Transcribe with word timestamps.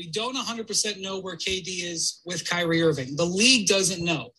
We 0.00 0.06
don't 0.06 0.34
100% 0.34 1.02
know 1.02 1.18
where 1.18 1.36
KD 1.36 1.84
is 1.84 2.22
with 2.24 2.48
Kyrie 2.48 2.80
Irving. 2.80 3.16
The 3.16 3.24
league 3.26 3.68
doesn't 3.68 4.02
know. 4.02 4.30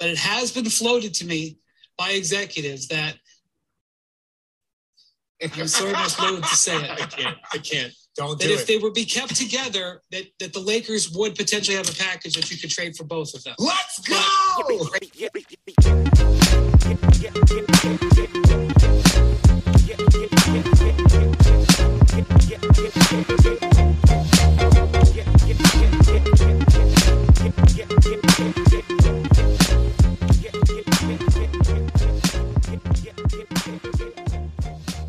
But 0.00 0.08
it 0.08 0.18
has 0.18 0.50
been 0.50 0.64
floated 0.64 1.14
to 1.14 1.24
me 1.24 1.58
by 1.96 2.10
executives 2.10 2.88
that 2.88 3.14
I'm 5.56 5.68
sorry 5.68 5.92
much 5.92 6.18
loath 6.18 6.40
to 6.40 6.56
say 6.56 6.76
it. 6.76 6.90
I 6.90 7.06
can't. 7.06 7.36
I 7.54 7.58
can't. 7.58 7.92
Don't 8.16 8.40
That 8.40 8.48
do 8.48 8.54
if 8.54 8.62
it. 8.62 8.66
they 8.66 8.78
were 8.78 8.90
be 8.90 9.04
kept 9.04 9.36
together, 9.36 10.02
that, 10.10 10.24
that 10.40 10.52
the 10.52 10.58
Lakers 10.58 11.12
would 11.12 11.36
potentially 11.36 11.76
have 11.76 11.88
a 11.88 11.94
package 11.94 12.34
that 12.34 12.50
you 12.50 12.56
could 12.56 12.70
trade 12.70 12.96
for 12.96 13.04
both 13.04 13.34
of 13.34 13.44
them. 13.44 13.54
Let's 13.60 14.00
go. 14.00 14.20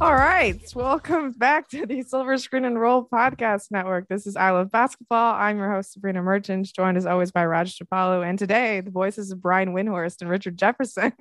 All 0.09 0.16
right. 0.16 0.59
Welcome 0.73 1.34
back 1.34 1.70
to 1.70 1.86
the 1.86 2.02
Silver 2.02 2.40
Screen 2.40 2.66
and 2.66 2.81
Roll 2.81 3.08
Podcast 3.08 3.70
Network. 3.70 4.08
This 4.08 4.26
is 4.26 4.35
I 4.35 4.49
Love 4.49 4.72
Basketball. 4.72 5.35
I'm 5.35 5.59
your 5.59 5.72
host, 5.72 5.94
Sabrina 5.94 6.23
Merchant, 6.23 6.68
joined 6.76 6.98
as 6.98 7.05
always 7.05 7.30
by 7.30 7.45
Raj 7.45 7.77
Chapalu. 7.77 8.27
And 8.27 8.40
today, 8.40 8.82
the 8.82 8.90
voices 8.90 9.30
of 9.30 9.40
Brian 9.40 9.72
Windhorst 9.72 10.22
and 10.22 10.30
Richard 10.32 10.58
Jefferson. 10.58 11.13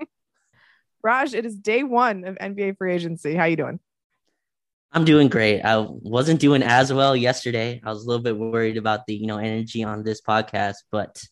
Raj, 1.02 1.34
it 1.34 1.44
is 1.44 1.54
day 1.54 1.82
one 1.82 2.24
of 2.24 2.36
NBA 2.36 2.78
free 2.78 2.94
agency. 2.94 3.34
How 3.34 3.44
you 3.44 3.56
doing? 3.56 3.78
I'm 4.90 5.04
doing 5.04 5.28
great. 5.28 5.60
I 5.60 5.86
wasn't 5.86 6.40
doing 6.40 6.62
as 6.62 6.90
well 6.90 7.14
yesterday. 7.14 7.82
I 7.84 7.90
was 7.90 8.04
a 8.04 8.08
little 8.08 8.22
bit 8.22 8.38
worried 8.38 8.78
about 8.78 9.04
the, 9.06 9.14
you 9.14 9.26
know, 9.26 9.36
energy 9.36 9.84
on 9.84 10.02
this 10.02 10.22
podcast, 10.22 10.76
but 10.90 11.22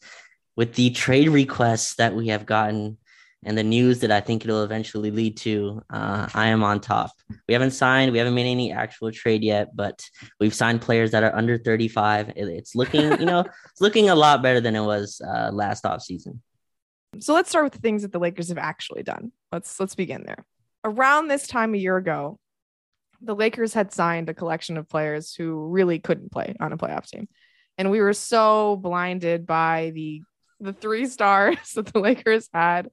with 0.57 0.75
the 0.75 0.91
trade 0.91 1.31
requests 1.31 1.95
that 1.95 2.15
we 2.15 2.29
have 2.29 2.45
gotten 2.45 2.99
and 3.45 3.57
the 3.57 3.63
news 3.63 4.01
that 4.01 4.11
I 4.11 4.21
think 4.21 4.45
it'll 4.45 4.63
eventually 4.65 5.11
lead 5.11 5.37
to, 5.39 5.83
uh, 5.91 6.29
I 6.35 6.49
am 6.49 6.65
on 6.65 6.81
top. 6.81 7.13
We 7.49 7.53
haven't 7.55 7.73
signed, 7.73 8.11
we 8.13 8.19
haven't 8.19 8.35
made 8.35 8.51
any 8.51 8.73
actual 8.73 9.13
trade 9.13 9.45
yet, 9.45 9.77
but 9.77 10.03
we've 10.41 10.55
signed 10.55 10.81
players 10.81 11.11
that 11.13 11.23
are 11.23 11.35
under 11.35 11.59
35. 11.59 12.31
It- 12.31 12.49
it's 12.49 12.75
looking, 12.75 13.03
you 13.21 13.27
know, 13.27 13.41
it's 13.71 13.81
looking 13.81 14.09
a 14.09 14.15
lot 14.15 14.43
better 14.43 14.61
than 14.61 14.75
it 14.75 14.83
was 14.85 15.21
uh, 15.21 15.51
last 15.53 15.85
offseason. 15.85 16.41
So 17.21 17.35
let's 17.35 17.49
start 17.49 17.65
with 17.65 17.73
the 17.73 17.79
things 17.79 18.03
that 18.03 18.13
the 18.13 18.19
Lakers 18.19 18.49
have 18.49 18.59
actually 18.59 19.03
done. 19.03 19.33
Let's 19.51 19.79
let's 19.81 19.95
begin 19.95 20.25
there. 20.27 20.45
Around 20.85 21.29
this 21.29 21.47
time 21.47 21.73
a 21.75 21.79
year 21.79 21.97
ago, 21.97 22.39
the 23.23 23.35
Lakers 23.35 23.73
had 23.73 23.93
signed 23.93 24.29
a 24.29 24.35
collection 24.35 24.77
of 24.77 24.89
players 24.89 25.35
who 25.35 25.69
really 25.69 25.99
couldn't 25.99 26.31
play 26.31 26.55
on 26.61 26.73
a 26.73 26.77
playoff 26.77 27.07
team. 27.09 27.29
And 27.79 27.91
we 27.91 28.01
were 28.01 28.13
so 28.13 28.77
blinded 28.77 29.47
by 29.47 29.93
the 29.95 30.23
the 30.61 30.73
three 30.73 31.07
stars 31.07 31.73
that 31.75 31.87
the 31.87 32.01
Lakers 32.01 32.49
had 32.53 32.91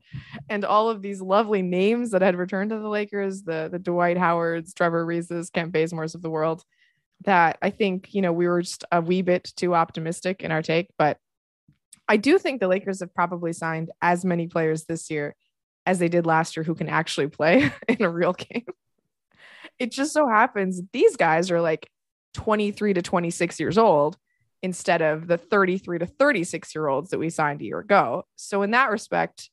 and 0.50 0.66
all 0.66 0.90
of 0.90 1.02
these 1.02 1.22
lovely 1.22 1.62
names 1.62 2.12
that 2.12 2.22
had 2.22 2.36
returned 2.36 2.72
to 2.72 2.80
the 2.80 2.90
Lakers, 2.90 3.44
the 3.44 3.70
the 3.72 3.80
Dwight 3.80 4.18
Howards, 4.18 4.74
Trevor 4.74 5.06
Arizas, 5.06 5.52
Kent 5.52 5.72
Bazemore's 5.72 6.16
of 6.16 6.22
the 6.22 6.30
world, 6.30 6.64
that 7.26 7.58
I 7.62 7.70
think, 7.70 8.14
you 8.14 8.22
know, 8.22 8.34
we 8.34 8.48
were 8.48 8.62
just 8.62 8.84
a 8.92 9.02
wee 9.02 9.22
bit 9.22 9.52
too 9.56 9.76
optimistic 9.76 10.42
in 10.42 10.52
our 10.52 10.62
take, 10.62 10.90
but 10.98 11.18
I 12.08 12.18
do 12.18 12.38
think 12.38 12.60
the 12.60 12.68
Lakers 12.68 13.00
have 13.00 13.14
probably 13.14 13.54
signed 13.54 13.92
as 14.02 14.26
many 14.26 14.48
players 14.48 14.84
this 14.84 15.10
year 15.10 15.36
as 15.86 16.00
they 16.00 16.10
did 16.10 16.26
last 16.26 16.56
year 16.56 16.64
who 16.64 16.76
can 16.76 16.90
actually 16.90 17.28
play 17.28 17.72
in 17.88 18.02
a 18.02 18.10
real 18.10 18.34
game. 18.34 18.66
It 19.80 19.92
just 19.92 20.14
so 20.14 20.28
happens 20.28 20.82
these 20.92 21.16
guys 21.16 21.50
are 21.50 21.62
like 21.62 21.90
23 22.36 22.96
to 22.96 23.02
26 23.02 23.60
years 23.60 23.78
old 23.78 24.18
instead 24.64 25.02
of 25.04 25.28
the 25.28 25.38
33 25.38 26.00
to 26.00 26.06
36 26.08 26.74
year 26.74 26.88
olds 26.88 27.12
that 27.12 27.20
we 27.20 27.30
signed 27.30 27.62
a 27.62 27.66
year 27.66 27.80
ago. 27.80 28.24
So, 28.38 28.64
in 28.64 28.72
that 28.72 28.90
respect, 28.90 29.50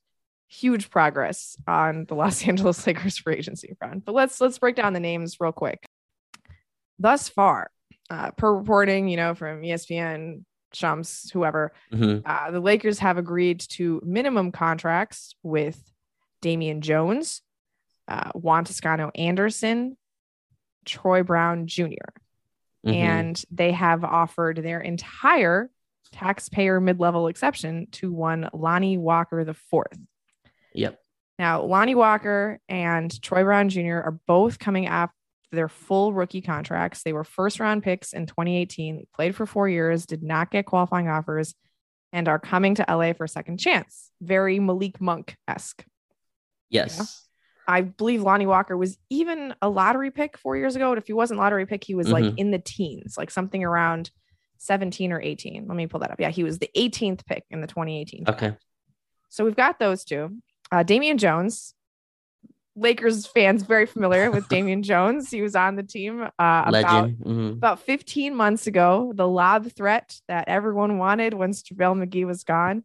huge 0.48 0.88
progress 0.90 1.56
on 1.66 2.06
the 2.06 2.14
Los 2.14 2.42
Angeles 2.48 2.86
Lakers 2.86 3.18
free 3.18 3.34
agency 3.36 3.74
front. 3.78 4.04
But 4.06 4.14
let's 4.14 4.40
let's 4.40 4.58
break 4.58 4.76
down 4.76 4.94
the 4.94 5.00
names 5.00 5.36
real 5.40 5.52
quick. 5.52 5.86
Thus 6.98 7.28
far, 7.28 7.70
uh, 8.08 8.30
per 8.32 8.54
reporting, 8.54 9.08
you 9.08 9.16
know, 9.16 9.34
from 9.34 9.62
ESPN, 9.62 10.44
Shams, 10.72 11.30
whoever, 11.32 11.72
Mhm. 11.92 12.22
uh, 12.24 12.50
the 12.52 12.60
Lakers 12.60 12.98
have 13.00 13.18
agreed 13.18 13.60
to 13.70 14.00
minimum 14.04 14.52
contracts 14.52 15.34
with 15.42 15.82
Damian 16.42 16.80
Jones, 16.80 17.42
uh, 18.08 18.30
Juan 18.32 18.64
Toscano 18.64 19.10
Anderson, 19.14 19.96
Troy 20.84 21.22
Brown 21.22 21.66
junior 21.66 22.12
Mhm. 22.86 22.94
and 22.94 23.44
they 23.50 23.72
have 23.72 24.04
offered 24.04 24.58
their 24.58 24.80
entire 24.80 25.70
taxpayer 26.12 26.80
mid-level 26.80 27.28
exception 27.28 27.86
to 27.92 28.12
one 28.12 28.48
Lonnie 28.52 28.98
Walker 28.98 29.44
the 29.44 29.54
fourth. 29.54 29.98
Yep. 30.74 30.98
Now, 31.38 31.62
Lonnie 31.62 31.94
Walker 31.94 32.58
and 32.68 33.22
Troy 33.22 33.44
Brown 33.44 33.68
Jr. 33.68 34.00
are 34.00 34.18
both 34.26 34.58
coming 34.58 34.88
off 34.88 35.10
their 35.52 35.68
full 35.68 36.12
rookie 36.12 36.42
contracts. 36.42 37.02
They 37.02 37.12
were 37.12 37.24
first 37.24 37.60
round 37.60 37.82
picks 37.82 38.12
in 38.12 38.26
2018. 38.26 38.96
They 38.96 39.06
played 39.14 39.34
for 39.34 39.46
four 39.46 39.68
years, 39.68 40.06
did 40.06 40.22
not 40.22 40.50
get 40.50 40.66
qualifying 40.66 41.08
offers, 41.08 41.54
and 42.12 42.28
are 42.28 42.38
coming 42.38 42.74
to 42.76 42.84
LA 42.88 43.12
for 43.14 43.24
a 43.24 43.28
second 43.28 43.58
chance. 43.58 44.10
Very 44.20 44.58
Malik 44.60 45.00
Monk 45.00 45.36
esque. 45.48 45.84
Yes. 46.68 47.28
I 47.70 47.82
believe 47.82 48.22
Lonnie 48.22 48.46
Walker 48.46 48.76
was 48.76 48.98
even 49.10 49.54
a 49.62 49.68
lottery 49.68 50.10
pick 50.10 50.36
four 50.36 50.56
years 50.56 50.76
ago. 50.76 50.90
And 50.90 50.98
if 50.98 51.06
he 51.06 51.12
wasn't 51.12 51.38
lottery 51.38 51.66
pick, 51.66 51.84
he 51.84 51.94
was 51.94 52.10
like 52.10 52.24
Mhm. 52.24 52.34
in 52.38 52.50
the 52.50 52.58
teens, 52.58 53.16
like 53.16 53.30
something 53.30 53.62
around 53.64 54.10
17 54.58 55.12
or 55.12 55.20
18. 55.20 55.66
Let 55.68 55.76
me 55.76 55.86
pull 55.86 56.00
that 56.00 56.10
up. 56.10 56.20
Yeah, 56.20 56.30
he 56.30 56.44
was 56.44 56.58
the 56.58 56.70
18th 56.74 57.24
pick 57.26 57.44
in 57.50 57.60
the 57.60 57.66
2018. 57.66 58.24
draft. 58.24 58.42
Okay. 58.42 58.56
So 59.28 59.44
we've 59.44 59.56
got 59.56 59.78
those 59.78 60.04
two. 60.04 60.38
Uh, 60.72 60.82
Damian 60.82 61.16
Jones, 61.18 61.74
Lakers 62.76 63.26
fans 63.26 63.62
very 63.62 63.86
familiar 63.86 64.30
with 64.30 64.48
Damian 64.48 64.82
Jones. 64.82 65.30
He 65.30 65.42
was 65.42 65.54
on 65.56 65.76
the 65.76 65.82
team 65.82 66.22
uh, 66.22 66.28
about. 66.38 67.10
Mhm. 67.10 67.52
about 67.54 67.80
15 67.80 68.34
months 68.34 68.66
ago, 68.66 69.12
the 69.14 69.26
lob 69.28 69.66
threat 69.72 70.20
that 70.28 70.48
everyone 70.48 70.98
wanted 70.98 71.34
once 71.34 71.62
JaVale 71.62 72.04
McGee 72.06 72.26
was 72.26 72.44
gone. 72.44 72.84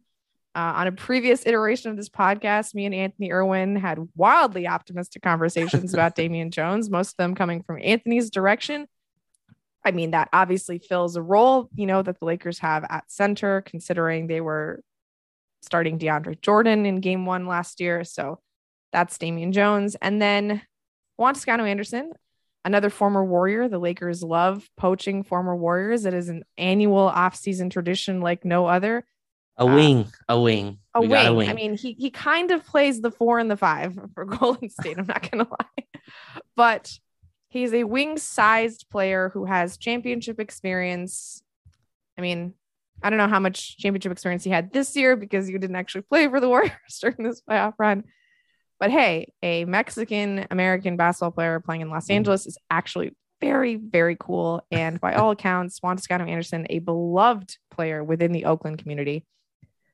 Uh, 0.56 0.72
on 0.74 0.86
a 0.86 0.92
previous 0.92 1.44
iteration 1.44 1.90
of 1.90 1.98
this 1.98 2.08
podcast, 2.08 2.74
me 2.74 2.86
and 2.86 2.94
Anthony 2.94 3.30
Irwin 3.30 3.76
had 3.76 4.08
wildly 4.16 4.66
optimistic 4.66 5.20
conversations 5.20 5.92
about 5.92 6.14
Damian 6.16 6.50
Jones, 6.50 6.88
most 6.88 7.10
of 7.10 7.16
them 7.18 7.34
coming 7.34 7.62
from 7.62 7.78
Anthony's 7.82 8.30
direction. 8.30 8.86
I 9.84 9.90
mean, 9.90 10.12
that 10.12 10.30
obviously 10.32 10.78
fills 10.78 11.14
a 11.14 11.20
role, 11.20 11.68
you 11.74 11.84
know, 11.84 12.00
that 12.00 12.18
the 12.18 12.24
Lakers 12.24 12.58
have 12.60 12.86
at 12.88 13.04
center, 13.12 13.60
considering 13.60 14.28
they 14.28 14.40
were 14.40 14.80
starting 15.60 15.98
DeAndre 15.98 16.40
Jordan 16.40 16.86
in 16.86 17.00
game 17.00 17.26
one 17.26 17.46
last 17.46 17.78
year. 17.78 18.02
So 18.02 18.40
that's 18.92 19.18
Damian 19.18 19.52
Jones. 19.52 19.94
And 20.00 20.22
then 20.22 20.62
Juan 21.18 21.34
Toscano 21.34 21.64
Anderson, 21.64 22.12
another 22.64 22.88
former 22.88 23.22
Warrior. 23.22 23.68
The 23.68 23.78
Lakers 23.78 24.22
love 24.22 24.66
poaching 24.78 25.22
former 25.22 25.54
Warriors. 25.54 26.06
It 26.06 26.14
is 26.14 26.30
an 26.30 26.44
annual 26.56 27.12
offseason 27.14 27.70
tradition 27.70 28.22
like 28.22 28.42
no 28.46 28.64
other. 28.64 29.04
A 29.58 29.62
Uh, 29.64 29.74
wing. 29.74 30.06
A 30.28 30.40
wing. 30.40 30.78
A 30.94 31.00
We 31.00 31.08
wing. 31.08 31.26
a 31.26 31.34
wing. 31.34 31.48
I 31.48 31.52
mean, 31.54 31.76
he 31.76 31.92
he 31.94 32.10
kind 32.10 32.50
of 32.50 32.64
plays 32.66 33.00
the 33.00 33.10
four 33.10 33.38
and 33.38 33.50
the 33.50 33.56
five 33.56 33.98
for 34.14 34.24
Golden 34.24 34.68
State. 34.68 34.98
I'm 34.98 35.06
not 35.06 35.30
gonna 35.30 35.46
lie, 35.50 35.84
but 36.56 36.92
he's 37.48 37.72
a 37.72 37.84
wing-sized 37.84 38.86
player 38.90 39.30
who 39.32 39.44
has 39.46 39.76
championship 39.78 40.38
experience. 40.40 41.42
I 42.18 42.20
mean, 42.20 42.54
I 43.02 43.10
don't 43.10 43.18
know 43.18 43.28
how 43.28 43.40
much 43.40 43.78
championship 43.78 44.12
experience 44.12 44.44
he 44.44 44.50
had 44.50 44.72
this 44.72 44.96
year 44.96 45.16
because 45.16 45.48
you 45.48 45.58
didn't 45.58 45.76
actually 45.76 46.02
play 46.02 46.28
for 46.28 46.40
the 46.40 46.48
Warriors 46.54 46.98
during 47.00 47.16
this 47.18 47.40
playoff 47.42 47.74
run. 47.78 48.04
But 48.78 48.90
hey, 48.90 49.32
a 49.42 49.64
Mexican 49.64 50.46
American 50.50 50.96
basketball 50.98 51.30
player 51.30 51.60
playing 51.60 51.80
in 51.82 51.88
Los 51.90 52.08
Mhm. 52.08 52.14
Angeles 52.16 52.46
is 52.46 52.58
actually 52.70 53.16
very, 53.40 53.76
very 53.76 54.16
cool. 54.18 54.66
And 54.70 55.00
by 55.00 55.14
all 55.14 55.30
accounts, 55.30 55.82
Juan 55.82 55.96
Toscano 55.96 56.24
Anderson, 56.26 56.66
a 56.70 56.78
beloved 56.80 57.56
player 57.70 58.02
within 58.04 58.32
the 58.32 58.44
Oakland 58.46 58.78
community. 58.78 59.24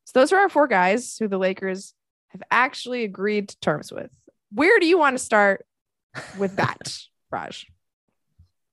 So 0.04 0.19
those 0.19 0.32
are 0.32 0.38
our 0.38 0.49
four 0.49 0.66
guys 0.66 1.16
who 1.19 1.28
the 1.28 1.38
Lakers 1.38 1.94
have 2.28 2.43
actually 2.50 3.04
agreed 3.04 3.50
to 3.50 3.60
terms 3.60 3.93
with. 3.93 4.10
Where 4.50 4.78
do 4.81 4.87
you 4.87 4.99
want 4.99 5.16
to 5.16 5.22
start 5.22 5.66
with 6.38 6.56
that, 6.56 6.99
Raj? 7.31 7.66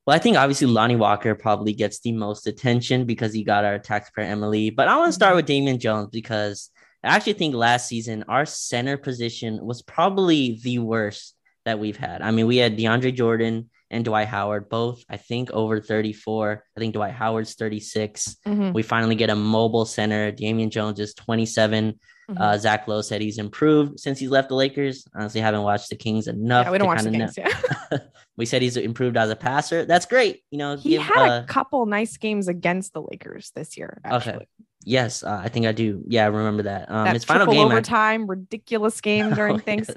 Well, 0.06 0.16
I 0.16 0.20
think 0.20 0.38
obviously 0.38 0.68
Lonnie 0.68 0.96
Walker 0.96 1.36
probably 1.36 1.74
gets 1.74 2.00
the 2.00 2.14
most 2.14 2.48
attention 2.48 3.06
because 3.06 3.34
he 3.34 3.44
got 3.44 3.64
our 3.64 3.78
taxpayer 3.78 4.26
MLE. 4.36 4.76
But 4.76 4.88
I 4.88 4.98
want 4.98 5.10
to 5.10 5.14
start 5.14 5.32
mm-hmm. 5.32 5.36
with 5.38 5.46
Damian 5.46 5.80
Jones 5.80 6.10
because 6.12 6.72
I 7.04 7.16
actually 7.16 7.34
think 7.34 7.56
last 7.56 7.88
season 7.88 8.26
our 8.28 8.46
center 8.46 8.98
position 8.98 9.64
was 9.64 9.82
probably 9.82 10.60
the 10.64 10.80
worst 10.80 11.36
that 11.66 11.80
we've 11.80 11.98
had. 11.98 12.22
I 12.22 12.32
mean, 12.32 12.48
we 12.48 12.58
had 12.58 12.78
DeAndre 12.78 13.14
Jordan 13.14 13.70
and 13.92 14.06
Dwight 14.06 14.28
Howard, 14.28 14.70
both 14.70 15.04
I 15.10 15.18
think 15.18 15.52
over 15.52 15.80
34. 15.82 16.64
I 16.76 16.80
think 16.80 16.94
Dwight 16.94 17.14
Howard's 17.14 17.56
36. 17.56 18.38
Mhm. 18.48 18.74
We 18.74 18.84
finally 18.84 19.16
get 19.16 19.30
a 19.30 19.36
mobile 19.36 19.86
center. 19.86 20.32
Damian 20.32 20.70
Jones 20.70 21.00
is 21.00 21.14
27. 21.16 22.00
Mhm. 22.30 22.40
Uh, 22.40 22.58
Zach 22.60 22.88
Lowe 22.88 23.02
said 23.02 23.22
he's 23.22 23.40
improved 23.40 24.00
since 24.00 24.20
he's 24.20 24.30
left 24.30 24.50
the 24.50 24.56
Lakers. 24.56 25.06
Honestly, 25.16 25.42
haven't 25.42 25.64
watched 25.64 25.90
the 25.90 25.96
Kings 25.96 26.28
enough. 26.28 26.66
yeah, 26.68 26.72
we 26.72 26.78
don't 26.78 26.88
watch 26.88 27.02
the 27.02 27.10
kinda. 27.10 27.32
Yeah. 27.36 27.98
we 28.38 28.46
said 28.46 28.62
he's 28.62 28.78
improved 28.78 29.18
as 29.18 29.32
a 29.32 29.36
passer. 29.36 29.86
That's 29.86 30.06
great. 30.06 30.44
You 30.52 30.60
know, 30.60 30.76
he 30.78 30.92
give, 30.92 31.02
had 31.02 31.30
uh, 31.30 31.42
a 31.42 31.46
couple 31.48 31.86
nice 31.88 32.18
games 32.18 32.48
against 32.48 32.94
the 32.94 33.02
Lakers 33.02 33.52
this 33.56 33.76
year. 33.78 34.00
Actually, 34.06 34.36
Okay. 34.36 34.46
yes, 34.86 35.24
uh, 35.24 35.42
I 35.44 35.50
think 35.50 35.66
I 35.66 35.72
do. 35.72 36.04
Yeah, 36.08 36.26
I 36.26 36.28
remember 36.28 36.64
that. 36.64 36.92
Um, 36.92 37.06
that 37.06 37.16
his 37.16 37.26
final 37.26 37.48
game, 37.52 37.62
I- 37.68 37.72
overtime, 37.72 38.28
ridiculous 38.28 39.02
game 39.02 39.34
during 39.34 39.56
Oh, 39.56 39.62
yes. 39.66 39.88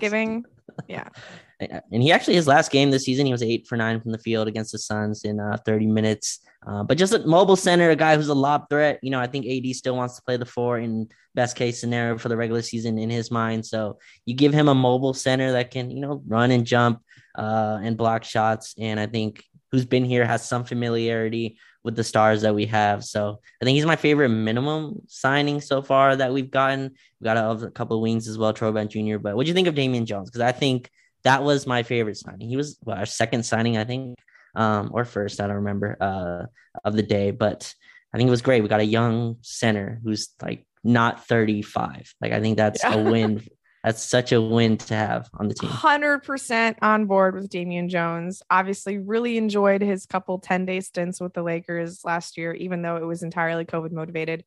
Yeah, 0.88 1.08
and 1.61 2.02
he 2.02 2.12
actually 2.12 2.34
his 2.34 2.46
last 2.46 2.70
game 2.70 2.90
this 2.90 3.05
season 3.05 3.26
he 3.26 3.32
was 3.32 3.43
eight 3.43 3.67
for 3.67 3.76
nine 3.76 4.00
from 4.00 4.12
the 4.12 4.19
field 4.19 4.49
against 4.49 4.73
the 4.73 4.79
Suns 4.79 5.25
in 5.25 5.40
uh, 5.40 5.56
30 5.64 5.87
minutes. 5.87 6.40
Uh, 6.67 6.84
but 6.84 6.96
just 6.96 7.12
a 7.12 7.26
mobile 7.26 7.56
center, 7.56 7.90
a 7.90 7.96
guy 7.96 8.17
who's 8.17 8.29
a 8.29 8.34
lob 8.34 8.69
threat. 8.70 9.00
You 9.02 9.11
know, 9.11 9.20
I 9.20 9.26
think 9.26 9.46
AD 9.46 9.75
still 9.75 9.96
wants 9.96 10.17
to 10.17 10.23
play 10.23 10.37
the 10.37 10.46
four 10.46 10.79
in 10.79 11.08
best 11.34 11.56
case 11.56 11.81
scenario 11.81 12.19
for 12.19 12.29
the 12.29 12.37
regular 12.37 12.62
season 12.62 12.99
in 12.99 13.11
his 13.11 13.31
mind. 13.31 13.67
So 13.67 13.99
you 14.26 14.34
give 14.34 14.52
him 14.52 14.69
a 14.69 14.75
mobile 14.75 15.14
center 15.14 15.52
that 15.52 15.70
can 15.70 15.90
you 15.90 16.00
know 16.00 16.23
run 16.26 16.50
and 16.50 16.64
jump 16.64 17.02
uh, 17.37 17.81
and 17.82 17.96
block 17.96 18.25
shots, 18.25 18.75
and 18.79 19.00
I 19.00 19.06
think 19.06 19.44
who's 19.73 19.87
been 19.87 20.05
here 20.05 20.25
has 20.25 20.46
some 20.46 20.64
familiarity 20.64 21.58
with 21.84 21.96
the 21.96 22.05
stars 22.05 22.43
that 22.43 22.55
we 22.55 22.67
have. 22.67 23.05
So 23.05 23.40
I 23.61 23.64
think 23.64 23.75
he's 23.75 23.87
my 23.87 23.96
favorite 23.96 24.29
minimum 24.29 25.02
signing 25.08 25.61
so 25.61 25.82
far 25.82 26.14
that 26.17 26.32
we've 26.32 26.50
gotten. 26.50 26.93
We 27.20 27.25
got 27.25 27.37
a, 27.37 27.70
couple 27.70 27.96
of 27.96 28.02
wings 28.02 28.29
as 28.29 28.38
well, 28.38 28.52
Troy 28.52 28.70
Brown 28.70 28.88
Jr. 28.88 29.19
But 29.19 29.37
what 29.37 29.44
do 29.44 29.49
you 29.49 29.55
think 29.55 29.69
of 29.69 29.75
Damian 29.75 30.06
Jones? 30.06 30.31
Because 30.31 30.43
I 30.43 30.52
think 30.52 30.90
that 31.25 31.43
was 31.43 31.67
my 31.67 31.82
favorite 31.82 32.17
signing. 32.17 32.49
He 32.49 32.56
was 32.56 32.79
well, 32.84 32.99
our 32.99 33.06
second 33.06 33.44
signing, 33.44 33.76
I 33.76 33.84
think, 33.84 34.19
um, 34.55 34.90
or 34.93 35.05
first, 35.05 35.40
I 35.40 35.46
don't 35.46 35.56
remember, 35.56 35.96
uh, 36.00 36.46
of 36.84 36.94
the 36.94 37.02
day. 37.02 37.31
But 37.31 37.75
I 38.12 38.17
think 38.19 38.29
it 38.29 38.31
was 38.32 38.43
great. 38.43 38.62
We 38.62 38.69
got 38.69 38.81
a 38.81 38.84
young 38.84 39.37
center 39.40 40.00
who's 40.05 40.29
like 40.43 40.67
not 40.84 41.26
35. 41.26 42.14
Like 42.20 42.32
I 42.32 42.40
think 42.40 42.56
that's 42.56 42.82
Yeah. 42.84 42.94
a 42.94 43.02
win. 43.11 43.43
That's 43.84 44.02
such 44.02 44.31
a 44.32 44.40
win 44.40 44.76
to 44.79 44.94
have 44.94 45.29
on 45.34 45.49
the 45.49 45.55
team. 45.55 45.69
hundred 45.69 46.20
percent 46.23 46.79
on 46.82 47.06
board 47.06 47.34
with 47.34 47.49
Damian 47.50 47.88
Jones. 47.88 48.43
Obviously, 48.50 48.99
really 48.99 49.37
enjoyed 49.37 49.82
his 49.82 50.06
couple 50.06 50.38
ten 50.38 50.64
day 50.67 50.81
stints 50.81 51.20
with 51.20 51.34
the 51.34 51.43
Lakers 51.43 52.05
last 52.05 52.37
year, 52.38 52.52
even 52.55 52.82
though 52.82 52.96
it 52.96 53.05
was 53.05 53.23
entirely 53.25 53.64
COVID 53.64 53.90
motivated. 53.93 54.44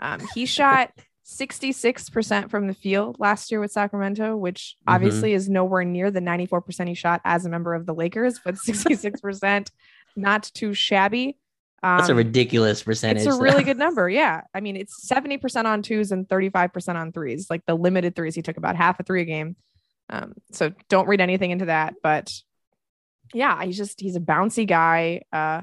Um, 0.00 0.20
he 0.34 0.46
shot. 0.46 0.90
66% 1.24 2.50
from 2.50 2.66
the 2.66 2.74
field 2.74 3.16
last 3.20 3.52
year 3.52 3.60
with 3.60 3.70
Sacramento, 3.70 4.36
which 4.36 4.74
Mhm. 4.88 4.92
obviously 4.94 5.34
is 5.34 5.48
nowhere 5.48 5.84
near 5.84 6.10
the 6.10 6.20
94% 6.20 6.88
he 6.88 6.94
shot 6.94 7.20
as 7.24 7.46
a 7.46 7.48
member 7.48 7.74
of 7.74 7.86
the 7.86 7.94
Lakers, 7.94 8.40
but 8.44 8.54
66% 8.66 9.68
not 10.16 10.50
too 10.52 10.74
shabby. 10.74 11.38
That's 11.82 12.08
a 12.08 12.12
Um, 12.12 12.18
ridiculous 12.18 12.82
percentage. 12.82 13.26
It's 13.26 13.36
a 13.36 13.40
really 13.40 13.64
good 13.64 13.78
number. 13.78 14.08
Yeah. 14.08 14.42
I 14.54 14.60
mean, 14.60 14.76
it's 14.76 15.08
70% 15.08 15.64
on 15.64 15.82
twos 15.82 16.12
and 16.12 16.28
35% 16.28 16.94
on 16.94 17.10
threes, 17.12 17.48
like 17.50 17.66
the 17.66 17.74
limited 17.74 18.14
threes. 18.14 18.34
He 18.36 18.42
took 18.42 18.56
about 18.56 18.76
half 18.76 19.00
a 19.00 19.02
three 19.02 19.22
a 19.22 19.24
game. 19.24 19.56
Um, 20.08 20.34
so 20.52 20.72
don't 20.88 21.08
read 21.08 21.20
anything 21.20 21.50
into 21.50 21.64
that. 21.66 21.94
But 22.02 22.30
yeah, 23.34 23.64
he's 23.64 23.76
just, 23.76 24.00
he's 24.00 24.14
a 24.14 24.20
bouncy 24.20 24.66
guy. 24.66 25.22
Uh, 25.32 25.62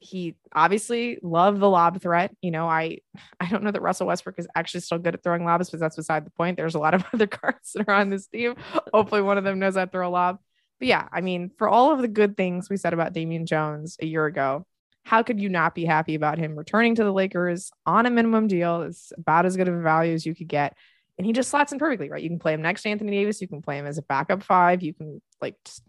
he 0.00 0.34
obviously 0.54 1.18
loved 1.22 1.60
the 1.60 1.68
lob 1.68 2.00
threat. 2.00 2.34
You 2.40 2.50
know, 2.50 2.66
I 2.66 2.98
I 3.38 3.48
don't 3.50 3.62
know 3.62 3.70
that 3.70 3.82
Russell 3.82 4.06
Westbrook 4.06 4.38
is 4.38 4.48
actually 4.54 4.80
still 4.80 4.98
good 4.98 5.14
at 5.14 5.22
throwing 5.22 5.44
lobs, 5.44 5.70
but 5.70 5.78
that's 5.78 5.96
beside 5.96 6.24
the 6.24 6.30
point. 6.30 6.56
There's 6.56 6.74
a 6.74 6.78
lot 6.78 6.94
of 6.94 7.04
other 7.14 7.26
guards 7.26 7.72
that 7.74 7.86
are 7.86 7.94
on 7.94 8.08
this 8.08 8.26
team. 8.26 8.54
Hopefully, 8.94 9.20
one 9.22 9.36
of 9.38 9.44
them 9.44 9.58
knows 9.58 9.76
how 9.76 9.84
to 9.84 9.90
throw 9.90 10.08
a 10.08 10.10
lob. 10.10 10.38
But 10.78 10.88
yeah, 10.88 11.06
I 11.12 11.20
mean, 11.20 11.50
for 11.58 11.68
all 11.68 11.92
of 11.92 12.00
the 12.00 12.08
good 12.08 12.36
things 12.36 12.70
we 12.70 12.78
said 12.78 12.94
about 12.94 13.12
Damian 13.12 13.44
Jones 13.44 13.98
a 14.00 14.06
year 14.06 14.24
ago, 14.24 14.66
how 15.04 15.22
could 15.22 15.40
you 15.40 15.48
not 15.48 15.74
be 15.74 15.84
happy 15.84 16.14
about 16.14 16.38
him 16.38 16.56
returning 16.56 16.94
to 16.94 17.04
the 17.04 17.12
Lakers 17.12 17.70
on 17.86 18.06
a 18.06 18.10
minimum 18.10 18.46
deal? 18.46 18.82
It's 18.82 19.12
about 19.16 19.46
as 19.46 19.56
good 19.56 19.68
of 19.68 19.74
a 19.74 19.82
value 19.82 20.14
as 20.14 20.26
you 20.26 20.34
could 20.34 20.48
get. 20.48 20.76
And 21.18 21.26
he 21.26 21.32
just 21.32 21.50
slots 21.50 21.72
in 21.72 21.78
perfectly, 21.78 22.08
right? 22.10 22.22
You 22.22 22.30
can 22.30 22.38
play 22.38 22.54
him 22.54 22.62
next 22.62 22.82
to 22.82 22.88
Anthony 22.88 23.12
Davis. 23.12 23.40
You 23.40 23.48
can 23.48 23.62
play 23.62 23.78
him 23.78 23.86
as 23.86 23.98
a 23.98 24.02
backup 24.02 24.42
five. 24.42 24.82
You 24.82 24.94
can 24.94 25.20
like, 25.40 25.56
just, 25.64 25.82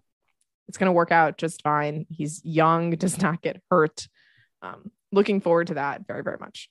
it's 0.67 0.77
going 0.77 0.87
to 0.87 0.93
work 0.93 1.11
out 1.11 1.37
just 1.37 1.61
fine. 1.61 2.05
He's 2.09 2.41
young, 2.43 2.91
does 2.97 3.21
not 3.21 3.41
get 3.41 3.61
hurt. 3.69 4.07
Um, 4.61 4.91
looking 5.11 5.41
forward 5.41 5.67
to 5.67 5.75
that 5.75 6.05
very, 6.07 6.23
very 6.23 6.37
much. 6.39 6.69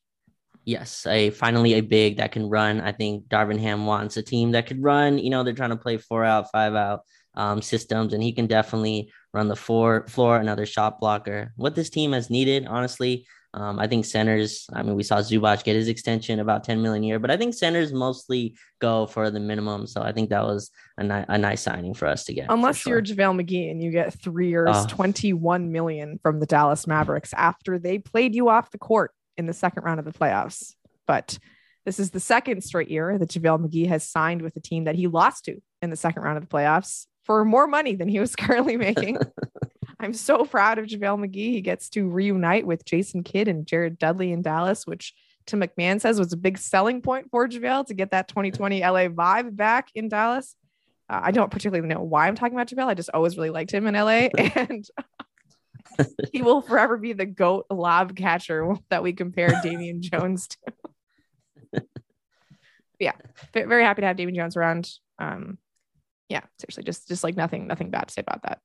Yes, 0.64 1.06
a 1.06 1.31
finally 1.31 1.75
a 1.75 1.81
big 1.81 2.19
that 2.19 2.32
can 2.32 2.48
run. 2.48 2.81
I 2.81 2.92
think 2.92 3.28
Darvin 3.28 3.58
Ham 3.60 3.87
wants 3.87 4.16
a 4.16 4.22
team 4.22 4.52
that 4.52 4.66
could 4.66 4.82
run. 4.82 5.19
You 5.19 5.31
know, 5.31 5.42
they're 5.42 5.54
trying 5.54 5.70
to 5.70 5.76
play 5.76 5.96
four 5.96 6.25
out, 6.25 6.50
five 6.52 6.75
out 6.75 7.00
um, 7.34 7.62
systems, 7.62 8.12
and 8.12 8.22
he 8.22 8.32
can 8.32 8.46
definitely 8.46 9.10
run 9.32 9.48
the 9.48 9.56
four 9.56 10.06
floor, 10.08 10.38
another 10.38 10.66
shot 10.66 11.00
blocker. 11.00 11.52
What 11.56 11.74
this 11.74 11.90
team 11.90 12.12
has 12.12 12.30
needed, 12.30 12.66
honestly, 12.66 13.26
um, 13.52 13.80
I 13.80 13.88
think 13.88 14.04
centers. 14.04 14.66
I 14.72 14.82
mean, 14.82 14.94
we 14.94 15.02
saw 15.02 15.18
Zubac 15.18 15.64
get 15.64 15.74
his 15.74 15.88
extension 15.88 16.38
about 16.38 16.62
10 16.62 16.80
million 16.80 17.02
a 17.02 17.06
year, 17.06 17.18
but 17.18 17.32
I 17.32 17.36
think 17.36 17.52
centers 17.54 17.92
mostly 17.92 18.56
go 18.80 19.06
for 19.06 19.28
the 19.30 19.40
minimum. 19.40 19.88
So 19.88 20.02
I 20.02 20.12
think 20.12 20.30
that 20.30 20.44
was 20.44 20.70
a, 20.98 21.02
ni- 21.02 21.24
a 21.26 21.36
nice 21.36 21.62
signing 21.62 21.94
for 21.94 22.06
us 22.06 22.24
to 22.24 22.34
get. 22.34 22.46
Unless 22.48 22.78
sure. 22.78 22.92
you're 22.94 23.02
JaVale 23.02 23.42
McGee 23.42 23.70
and 23.70 23.82
you 23.82 23.90
get 23.90 24.14
three 24.14 24.50
years, 24.50 24.68
Oh. 24.70 24.86
21 24.88 25.72
million 25.72 26.20
from 26.22 26.38
the 26.38 26.46
Dallas 26.46 26.86
Mavericks 26.86 27.32
after 27.36 27.78
they 27.78 27.98
played 27.98 28.36
you 28.36 28.48
off 28.48 28.70
the 28.70 28.78
court 28.78 29.12
in 29.36 29.46
the 29.46 29.52
second 29.52 29.82
round 29.82 29.98
of 29.98 30.04
the 30.04 30.12
playoffs. 30.12 30.74
But 31.08 31.38
this 31.84 31.98
is 31.98 32.10
the 32.10 32.20
second 32.20 32.62
straight 32.62 32.90
year 32.90 33.18
that 33.18 33.30
JaVale 33.30 33.66
McGee 33.66 33.88
has 33.88 34.08
signed 34.08 34.42
with 34.42 34.54
a 34.54 34.60
team 34.60 34.84
that 34.84 34.94
he 34.94 35.08
lost 35.08 35.46
to 35.46 35.60
in 35.82 35.90
the 35.90 35.96
second 35.96 36.22
round 36.22 36.36
of 36.36 36.48
the 36.48 36.54
playoffs 36.56 37.06
for 37.30 37.44
more 37.44 37.68
money 37.68 37.94
than 37.94 38.08
he 38.08 38.18
was 38.18 38.34
currently 38.44 38.76
making. 38.76 39.16
I'm 40.00 40.14
so 40.14 40.44
proud 40.44 40.80
of 40.80 40.86
JaVale 40.86 41.24
McGee. 41.24 41.52
He 41.52 41.60
gets 41.60 41.88
to 41.90 42.08
reunite 42.08 42.66
with 42.66 42.84
Jason 42.84 43.22
Kidd 43.22 43.46
and 43.46 43.64
Jared 43.64 44.00
Dudley 44.00 44.32
in 44.32 44.42
Dallas, 44.42 44.84
which 44.84 45.14
Tim 45.46 45.60
McMahon 45.60 46.00
says 46.00 46.18
was 46.18 46.32
a 46.32 46.36
big 46.36 46.58
selling 46.58 47.02
point 47.02 47.30
for 47.30 47.46
JaVale 47.46 47.86
to 47.86 47.94
get 47.94 48.10
that 48.10 48.26
2020 48.26 48.80
LA 48.80 49.06
vibe 49.06 49.54
back 49.54 49.90
in 49.94 50.08
Dallas. 50.08 50.56
Uh, 51.08 51.20
I 51.22 51.30
don't 51.30 51.52
particularly 51.52 51.86
know 51.86 52.02
why 52.02 52.26
I'm 52.26 52.34
talking 52.34 52.58
about 52.58 52.66
JaVale. 52.66 52.88
I 52.88 52.94
just 52.94 53.10
always 53.14 53.36
really 53.36 53.50
liked 53.50 53.70
him 53.70 53.86
in 53.86 53.94
LA. 53.94 54.30
And 54.56 54.84
he 56.32 56.42
will 56.42 56.62
forever 56.62 56.96
be 56.96 57.12
the 57.12 57.26
GOAT 57.26 57.66
lob 57.70 58.16
catcher 58.16 58.74
that 58.88 59.04
we 59.04 59.12
compare 59.12 59.52
Damian 59.62 60.02
Jones 60.02 60.48
to. 60.48 61.82
yeah, 62.98 63.12
very 63.52 63.84
happy 63.84 64.00
to 64.00 64.08
have 64.08 64.16
Damian 64.16 64.34
Jones 64.34 64.56
around. 64.56 64.90
Um, 65.20 65.58
yeah, 66.30 66.40
seriously, 66.58 66.84
just 66.84 67.08
just 67.08 67.22
like 67.24 67.36
nothing, 67.36 67.66
nothing 67.66 67.90
bad 67.90 68.08
to 68.08 68.14
say 68.14 68.22
about 68.22 68.42
that. 68.44 68.60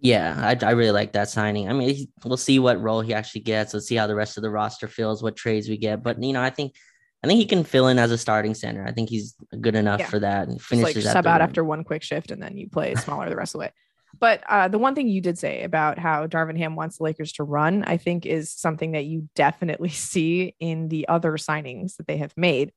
Yeah, 0.00 0.34
I, 0.38 0.66
I 0.66 0.70
really 0.72 0.90
like 0.90 1.12
that 1.12 1.28
signing. 1.28 1.68
I 1.68 1.72
mean, 1.72 1.88
he- 1.94 2.10
we'll 2.24 2.36
see 2.36 2.58
what 2.58 2.80
role 2.80 3.00
he 3.00 3.14
actually 3.14 3.42
gets. 3.42 3.72
Let's 3.74 3.86
see 3.86 3.94
how 3.96 4.06
the 4.06 4.14
rest 4.14 4.36
of 4.36 4.42
the 4.42 4.50
roster 4.50 4.88
feels, 4.88 5.22
what 5.22 5.36
trades 5.36 5.68
we 5.68 5.76
get. 5.76 6.02
But 6.02 6.22
you 6.22 6.32
know, 6.32 6.42
I 6.42 6.50
think 6.50 6.74
I 7.22 7.26
think 7.26 7.38
he 7.38 7.46
can 7.46 7.64
fill 7.64 7.88
in 7.88 7.98
as 7.98 8.10
a 8.10 8.18
starting 8.18 8.54
center. 8.54 8.84
I 8.86 8.92
think 8.92 9.08
he's 9.08 9.34
good 9.60 9.74
enough 9.74 10.00
Yeah. 10.00 10.06
for 10.08 10.18
that 10.20 10.48
and 10.48 10.58
Just 10.58 10.70
like 10.72 10.94
finishes 10.94 11.10
sub 11.10 11.26
out 11.26 11.40
after 11.40 11.64
one 11.64 11.84
quick 11.84 12.02
shift 12.02 12.30
and 12.30 12.42
then 12.42 12.56
you 12.56 12.68
play 12.68 12.94
smaller 12.94 13.28
the 13.28 13.36
rest 13.36 13.54
of 13.54 13.58
the 13.58 13.66
way. 13.66 13.72
But 14.18 14.42
uh, 14.48 14.68
the 14.68 14.78
one 14.78 14.94
thing 14.94 15.08
you 15.08 15.20
did 15.20 15.36
say 15.38 15.62
about 15.64 15.98
how 15.98 16.26
Darvin 16.26 16.56
Ham 16.56 16.74
wants 16.76 16.96
the 16.98 17.04
Lakers 17.04 17.32
to 17.32 17.44
run, 17.44 17.84
I 17.84 17.98
think, 17.98 18.24
is 18.24 18.50
something 18.50 18.92
that 18.92 19.04
you 19.04 19.28
definitely 19.34 19.88
see 20.10 20.54
in 20.60 20.88
the 20.88 21.08
other 21.08 21.32
signings 21.32 21.96
that 21.96 22.06
they 22.06 22.16
have 22.18 22.34
made. 22.36 22.72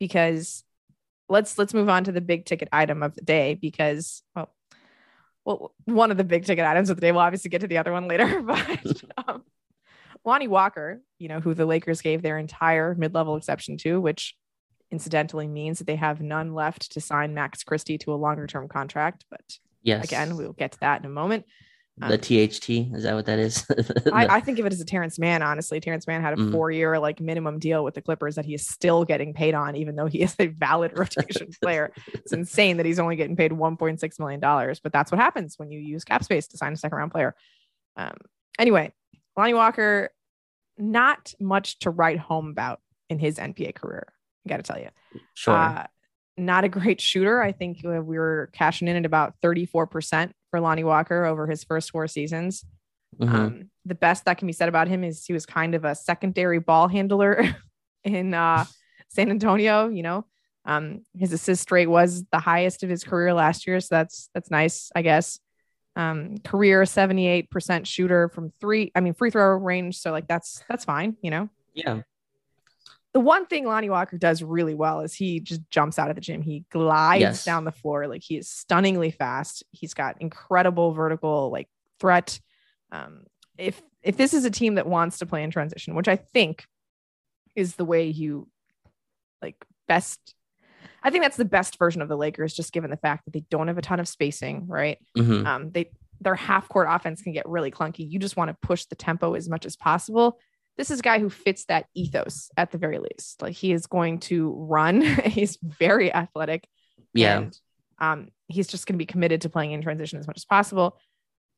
Because 0.00 0.64
let's 1.32 1.58
let's 1.58 1.74
move 1.74 1.88
on 1.88 2.04
to 2.04 2.12
the 2.12 2.20
big 2.20 2.44
ticket 2.44 2.68
item 2.72 3.02
of 3.02 3.14
the 3.14 3.22
day. 3.22 3.54
Because 3.54 4.22
well, 4.36 4.54
well, 5.44 5.74
one 5.86 6.10
of 6.10 6.16
the 6.16 6.24
big 6.24 6.44
ticket 6.44 6.64
items 6.64 6.90
of 6.90 6.96
the 6.96 7.00
day. 7.00 7.10
We'll 7.10 7.20
obviously 7.20 7.50
get 7.50 7.62
to 7.62 7.66
the 7.66 7.78
other 7.78 7.92
one 7.92 8.06
later, 8.06 8.40
but 8.46 9.02
um, 9.26 9.42
Lonnie 10.24 10.48
Walker, 10.48 11.02
you 11.18 11.28
know, 11.28 11.40
who 11.40 11.54
the 11.54 11.66
Lakers 11.66 12.00
gave 12.00 12.22
their 12.22 12.38
entire 12.38 12.94
mid-level 12.94 13.36
exception 13.36 13.76
to, 13.78 14.00
which 14.00 14.36
incidentally 14.90 15.48
means 15.48 15.78
that 15.78 15.86
they 15.86 15.96
have 15.96 16.20
none 16.20 16.54
left 16.54 16.92
to 16.92 17.00
sign 17.00 17.34
Max 17.34 17.64
Christie 17.64 17.98
to 17.98 18.12
a 18.12 18.14
longer 18.14 18.46
term 18.46 18.68
contract. 18.68 19.24
But 19.30 19.58
yes, 19.82 20.04
again, 20.04 20.36
we'll 20.36 20.52
get 20.52 20.72
to 20.72 20.80
that 20.80 21.00
in 21.00 21.06
a 21.06 21.10
moment. 21.10 21.46
The 21.98 22.14
um, 22.14 22.18
THT 22.18 22.70
is 22.96 23.02
that 23.02 23.14
what 23.14 23.26
that 23.26 23.38
is? 23.38 23.66
I, 24.12 24.26
I 24.36 24.40
think 24.40 24.58
of 24.58 24.64
it 24.64 24.72
as 24.72 24.80
a 24.80 24.84
Terance 24.84 25.18
Mann, 25.18 25.42
honestly. 25.42 25.78
Terance 25.78 26.06
Mann 26.06 26.22
had 26.22 26.32
a 26.32 26.36
Mhm. 26.36 26.50
four 26.50 26.70
year 26.70 26.98
like 26.98 27.20
minimum 27.20 27.58
deal 27.58 27.84
with 27.84 27.94
the 27.94 28.00
Clippers 28.00 28.34
that 28.36 28.46
he 28.46 28.54
is 28.54 28.66
still 28.66 29.04
getting 29.04 29.34
paid 29.34 29.54
on, 29.54 29.76
even 29.76 29.94
though 29.94 30.06
he 30.06 30.22
is 30.22 30.34
a 30.38 30.46
valid 30.46 30.92
rotation 30.98 31.50
player. 31.62 31.92
It's 32.14 32.32
insane 32.32 32.78
that 32.78 32.86
he's 32.86 32.98
only 32.98 33.16
getting 33.16 33.36
paid 33.36 33.52
$1.6 33.52 34.18
million, 34.18 34.40
but 34.40 34.92
that's 34.92 35.12
what 35.12 35.20
happens 35.20 35.58
when 35.58 35.70
you 35.70 35.78
use 35.80 36.02
cap 36.02 36.24
space 36.24 36.46
to 36.48 36.56
sign 36.56 36.72
a 36.72 36.76
second 36.76 36.96
round 36.96 37.12
player. 37.12 37.34
Um, 37.96 38.16
anyway, 38.58 38.92
Lonnie 39.36 39.54
Walker, 39.54 40.10
not 40.78 41.34
much 41.38 41.78
to 41.80 41.90
write 41.90 42.18
home 42.18 42.48
about 42.48 42.80
in 43.10 43.18
his 43.18 43.36
NBA 43.36 43.74
career. 43.74 44.06
I 44.46 44.48
got 44.48 44.56
to 44.56 44.62
tell 44.62 44.78
you. 44.80 44.88
sure. 45.34 45.54
Uh, 45.54 45.86
not 46.38 46.64
a 46.64 46.68
great 46.70 47.02
shooter. 47.02 47.42
I 47.42 47.52
think 47.52 47.84
uh, 47.84 48.00
we 48.00 48.18
were 48.18 48.48
cashing 48.54 48.88
in 48.88 48.96
at 48.96 49.04
about 49.04 49.34
34% 49.42 50.32
for 50.52 50.60
Lonnie 50.60 50.84
Walker 50.84 51.24
over 51.24 51.48
his 51.48 51.64
first 51.64 51.90
four 51.90 52.06
seasons. 52.06 52.64
Mhm. 53.18 53.34
Um, 53.34 53.70
the 53.84 53.94
best 53.94 54.26
that 54.26 54.38
can 54.38 54.46
be 54.46 54.52
said 54.52 54.68
about 54.68 54.86
him 54.86 55.02
is 55.02 55.26
he 55.26 55.32
was 55.32 55.46
kind 55.46 55.74
of 55.74 55.84
a 55.84 55.94
secondary 55.94 56.60
ball 56.60 56.88
handler 56.88 57.42
in 58.04 58.32
uh, 58.34 58.64
San 59.08 59.30
Antonio. 59.30 59.88
You 59.88 60.02
know, 60.02 60.26
um, 60.64 61.02
his 61.18 61.32
assist 61.32 61.72
rate 61.72 61.88
was 61.88 62.24
the 62.30 62.38
highest 62.38 62.82
of 62.82 62.90
his 62.90 63.02
career 63.02 63.34
last 63.34 63.66
year, 63.66 63.80
so 63.80 63.88
that's 63.96 64.30
that's 64.34 64.50
nice, 64.50 64.90
I 64.94 65.02
guess. 65.02 65.40
Um, 65.96 66.38
career 66.38 66.82
78% 66.84 67.86
shooter 67.86 68.28
from 68.28 68.52
three, 68.60 68.92
I 68.94 69.00
mean 69.00 69.14
free 69.14 69.30
throw 69.30 69.56
range, 69.56 69.98
so 69.98 70.10
like 70.10 70.28
that's 70.28 70.62
that's 70.68 70.84
fine, 70.84 71.16
you 71.22 71.30
know. 71.30 71.48
yeah. 71.74 72.02
The 73.14 73.20
one 73.20 73.46
thing 73.46 73.66
Lonnie 73.66 73.90
Walker 73.90 74.16
does 74.16 74.42
really 74.42 74.74
well 74.74 75.00
is 75.00 75.14
he 75.14 75.38
just 75.40 75.60
jumps 75.70 75.98
out 75.98 76.08
of 76.08 76.14
the 76.14 76.20
gym. 76.22 76.40
He 76.42 76.64
glides 76.70 77.20
Yes. 77.20 77.44
down 77.44 77.64
the 77.64 77.72
floor 77.72 78.06
like 78.08 78.22
he 78.22 78.36
is 78.38 78.48
stunningly 78.48 79.10
fast. 79.10 79.62
He's 79.70 79.92
got 79.94 80.20
incredible 80.20 80.92
vertical 80.92 81.50
like 81.50 81.68
threat. 82.00 82.40
Um, 82.90 83.24
if 83.58 83.82
if 84.02 84.16
this 84.16 84.34
is 84.34 84.44
a 84.44 84.50
team 84.50 84.74
that 84.76 84.86
wants 84.86 85.18
to 85.18 85.26
play 85.26 85.42
in 85.42 85.50
transition, 85.50 85.94
which 85.94 86.08
I 86.08 86.16
think 86.16 86.66
is 87.54 87.76
the 87.76 87.84
way 87.84 88.06
you 88.06 88.48
like 89.42 89.56
best. 89.86 90.34
I 91.04 91.10
think 91.10 91.22
that's 91.22 91.36
the 91.36 91.44
best 91.44 91.78
version 91.78 92.00
of 92.00 92.08
the 92.08 92.16
Lakers, 92.16 92.54
just 92.54 92.72
given 92.72 92.90
the 92.90 92.96
fact 92.96 93.24
that 93.26 93.32
they 93.32 93.44
don't 93.50 93.68
have 93.68 93.76
a 93.78 93.82
ton 93.82 94.00
of 94.00 94.08
spacing, 94.08 94.66
right? 94.68 94.98
Mhm. 95.16 95.44
Um, 95.46 95.70
they 95.70 95.90
their 96.20 96.34
half 96.36 96.68
court 96.68 96.86
offense 96.88 97.20
can 97.20 97.32
get 97.32 97.48
really 97.48 97.70
clunky. 97.72 98.08
You 98.08 98.20
just 98.20 98.36
want 98.36 98.48
to 98.48 98.56
push 98.66 98.84
the 98.86 98.94
tempo 98.94 99.34
as 99.34 99.48
much 99.48 99.66
as 99.66 99.74
possible. 99.76 100.38
This 100.76 100.90
is 100.90 101.00
a 101.00 101.02
guy 101.02 101.18
who 101.18 101.28
fits 101.28 101.66
that 101.66 101.86
ethos 101.94 102.50
at 102.56 102.70
the 102.70 102.78
very 102.78 102.98
least. 102.98 103.42
Like 103.42 103.54
he 103.54 103.72
is 103.72 103.86
going 103.86 104.20
to 104.20 104.54
run. 104.56 105.00
he's 105.24 105.58
very 105.62 106.12
athletic. 106.12 106.66
Yeah. 107.12 107.38
And 107.38 107.58
um, 107.98 108.28
he's 108.48 108.68
just 108.68 108.86
going 108.86 108.94
to 108.94 108.98
be 108.98 109.06
committed 109.06 109.42
to 109.42 109.50
playing 109.50 109.72
in 109.72 109.82
transition 109.82 110.18
as 110.18 110.26
much 110.26 110.38
as 110.38 110.44
possible. 110.44 110.98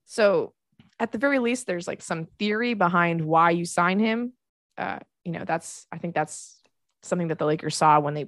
So 0.04 0.52
at 0.98 1.12
the 1.12 1.18
very 1.18 1.38
least, 1.38 1.66
there's 1.66 1.88
like 1.88 2.02
some 2.02 2.26
theory 2.38 2.74
behind 2.74 3.24
why 3.24 3.50
you 3.50 3.64
sign 3.64 3.98
him. 3.98 4.32
Uh, 4.76 4.98
you 5.24 5.32
know, 5.32 5.44
that's 5.44 5.86
I 5.92 5.98
think 5.98 6.14
that's 6.14 6.60
something 7.02 7.28
that 7.28 7.38
the 7.38 7.46
Lakers 7.46 7.76
saw 7.76 8.00
when 8.00 8.14
they 8.14 8.26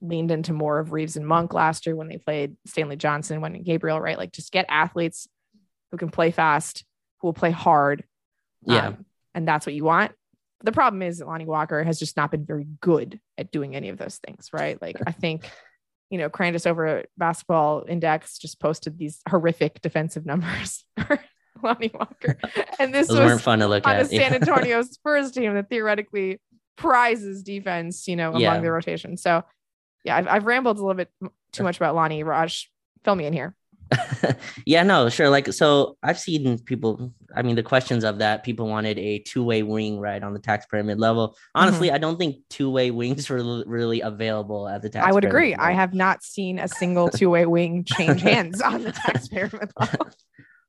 leaned 0.00 0.30
into 0.30 0.52
more 0.52 0.78
of 0.78 0.92
Reaves 0.92 1.16
and 1.16 1.26
Monk 1.26 1.54
last 1.54 1.86
year 1.86 1.96
when 1.96 2.08
they 2.08 2.18
played 2.18 2.56
Stanley 2.66 2.96
Johnson, 2.96 3.40
Wenyen 3.40 3.64
Gabriel, 3.64 4.00
right? 4.00 4.18
Like 4.18 4.32
just 4.32 4.52
get 4.52 4.66
athletes 4.68 5.28
who 5.90 5.96
can 5.96 6.10
play 6.10 6.30
fast, 6.30 6.84
who 7.20 7.28
will 7.28 7.32
play 7.32 7.50
hard. 7.50 8.04
Yeah. 8.66 8.88
um, 8.88 9.06
and 9.34 9.48
that's 9.48 9.66
what 9.66 9.74
you 9.74 9.84
want. 9.84 10.12
The 10.64 10.72
problem 10.72 11.02
is 11.02 11.18
that 11.18 11.26
Lonnie 11.28 11.44
Walker 11.44 11.84
has 11.84 11.98
just 11.98 12.16
not 12.16 12.30
been 12.30 12.44
very 12.44 12.66
good 12.80 13.20
at 13.38 13.52
doing 13.52 13.76
any 13.76 13.90
of 13.90 13.98
those 13.98 14.18
things, 14.26 14.48
right? 14.52 14.80
Like 14.80 14.96
I 15.06 15.12
think, 15.12 15.48
you 16.10 16.18
know, 16.18 16.30
Crandis 16.30 16.66
over 16.66 16.86
at 16.86 17.08
Basketball 17.18 17.84
Index 17.86 18.38
just 18.38 18.58
posted 18.58 18.98
these 18.98 19.20
horrific 19.28 19.82
defensive 19.82 20.24
numbers 20.24 20.84
for 21.06 21.20
Lonnie 21.62 21.90
Walker. 21.94 22.38
And 22.78 22.92
this 22.94 23.08
was 23.08 23.42
fun 23.42 23.60
to 23.60 23.68
look 23.68 23.86
on 23.86 23.96
a 23.96 23.98
at. 24.00 24.10
San 24.10 24.34
Antonio 24.34 24.82
Spurs 24.90 25.30
team 25.30 25.54
that 25.54 25.68
theoretically 25.68 26.40
prizes 26.76 27.42
defense, 27.42 28.08
you 28.08 28.16
know, 28.16 28.30
among 28.30 28.40
Yeah. 28.40 28.60
the 28.60 28.72
rotation. 28.72 29.16
So, 29.16 29.44
yeah, 30.02 30.16
I've, 30.16 30.28
I've 30.28 30.44
rambled 30.44 30.78
a 30.78 30.80
little 30.80 30.94
bit 30.96 31.10
too 31.52 31.62
much 31.62 31.76
about 31.76 31.94
Lonnie. 31.94 32.22
Raj, 32.22 32.70
fill 33.04 33.14
me 33.14 33.26
in 33.26 33.32
here. 33.32 33.54
yeah, 34.66 34.82
no, 34.82 35.08
sure. 35.08 35.28
Like, 35.28 35.52
so 35.52 35.96
I've 36.02 36.18
seen 36.18 36.58
people. 36.58 37.12
I 37.36 37.42
mean, 37.42 37.56
the 37.56 37.62
questions 37.62 38.04
of 38.04 38.18
that 38.18 38.44
people 38.44 38.68
wanted 38.68 38.98
a 38.98 39.18
two-way 39.20 39.62
wing 39.62 39.98
right 39.98 40.22
on 40.22 40.32
the 40.34 40.38
taxpayer 40.38 40.84
mid-level. 40.84 41.36
Honestly, 41.54 41.90
I 41.90 41.98
don't 41.98 42.16
think 42.16 42.36
two-way 42.48 42.90
wings 42.90 43.28
were 43.28 43.64
really 43.66 44.00
available 44.00 44.68
at 44.68 44.82
the 44.82 44.88
tax. 44.88 45.02
Mm-hmm. 45.02 45.10
I 45.10 45.12
would 45.12 45.24
agree. 45.24 45.54
I 45.54 45.72
have 45.72 45.94
not 45.94 46.22
seen 46.22 46.58
a 46.58 46.68
single 46.68 47.08
two 47.08 47.30
way 47.30 47.46
wing 47.46 47.84
change 47.84 48.20
hands 48.22 48.60
on 48.60 48.82
the 48.82 48.92
taxpayer 48.92 49.50
mid-level. 49.52 50.08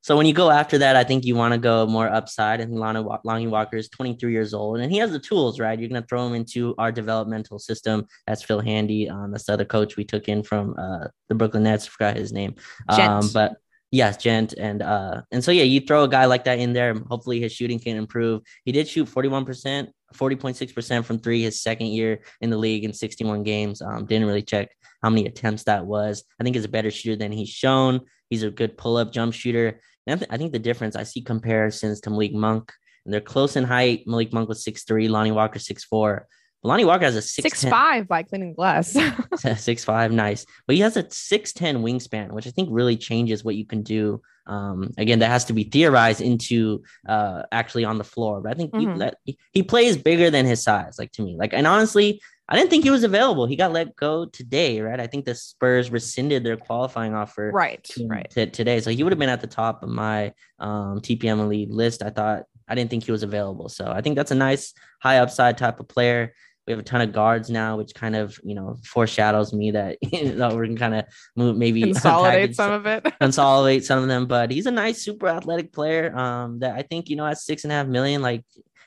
So 0.06 0.16
when 0.16 0.28
you 0.28 0.34
go 0.34 0.52
after 0.52 0.78
that, 0.78 0.96
I 0.96 1.04
think 1.04 1.26
you 1.26 1.34
want 1.34 1.56
to 1.56 1.58
go 1.58 1.88
more 1.88 2.08
upside. 2.08 2.62
And 2.62 2.78
Wa- 2.78 3.20
Lonnie 3.24 3.48
Walker 3.48 3.76
is 3.76 3.90
23 3.90 4.32
years 4.32 4.54
old, 4.54 4.78
and 4.78 4.92
he 4.92 5.00
has 5.00 5.12
the 5.12 5.18
tools, 5.18 5.60
right? 5.60 5.80
You're 5.80 5.90
going 5.90 6.00
to 6.00 6.08
throw 6.08 6.28
him 6.28 6.36
into 6.36 6.76
our 6.78 6.92
developmental 6.92 7.58
system. 7.58 8.06
That's 8.28 8.44
Phil 8.44 8.60
Handy. 8.60 9.10
Um, 9.10 9.32
that's 9.32 9.46
the 9.46 9.54
other 9.54 9.66
coach 9.66 9.98
we 9.98 10.04
took 10.04 10.30
in 10.30 10.44
from 10.44 10.76
uh, 10.78 11.08
the 11.28 11.34
Brooklyn 11.34 11.64
Nets. 11.64 11.88
Forgot 11.88 12.18
his 12.18 12.32
name. 12.32 12.54
Um, 12.88 13.32
but 13.34 13.56
yes, 13.90 14.18
Gent, 14.18 14.54
and 14.54 14.84
uh, 14.84 15.24
and 15.32 15.44
so 15.44 15.50
yeah, 15.50 15.64
you 15.64 15.82
throw 15.82 16.04
a 16.04 16.08
guy 16.08 16.26
like 16.26 16.44
that 16.44 16.60
in 16.60 16.74
there. 16.74 16.94
Hopefully, 17.10 17.40
his 17.40 17.52
shooting 17.52 17.80
can 17.80 17.98
improve. 17.98 18.44
He 18.64 18.72
did 18.72 18.88
shoot 18.88 19.10
41 19.10 19.44
percent. 19.44 19.90
40.6% 20.14 21.04
from 21.04 21.20
three 21.20 21.42
his 21.42 21.62
second 21.62 21.88
year 21.88 22.22
in 22.40 22.50
the 22.50 22.56
league 22.56 22.86
in 22.86 22.94
61 22.94 23.44
games. 23.44 23.82
Um, 23.82 24.06
didn't 24.06 24.28
really 24.28 24.44
check 24.44 24.70
how 25.02 25.10
many 25.10 25.26
attempts 25.26 25.64
that 25.64 25.86
was. 25.86 26.24
I 26.40 26.44
think 26.44 26.56
he's 26.56 26.64
a 26.64 26.70
better 26.70 26.90
shooter 26.90 27.18
than 27.18 27.34
he's 27.34 27.50
shown. 27.50 28.02
He's 28.30 28.44
a 28.44 28.52
good 28.52 28.78
pull 28.78 28.98
up 28.98 29.12
jump 29.12 29.34
shooter. 29.34 29.82
And 30.08 30.16
I, 30.16 30.18
th- 30.18 30.32
I 30.32 30.38
think 30.38 30.52
the 30.52 30.60
difference 30.60 30.96
I 30.96 31.04
see 31.04 31.22
comparisons 31.22 32.02
to 32.02 32.10
Malik 32.10 32.34
Monk, 32.34 32.72
and 33.06 33.14
they're 33.14 33.22
close 33.22 33.56
in 33.56 33.64
height. 33.64 34.04
Malik 34.06 34.34
Monk 34.34 34.50
was 34.50 34.64
6'3, 34.64 35.10
Lonnie 35.10 35.32
Walker 35.32 35.60
6'4. 35.60 36.22
Lonnie 36.66 36.86
Walker 36.86 37.06
has 37.06 37.16
a 37.16 37.20
6'10, 37.20 37.42
Six 37.44 37.64
five 37.66 38.08
by 38.08 38.24
cleaning 38.24 38.54
glass. 38.54 38.98
six 39.58 39.84
five, 39.84 40.12
nice. 40.12 40.46
But 40.68 40.76
he 40.76 40.82
has 40.82 40.98
a 40.98 41.04
6'10 41.04 41.82
wingspan, 41.82 42.32
which 42.32 42.48
I 42.48 42.52
think 42.52 42.70
really 42.72 42.98
changes 42.98 43.44
what 43.44 43.56
you 43.56 43.66
can 43.66 43.84
do. 43.84 44.22
Um, 44.48 44.92
again, 44.98 45.20
that 45.20 45.30
has 45.30 45.46
to 45.46 45.54
be 45.54 45.64
theorized 45.64 46.22
into 46.22 46.84
uh 47.08 47.44
actually 47.52 47.86
on 47.86 47.98
the 47.98 48.04
floor. 48.04 48.42
But 48.42 48.52
I 48.52 48.56
think 48.56 48.74
you, 48.76 48.88
Mhm. 48.88 49.00
that 49.00 49.18
he, 49.24 49.38
he 49.54 49.64
plays 49.64 49.98
bigger 49.98 50.30
than 50.30 50.46
his 50.46 50.62
size, 50.64 50.98
like 51.00 51.12
to 51.14 51.24
me. 51.24 51.36
Like, 51.38 51.54
and 51.54 51.66
honestly, 51.66 52.22
I 52.48 52.56
didn't 52.56 52.70
think 52.70 52.84
he 52.84 52.92
was 52.92 53.04
available. 53.04 53.48
He 53.48 53.56
got 53.56 53.72
let 53.72 53.96
go 53.96 54.26
today, 54.26 54.80
right? 54.82 55.00
I 55.00 55.08
think 55.08 55.26
the 55.26 55.34
Spurs 55.34 55.90
rescinded 55.90 56.44
their 56.44 56.58
qualifying 56.58 57.16
offer 57.16 57.50
right. 57.52 57.84
to- 57.86 58.08
Right. 58.08 58.30
to- 58.32 58.46
today. 58.46 58.80
So 58.82 58.92
he 58.92 59.02
would 59.02 59.12
have 59.12 59.18
been 59.20 59.30
at 59.30 59.42
the 59.42 59.48
top 59.48 59.82
of 59.82 59.90
my 59.90 60.32
um, 60.60 61.02
TPM 61.02 61.40
elite 61.40 61.72
list. 61.72 62.04
I 62.04 62.12
thought 62.12 62.44
I 62.68 62.76
didn't 62.76 62.92
think 62.92 63.04
he 63.04 63.12
was 63.12 63.24
available. 63.24 63.68
So 63.70 63.88
I 63.92 64.02
think 64.02 64.16
that's 64.16 64.32
a 64.32 64.36
nice 64.36 64.74
high 65.02 65.18
upside 65.20 65.58
type 65.58 65.80
of 65.80 65.88
player. 65.88 66.34
We 66.68 66.72
have 66.72 66.80
a 66.80 66.84
ton 66.84 67.02
of 67.02 67.12
guards 67.14 67.50
now, 67.50 67.78
which 67.78 67.94
kind 67.94 68.16
of 68.16 68.40
you 68.44 68.56
know 68.56 68.78
foreshadows 68.84 69.54
me 69.54 69.72
that 69.72 69.98
you 70.12 70.34
know, 70.34 70.50
we're 70.56 70.66
gonna 70.66 70.78
kind 70.80 70.96
of 70.96 71.06
move 71.36 71.58
maybe 71.58 71.82
Consolidate 71.94 72.56
some 72.56 72.72
of 72.72 72.86
it. 72.86 73.06
consolidate 73.20 73.86
some 73.86 74.02
of 74.02 74.08
them. 74.08 74.26
But 74.26 74.52
he's 74.52 74.66
a 74.66 74.72
nice, 74.72 75.02
super 75.04 75.28
athletic 75.28 75.72
player. 75.74 76.16
Um, 76.16 76.60
that 76.60 76.76
I 76.76 76.82
think 76.82 77.10
you 77.10 77.16
know 77.16 77.26
at 77.26 77.38
six 77.38 77.64
and 77.64 77.72
a 77.72 77.76
half 77.76 77.88
million, 77.88 78.22
like 78.22 78.44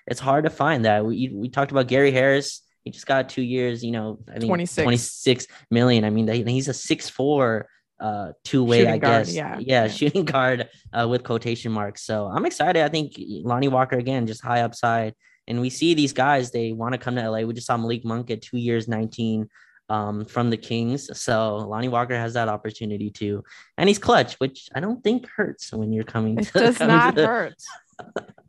it's 0.06 0.20
hard 0.20 0.44
to 0.44 0.50
find 0.50 0.84
that. 0.84 1.04
We 1.04 1.30
we 1.32 1.48
talked 1.48 1.70
about 1.70 1.86
Gary 1.88 2.10
Harris. 2.10 2.62
He 2.84 2.90
just 2.90 3.06
got 3.06 3.28
two 3.28 3.42
years. 3.42 3.84
You 3.84 3.92
know, 3.92 4.18
I 4.28 4.38
mean, 4.38 4.48
26. 4.48 4.82
26 4.82 5.46
million. 5.70 6.04
I 6.04 6.10
mean, 6.10 6.26
he's 6.46 6.68
a 6.68 6.74
six 6.74 7.08
four 7.08 7.68
uh 8.00 8.30
two 8.44 8.62
way 8.62 8.86
i 8.86 8.96
guard, 8.96 9.26
guess 9.26 9.34
yeah. 9.34 9.58
yeah 9.58 9.82
Yeah. 9.82 9.88
shooting 9.88 10.24
guard 10.24 10.68
uh 10.92 11.08
with 11.10 11.24
quotation 11.24 11.72
marks 11.72 12.02
so 12.04 12.26
i'm 12.26 12.46
excited 12.46 12.84
i 12.84 12.88
think 12.88 13.14
lonnie 13.42 13.66
walker 13.66 13.96
again 13.96 14.28
just 14.28 14.40
high 14.40 14.60
upside 14.60 15.14
and 15.48 15.60
we 15.60 15.68
see 15.70 15.94
these 15.94 16.12
guys 16.12 16.52
they 16.52 16.70
want 16.72 16.92
to 16.92 16.98
come 16.98 17.16
to 17.16 17.28
la 17.30 17.40
we 17.40 17.52
just 17.52 17.66
saw 17.66 17.76
malik 17.76 18.04
monk 18.04 18.30
at 18.30 18.40
two 18.42 18.58
years 18.58 18.86
19 18.86 19.48
um 19.88 20.24
from 20.24 20.50
the 20.50 20.56
kings 20.56 21.10
so 21.18 21.56
lonnie 21.56 21.88
walker 21.88 22.14
has 22.14 22.34
that 22.34 22.48
opportunity 22.48 23.10
too 23.10 23.42
and 23.78 23.88
he's 23.88 23.98
Klutch 23.98 24.34
which 24.34 24.68
i 24.76 24.80
don't 24.80 25.02
think 25.02 25.26
hurts 25.28 25.72
when 25.72 25.92
you're 25.92 26.04
coming 26.04 26.38
It 26.38 26.44
to, 26.48 26.52
does 26.60 26.78
to 26.78 26.86
not 26.86 27.14
the- 27.16 27.26
hurt. 27.26 27.54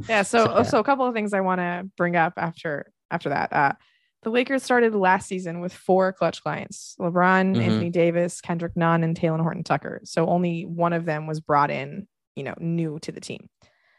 Yeah. 0.08 0.22
So, 0.22 0.46
So, 0.46 0.56
yeah. 0.58 0.62
so 0.64 0.80
a 0.80 0.84
couple 0.84 1.08
of 1.08 1.14
things 1.16 1.34
I 1.34 1.42
want 1.42 1.60
to 1.60 1.90
bring 1.98 2.16
up 2.16 2.34
after 2.38 2.92
after 3.10 3.30
that. 3.30 3.52
Uh, 3.52 3.74
the 4.22 4.30
Lakers 4.30 4.62
started 4.62 4.94
last 4.94 5.28
season 5.28 5.60
with 5.60 5.74
four 5.74 6.14
Klutch 6.14 6.44
clients: 6.44 6.96
LeBron, 7.00 7.56
Mhm. 7.56 7.62
Anthony 7.64 7.90
Davis, 7.90 8.42
Kendrick 8.42 8.78
Nunn, 8.78 9.04
and 9.04 9.20
Talen 9.20 9.42
Horton 9.42 9.64
Tucker. 9.64 10.02
So 10.04 10.28
only 10.28 10.66
one 10.66 10.94
of 10.94 11.04
them 11.06 11.26
was 11.26 11.40
brought 11.40 11.72
in, 11.72 12.08
you 12.36 12.44
know, 12.44 12.54
new 12.60 13.00
to 13.00 13.12
the 13.12 13.20
team. 13.20 13.50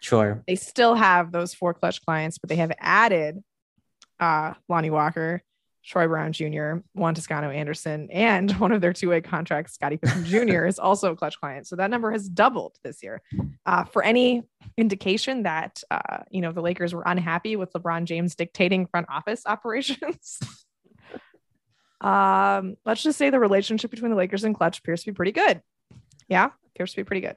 Sure 0.00 0.42
They 0.46 0.56
still 0.56 0.94
have 0.94 1.30
those 1.30 1.54
four 1.54 1.74
Klutch 1.74 2.04
clients, 2.04 2.38
but 2.38 2.48
they 2.48 2.56
have 2.56 2.72
added 2.78 3.42
uh, 4.18 4.54
Lonnie 4.68 4.90
Walker, 4.90 5.42
Troy 5.84 6.06
Brown 6.06 6.32
Jr., 6.32 6.76
Juan 6.94 7.14
Toscano 7.14 7.50
Anderson, 7.50 8.08
and 8.10 8.50
one 8.58 8.72
of 8.72 8.80
their 8.80 8.92
two-way 8.92 9.20
contracts, 9.20 9.74
Scotty 9.74 9.96
Pippen 9.96 10.24
Jr., 10.24 10.66
is 10.66 10.78
also 10.78 11.12
a 11.12 11.16
Klutch 11.16 11.38
client. 11.40 11.66
So 11.66 11.76
that 11.76 11.90
number 11.90 12.10
has 12.10 12.28
doubled 12.28 12.76
this 12.82 13.02
year. 13.02 13.22
Uh, 13.66 13.84
for 13.84 14.02
any 14.02 14.42
indication 14.76 15.44
that 15.44 15.82
uh, 15.90 16.18
you 16.30 16.40
know 16.40 16.52
the 16.52 16.62
Lakers 16.62 16.94
were 16.94 17.04
unhappy 17.06 17.56
with 17.56 17.72
LeBron 17.72 18.04
James 18.04 18.34
dictating 18.34 18.86
front 18.86 19.06
office 19.10 19.42
operations. 19.46 20.38
um, 22.00 22.76
let's 22.84 23.02
just 23.02 23.18
say 23.18 23.30
the 23.30 23.40
relationship 23.40 23.90
between 23.90 24.10
the 24.10 24.16
Lakers 24.16 24.44
and 24.44 24.54
Klutch 24.54 24.78
appears 24.78 25.02
to 25.04 25.12
be 25.12 25.14
pretty 25.14 25.32
good. 25.32 25.62
Yeah, 26.28 26.50
appears 26.74 26.92
to 26.92 26.96
be 26.96 27.04
pretty 27.04 27.22
good. 27.22 27.36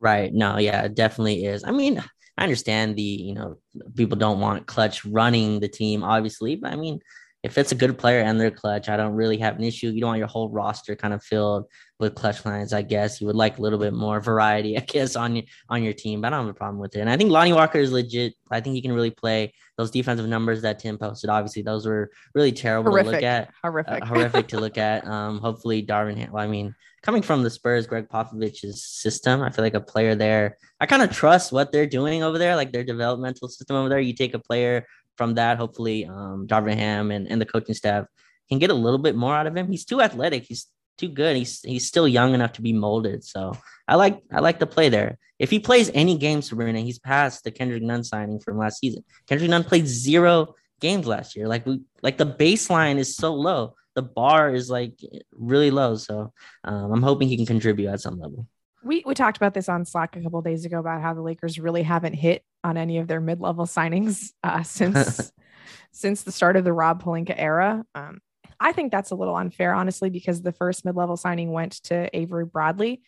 Right. 0.00 0.32
No, 0.32 0.58
yeah, 0.58 0.82
it 0.82 0.94
definitely 0.94 1.44
is. 1.44 1.62
I 1.64 1.70
mean, 1.72 2.02
I 2.38 2.42
understand 2.42 2.96
the, 2.96 3.02
you 3.02 3.34
know, 3.34 3.58
people 3.96 4.16
don't 4.16 4.40
want 4.40 4.66
Klutch 4.66 5.04
running 5.04 5.60
the 5.60 5.68
team, 5.68 6.02
obviously, 6.02 6.56
but 6.56 6.72
I 6.72 6.76
mean, 6.76 7.00
if 7.42 7.56
it's 7.56 7.72
a 7.72 7.74
good 7.74 7.96
player 7.96 8.20
and 8.20 8.38
they're 8.38 8.50
Klutch, 8.50 8.90
I 8.90 8.98
don't 8.98 9.14
really 9.14 9.38
have 9.38 9.56
an 9.56 9.64
issue. 9.64 9.88
You 9.88 10.00
don't 10.00 10.08
want 10.08 10.18
your 10.18 10.28
whole 10.28 10.50
roster 10.50 10.94
kind 10.94 11.14
of 11.14 11.22
filled 11.22 11.64
with 11.98 12.14
Klutch 12.14 12.44
lines, 12.44 12.74
I 12.74 12.82
guess. 12.82 13.18
You 13.18 13.26
would 13.28 13.36
like 13.36 13.56
a 13.56 13.62
little 13.62 13.78
bit 13.78 13.94
more 13.94 14.20
variety, 14.20 14.76
I 14.76 14.80
guess, 14.80 15.16
on 15.16 15.36
your 15.36 15.44
on 15.70 15.82
your 15.82 15.94
team, 15.94 16.20
but 16.20 16.28
I 16.32 16.36
don't 16.36 16.46
have 16.46 16.54
a 16.54 16.58
problem 16.58 16.78
with 16.80 16.96
it. 16.96 17.00
And 17.00 17.08
I 17.08 17.16
think 17.16 17.30
Lonnie 17.30 17.54
Walker 17.54 17.78
is 17.78 17.92
legit. 17.92 18.34
I 18.50 18.60
think 18.60 18.74
he 18.74 18.82
can 18.82 18.92
really 18.92 19.10
play 19.10 19.54
those 19.78 19.90
defensive 19.90 20.26
numbers 20.28 20.60
that 20.62 20.80
Tim 20.80 20.98
posted. 20.98 21.30
Obviously, 21.30 21.62
those 21.62 21.86
were 21.86 22.10
really 22.34 22.52
terrible 22.52 22.90
to 22.90 23.02
look 23.04 23.22
at 23.22 23.50
Horrific. 23.62 24.02
uh, 24.02 24.06
horrific 24.06 24.48
to 24.48 24.60
look 24.60 24.76
at. 24.76 25.06
Um, 25.06 25.38
hopefully 25.38 25.82
Darvin. 25.84 26.18
Ham- 26.18 26.32
Well, 26.32 26.44
I 26.44 26.46
mean, 26.46 26.74
coming 27.02 27.22
from 27.22 27.42
the 27.42 27.50
Spurs, 27.50 27.86
Gregg 27.86 28.08
Popovich's 28.08 28.82
system, 28.84 29.42
I 29.42 29.50
feel 29.50 29.64
like 29.64 29.74
a 29.74 29.80
player 29.80 30.14
there. 30.14 30.58
I 30.80 30.86
kind 30.86 31.02
of 31.02 31.10
trust 31.10 31.52
what 31.52 31.72
they're 31.72 31.86
doing 31.86 32.22
over 32.22 32.38
there, 32.38 32.56
like 32.56 32.72
their 32.72 32.84
developmental 32.84 33.48
system 33.48 33.76
over 33.76 33.88
there. 33.88 34.00
You 34.00 34.14
take 34.14 34.34
a 34.34 34.38
player 34.38 34.86
from 35.16 35.34
that, 35.34 35.58
hopefully, 35.58 36.06
um, 36.06 36.46
Darvin 36.46 36.76
Ham 36.76 37.10
and, 37.10 37.28
and 37.28 37.40
the 37.40 37.46
coaching 37.46 37.74
staff 37.74 38.06
can 38.48 38.58
get 38.58 38.70
a 38.70 38.74
little 38.74 38.98
bit 38.98 39.16
more 39.16 39.34
out 39.34 39.46
of 39.46 39.56
him. 39.56 39.70
He's 39.70 39.84
too 39.84 40.00
athletic. 40.00 40.44
He's 40.44 40.66
too 40.98 41.08
good. 41.08 41.36
He's 41.36 41.60
he's 41.62 41.86
still 41.86 42.06
young 42.06 42.34
enough 42.34 42.52
to 42.52 42.62
be 42.62 42.72
molded. 42.72 43.24
So 43.24 43.56
I 43.88 43.96
like 43.96 44.22
I 44.32 44.40
like 44.40 44.58
the 44.58 44.66
play 44.66 44.88
there. 44.90 45.18
If 45.38 45.50
he 45.50 45.58
plays 45.58 45.90
any 45.94 46.18
game, 46.18 46.42
Sabrina, 46.42 46.80
he's 46.80 46.98
past 46.98 47.44
the 47.44 47.50
Kendrick 47.50 47.82
Nunn 47.82 48.04
signing 48.04 48.38
from 48.38 48.58
last 48.58 48.78
season. 48.78 49.04
Kendrick 49.26 49.50
Nunn 49.50 49.64
played 49.64 49.86
zero 49.86 50.54
games 50.80 51.06
last 51.06 51.34
year. 51.34 51.48
Like 51.48 51.64
we 51.64 51.80
like 52.02 52.18
the 52.18 52.26
baseline 52.26 52.98
is 52.98 53.16
so 53.16 53.34
low. 53.34 53.74
The 53.94 54.02
bar 54.02 54.54
is 54.54 54.70
like 54.70 55.00
really 55.32 55.70
low. 55.70 55.96
So 55.96 56.32
um, 56.64 56.92
I'm 56.92 57.02
hoping 57.02 57.28
he 57.28 57.36
can 57.36 57.46
contribute 57.46 57.88
at 57.88 58.00
some 58.00 58.18
level. 58.18 58.46
We 58.82 59.02
we 59.04 59.14
talked 59.14 59.36
about 59.36 59.52
this 59.52 59.68
on 59.68 59.84
Slack 59.84 60.16
a 60.16 60.22
couple 60.22 60.40
days 60.42 60.64
ago 60.64 60.78
about 60.78 61.02
how 61.02 61.12
the 61.12 61.20
Lakers 61.20 61.58
really 61.58 61.82
haven't 61.82 62.14
hit 62.14 62.44
on 62.64 62.76
any 62.76 62.98
of 62.98 63.08
their 63.08 63.20
mid 63.20 63.40
level 63.40 63.66
signings 63.66 64.30
uh, 64.42 64.62
since 64.64 65.32
since 65.92 66.22
the 66.22 66.32
start 66.32 66.56
of 66.56 66.64
the 66.64 66.72
Rob 66.72 67.02
Pelinka 67.02 67.34
era. 67.36 67.84
Um, 67.94 68.20
I 68.58 68.72
think 68.72 68.92
that's 68.92 69.10
a 69.10 69.14
little 69.14 69.36
unfair, 69.36 69.74
honestly, 69.74 70.10
because 70.10 70.42
the 70.42 70.52
first 70.52 70.84
mid 70.84 70.96
level 70.96 71.16
signing 71.16 71.50
went 71.50 71.72
to 71.84 72.14
Avery 72.16 72.44
Bradley, 72.44 73.02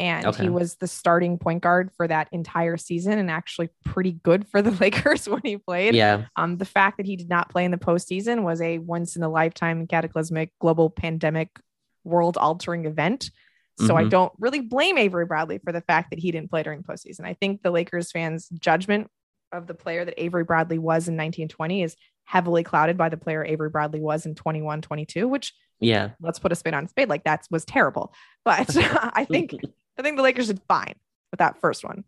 and 0.00 0.26
Okay. 0.26 0.44
he 0.44 0.48
was 0.48 0.76
the 0.76 0.86
starting 0.86 1.38
point 1.38 1.62
guard 1.62 1.90
for 1.96 2.08
that 2.08 2.28
entire 2.32 2.76
season 2.76 3.18
and 3.18 3.30
actually 3.30 3.68
pretty 3.84 4.12
good 4.12 4.48
for 4.48 4.62
the 4.62 4.70
Lakers 4.80 5.28
when 5.28 5.42
he 5.44 5.56
played. 5.58 5.94
Yeah. 5.94 6.24
Um, 6.36 6.56
the 6.56 6.64
fact 6.64 6.96
that 6.96 7.06
he 7.06 7.16
did 7.16 7.28
not 7.28 7.50
play 7.50 7.64
in 7.64 7.70
the 7.70 7.76
postseason 7.78 8.42
was 8.42 8.60
a 8.60 8.78
once 8.78 9.14
in 9.16 9.22
a 9.22 9.28
lifetime 9.28 9.86
cataclysmic 9.86 10.52
global 10.58 10.90
pandemic 10.90 11.50
world 12.04 12.36
altering 12.38 12.86
event. 12.86 13.30
So 13.78 13.96
I 13.96 14.04
Mhm. 14.04 14.10
don't 14.10 14.32
really 14.38 14.60
blame 14.60 14.98
Avery 14.98 15.24
Bradley 15.26 15.58
for 15.58 15.72
the 15.72 15.80
fact 15.80 16.10
that 16.10 16.18
he 16.18 16.30
didn't 16.32 16.50
play 16.50 16.62
during 16.62 16.82
postseason. 16.82 17.24
I 17.24 17.34
think 17.34 17.62
the 17.62 17.70
Lakers 17.70 18.10
fans' 18.12 18.48
judgment 18.50 19.10
of 19.52 19.66
the 19.66 19.74
player 19.74 20.04
that 20.04 20.14
Avery 20.22 20.44
Bradley 20.44 20.78
was 20.78 21.08
in 21.08 21.16
1920 21.16 21.82
is 21.82 21.96
heavily 22.24 22.62
clouded 22.62 22.96
by 22.96 23.08
the 23.08 23.16
player 23.16 23.44
Avery 23.44 23.70
Bradley 23.70 24.00
was 24.00 24.26
in 24.26 24.34
21 24.34 24.80
22, 24.82 25.26
which 25.28 25.52
Yeah. 25.80 26.10
let's 26.20 26.38
put 26.38 26.52
a 26.52 26.54
spin 26.54 26.74
on 26.74 26.84
a 26.84 26.88
spade 26.88 27.08
like 27.08 27.24
that 27.24 27.46
was 27.50 27.64
terrible. 27.64 28.12
But 28.44 28.76
I 29.16 29.24
think 29.24 29.54
I 30.00 30.02
think 30.02 30.16
the 30.16 30.22
Lakers 30.22 30.48
did 30.48 30.60
fine 30.66 30.94
with 31.30 31.38
that 31.38 31.60
first 31.60 31.84
one. 31.84 32.04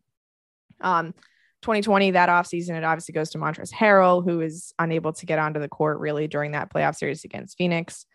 Um, 0.81 1.15
2020, 1.63 2.13
that 2.13 2.29
offseason, 2.29 2.71
it 2.77 2.85
obviously 2.85 3.13
goes 3.13 3.31
to 3.31 3.39
Montrezl 3.39 3.73
Harrell, 3.73 4.25
who 4.25 4.41
is 4.41 4.73
unable 4.79 5.13
to 5.13 5.27
get 5.27 5.39
onto 5.39 5.61
the 5.61 5.69
court 5.69 6.01
really 6.01 6.27
during 6.27 6.53
that 6.53 6.73
playoff 6.73 6.97
series 6.97 7.25
against 7.25 7.57
Phoenix. 7.57 8.07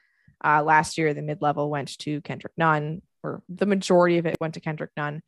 Uh, 0.43 0.63
last 0.63 0.97
year, 0.97 1.13
the 1.13 1.21
mid 1.21 1.41
level 1.41 1.69
went 1.69 1.97
to 1.99 2.21
Kendrick 2.21 2.53
Nunn, 2.57 3.01
or 3.23 3.41
the 3.47 3.65
majority 3.65 4.17
of 4.17 4.25
it 4.25 4.37
went 4.41 4.55
to 4.55 4.59
Kendrick 4.59 4.91
Nunn. 4.97 5.21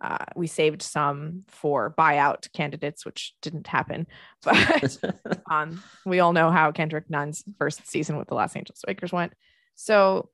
Uh, 0.00 0.24
we 0.34 0.48
saved 0.48 0.82
some 0.82 1.44
for 1.46 1.94
buyout 1.96 2.52
candidates, 2.52 3.06
which 3.06 3.34
didn't 3.40 3.66
happen. 3.68 4.06
But 4.42 4.98
um, 5.50 5.82
we 6.04 6.18
all 6.18 6.32
know 6.32 6.50
how 6.50 6.72
Kendrick 6.72 7.08
Nunn's 7.08 7.44
first 7.58 7.86
season 7.88 8.18
with 8.18 8.28
the 8.28 8.34
Los 8.34 8.56
Angeles 8.56 8.82
Lakers 8.86 9.12
went. 9.12 9.32
So, 9.76 10.28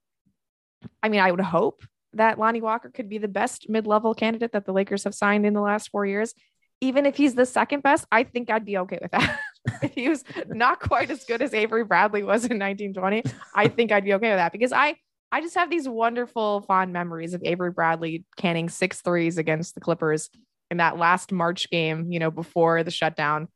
I 1.03 1.11
mean, 1.11 1.21
I 1.21 1.31
would 1.31 1.41
hope 1.41 1.83
that 2.19 2.39
Lonnie 2.39 2.61
Walker 2.61 2.91
could 2.91 3.09
be 3.09 3.19
the 3.19 3.29
best 3.29 3.69
mid-level 3.69 4.15
candidate 4.15 4.53
that 4.53 4.65
the 4.65 4.73
Lakers 4.73 5.05
have 5.05 5.15
signed 5.15 5.47
in 5.47 5.55
the 5.55 5.61
last 5.61 5.91
four 5.91 6.07
years. 6.07 6.35
Even 6.81 7.07
if 7.07 7.17
he's 7.17 7.35
the 7.35 7.47
second 7.47 7.83
best, 7.83 8.07
I 8.13 8.23
think 8.23 8.51
I'd 8.51 8.65
be 8.65 8.79
okay 8.79 8.99
with 9.03 9.11
that. 9.11 9.41
if 9.83 9.95
he 9.95 10.09
was 10.09 10.23
not 10.47 10.81
quite 10.81 11.11
as 11.11 11.25
good 11.25 11.43
as 11.43 11.53
Avery 11.53 11.85
Bradley 11.85 12.23
was 12.23 12.45
in 12.45 12.59
1920, 12.59 13.25
I 13.55 13.69
think 13.69 13.91
I'd 13.91 14.05
be 14.05 14.15
okay 14.15 14.29
with 14.29 14.39
that 14.39 14.53
because 14.53 14.73
I 14.73 14.97
I 15.31 15.41
just 15.41 15.57
have 15.57 15.71
these 15.71 15.89
wonderful 15.89 16.63
fond 16.63 16.93
memories 16.93 17.35
of 17.35 17.43
Avery 17.45 17.71
Bradley 17.71 18.25
canning 18.37 18.69
six 18.69 19.03
threes 19.03 19.37
against 19.37 19.75
the 19.75 19.81
Clippers 19.81 20.31
in 20.71 20.79
that 20.79 20.97
last 20.97 21.33
March 21.33 21.69
game, 21.71 22.11
you 22.11 22.19
know, 22.19 22.31
before 22.31 22.83
the 22.83 22.91
shutdown. 22.91 23.49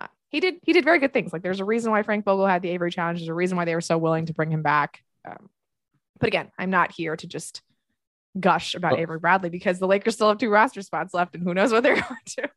Uh, 0.00 0.06
he 0.28 0.40
did 0.40 0.56
he 0.62 0.72
did 0.72 0.84
very 0.84 0.98
good 0.98 1.12
things. 1.12 1.32
Like 1.32 1.42
there's 1.42 1.60
a 1.60 1.64
reason 1.64 1.90
why 1.90 2.02
Frank 2.02 2.24
Vogel 2.24 2.46
had 2.46 2.62
the 2.62 2.70
Avery 2.70 2.90
challenge. 2.90 3.18
There's 3.18 3.28
a 3.28 3.34
reason 3.34 3.56
why 3.56 3.64
they 3.64 3.74
were 3.74 3.80
so 3.80 3.98
willing 3.98 4.26
to 4.26 4.34
bring 4.34 4.50
him 4.50 4.62
back. 4.62 5.00
Um, 5.26 5.48
but 6.18 6.28
again, 6.28 6.50
I'm 6.58 6.70
not 6.70 6.92
here 6.92 7.16
to 7.16 7.26
just 7.26 7.62
gush 8.40 8.74
about 8.74 8.92
Well- 8.92 9.00
Avery 9.00 9.18
Bradley 9.18 9.50
because 9.50 9.78
the 9.78 9.86
Lakers 9.86 10.14
still 10.14 10.28
have 10.28 10.38
two 10.38 10.50
roster 10.50 10.82
spots 10.82 11.14
left, 11.14 11.34
and 11.34 11.42
who 11.42 11.54
knows 11.54 11.72
what 11.72 11.82
they're 11.82 11.94
going 12.00 12.16
to. 12.36 12.48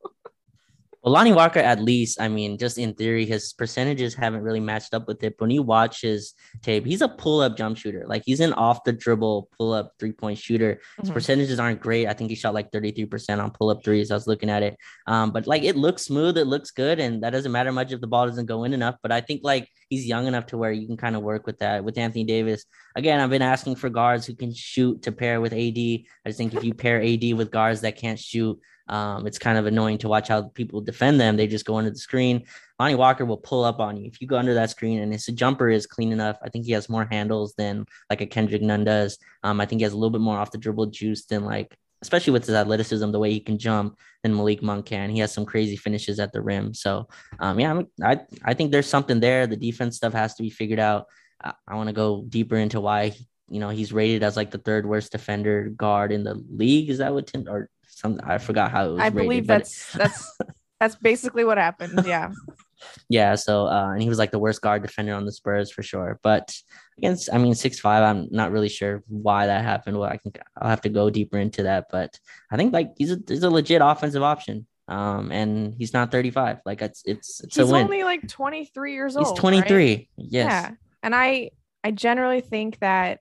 Well, 1.02 1.14
Lonnie 1.14 1.32
Walker, 1.32 1.60
at 1.60 1.80
least, 1.82 2.20
I 2.20 2.28
mean, 2.28 2.58
just 2.58 2.78
in 2.78 2.94
theory, 2.94 3.26
his 3.26 3.54
percentages 3.54 4.14
haven't 4.14 4.42
really 4.42 4.60
matched 4.60 4.94
up 4.94 5.08
with 5.08 5.24
it. 5.24 5.38
But 5.38 5.46
when 5.46 5.52
you 5.52 5.64
watch 5.64 6.02
his 6.02 6.34
tape, 6.62 6.86
he's 6.86 7.02
a 7.02 7.08
pull 7.08 7.40
up 7.40 7.56
jump 7.56 7.78
shooter. 7.78 8.04
Like 8.06 8.24
he's 8.26 8.42
an 8.42 8.52
off 8.54 8.84
the 8.84 8.92
dribble 8.92 9.48
pull 9.58 9.72
up 9.72 9.94
three 9.98 10.12
point 10.12 10.38
shooter. 10.38 10.82
His 11.00 11.10
Mhm. 11.10 11.14
percentages 11.14 11.58
aren't 11.58 11.80
great. 11.80 12.08
I 12.08 12.14
think 12.14 12.30
he 12.30 12.36
shot 12.36 12.54
like 12.54 12.72
33% 12.74 13.40
on 13.40 13.52
pull 13.52 13.70
up 13.70 13.82
threes. 13.84 14.12
I 14.12 14.16
was 14.16 14.28
looking 14.28 14.50
at 14.50 14.62
it. 14.62 14.76
Um, 15.08 15.32
but 15.32 15.48
like 15.48 15.64
it 15.64 15.78
looks 15.78 16.02
smooth, 16.04 16.38
it 16.38 16.46
looks 16.48 16.72
good. 16.72 17.00
And 17.00 17.24
that 17.24 17.30
doesn't 17.30 17.52
matter 17.52 17.72
much 17.72 17.94
if 17.94 18.02
the 18.02 18.08
ball 18.08 18.28
doesn't 18.28 18.48
go 18.48 18.66
in 18.66 18.74
enough. 18.74 18.96
But 19.02 19.14
I 19.14 19.22
think 19.22 19.40
like 19.44 19.70
he's 19.90 20.06
young 20.06 20.28
enough 20.28 20.48
to 20.48 20.58
where 20.58 20.74
you 20.74 20.86
can 20.86 20.98
kind 20.98 21.16
of 21.16 21.22
work 21.22 21.48
with 21.48 21.60
that. 21.60 21.86
With 21.86 21.98
Anthony 21.98 22.26
Davis, 22.26 22.66
again, 22.98 23.22
I've 23.22 23.30
been 23.30 23.42
asking 23.42 23.76
for 23.78 23.90
guards 23.90 24.26
who 24.26 24.36
can 24.36 24.54
shoot 24.54 25.02
to 25.04 25.14
pair 25.14 25.40
with 25.40 25.54
AD. 25.54 26.06
I 26.26 26.30
just 26.30 26.38
think 26.38 26.54
if 26.54 26.64
you 26.66 26.74
pair 26.74 27.02
AD 27.02 27.34
with 27.34 27.52
guards 27.52 27.82
that 27.82 27.96
can't 27.96 28.20
shoot, 28.20 28.60
um, 28.90 29.28
it's 29.28 29.38
kind 29.38 29.58
of 29.58 29.68
annoying 29.68 30.00
to 30.00 30.10
watch 30.10 30.28
how 30.28 30.44
people 30.50 30.82
defend 30.82 31.20
them. 31.20 31.38
They 31.38 31.48
just 31.48 31.66
go 31.66 31.78
under 31.78 31.92
the 31.92 31.98
screen. 31.98 32.46
Lonnie 32.80 32.96
Walker 32.96 33.24
will 33.24 33.38
pull 33.38 33.64
up 33.64 33.80
on 33.80 33.98
you 33.98 34.08
if 34.08 34.20
you 34.20 34.28
go 34.28 34.38
under 34.38 34.56
that 34.56 34.72
screen, 34.72 35.00
and 35.00 35.14
his 35.14 35.26
jumper 35.28 35.70
is 35.70 35.86
clean 35.86 36.12
enough. 36.12 36.38
I 36.44 36.50
think 36.50 36.66
he 36.66 36.72
has 36.72 36.90
more 36.90 37.08
handles 37.10 37.54
than 37.56 37.86
like 38.10 38.22
a 38.22 38.26
Kendrick 38.26 38.62
Nunn 38.62 38.84
does. 38.84 39.18
Um, 39.44 39.62
I 39.62 39.66
think 39.66 39.80
he 39.80 39.84
has 39.84 39.94
a 39.94 39.98
little 39.98 40.10
bit 40.10 40.22
more 40.22 40.38
off 40.38 40.52
the 40.52 40.58
dribble 40.58 40.88
juice 40.88 41.26
than 41.26 41.46
like, 41.46 41.78
especially 42.02 42.34
with 42.34 42.46
his 42.46 42.56
athleticism, 42.56 43.12
the 43.12 43.20
way 43.20 43.32
he 43.32 43.40
can 43.40 43.60
jump 43.60 43.98
than 44.24 44.36
Malik 44.36 44.64
Monk 44.64 44.86
can. 44.88 45.10
He 45.10 45.20
has 45.20 45.32
some 45.32 45.46
crazy 45.46 45.76
finishes 45.76 46.20
at 46.20 46.34
the 46.34 46.42
rim. 46.42 46.74
So, 46.74 47.08
um, 47.40 47.60
yeah, 47.60 47.82
I 48.04 48.22
I 48.44 48.54
think 48.56 48.72
there's 48.72 48.88
something 48.88 49.20
there. 49.20 49.46
The 49.46 49.58
defense 49.58 49.98
stuff 49.98 50.14
has 50.14 50.34
to 50.36 50.44
be 50.44 50.50
figured 50.50 50.80
out. 50.80 51.06
I, 51.44 51.54
I 51.68 51.76
want 51.76 51.88
to 51.88 51.94
go 51.94 52.26
deeper 52.28 52.56
into 52.56 52.82
why 52.82 53.14
you 53.50 53.60
know 53.60 53.70
he's 53.70 53.94
rated 53.94 54.24
as 54.24 54.36
like 54.36 54.52
the 54.52 54.58
third 54.58 54.86
worst 54.86 55.12
defender 55.12 55.70
guard 55.70 56.12
in 56.12 56.24
the 56.24 56.44
league. 56.50 56.90
Is 56.90 57.00
that 57.00 57.14
what 57.14 57.28
Tim 57.28 57.46
or 57.48 57.70
some? 58.00 58.20
I 58.24 58.38
forgot 58.38 58.72
how 58.72 58.86
it 58.86 58.92
was 58.92 59.00
I 59.00 59.06
rated, 59.06 59.16
believe 59.22 59.48
that's 59.48 59.92
that's 59.94 60.38
that's 60.80 60.96
basically 60.96 61.44
what 61.44 61.58
happened. 61.58 62.04
Yeah. 62.06 62.32
yeah, 63.10 63.36
so 63.36 63.68
uh, 63.68 63.92
and 63.92 64.02
he 64.02 64.10
was 64.10 64.18
like 64.18 64.32
the 64.32 64.40
worst 64.40 64.62
guard 64.62 64.82
defender 64.82 65.14
on 65.14 65.26
the 65.26 65.32
Spurs 65.32 65.72
for 65.72 65.84
sure. 65.84 66.20
But 66.24 66.56
against, 66.98 67.30
I 67.32 67.38
mean, 67.38 67.56
six 67.56 67.80
five, 67.80 68.04
I'm 68.04 68.28
not 68.32 68.52
really 68.52 68.70
sure 68.70 69.04
why 69.08 69.48
that 69.48 69.64
happened. 69.64 69.98
Well, 69.98 70.10
I 70.10 70.18
can 70.18 70.32
I'll 70.58 70.70
have 70.70 70.82
to 70.82 70.90
go 70.90 71.10
deeper 71.10 71.38
into 71.38 71.64
that. 71.64 71.88
But 71.92 72.18
I 72.52 72.58
think 72.58 72.74
like 72.74 72.94
he's 72.98 73.12
a 73.12 73.20
he's 73.28 73.44
a 73.44 73.50
legit 73.50 73.82
offensive 73.84 74.24
option. 74.24 74.66
Um, 74.88 75.32
and 75.32 75.76
he's 75.78 75.94
not 75.94 76.12
35. 76.12 76.62
Like 76.66 76.82
it's 76.82 77.04
it's 77.06 77.42
it's 77.42 77.58
He's 77.58 77.70
a 77.70 77.72
win. 77.72 77.84
only 77.84 78.04
like 78.04 78.28
23 78.28 78.94
years 78.94 79.16
old. 79.16 79.28
he's 79.28 79.32
right? 79.34 79.40
23. 79.68 80.10
Yes. 80.18 80.46
Yeah. 80.50 80.72
And 81.04 81.14
I 81.14 81.52
I 81.84 81.92
generally 81.92 82.42
think 82.42 82.80
that 82.80 83.20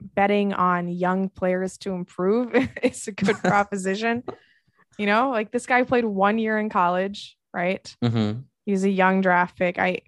betting 0.00 0.52
on 0.52 0.88
young 0.88 1.28
players 1.28 1.78
to 1.78 1.92
improve 1.92 2.54
is 2.82 3.08
a 3.08 3.12
good 3.12 3.36
proposition. 3.44 4.22
You 4.98 5.06
know, 5.06 5.30
like 5.30 5.50
this 5.52 5.66
guy 5.66 5.82
played 5.84 6.04
one 6.04 6.38
year 6.38 6.58
in 6.58 6.68
college, 6.70 7.36
right? 7.52 7.94
hmm 8.02 8.32
He's 8.66 8.84
a 8.84 8.90
young 8.90 9.22
draft 9.22 9.56
pick. 9.58 9.78
I 9.78 10.02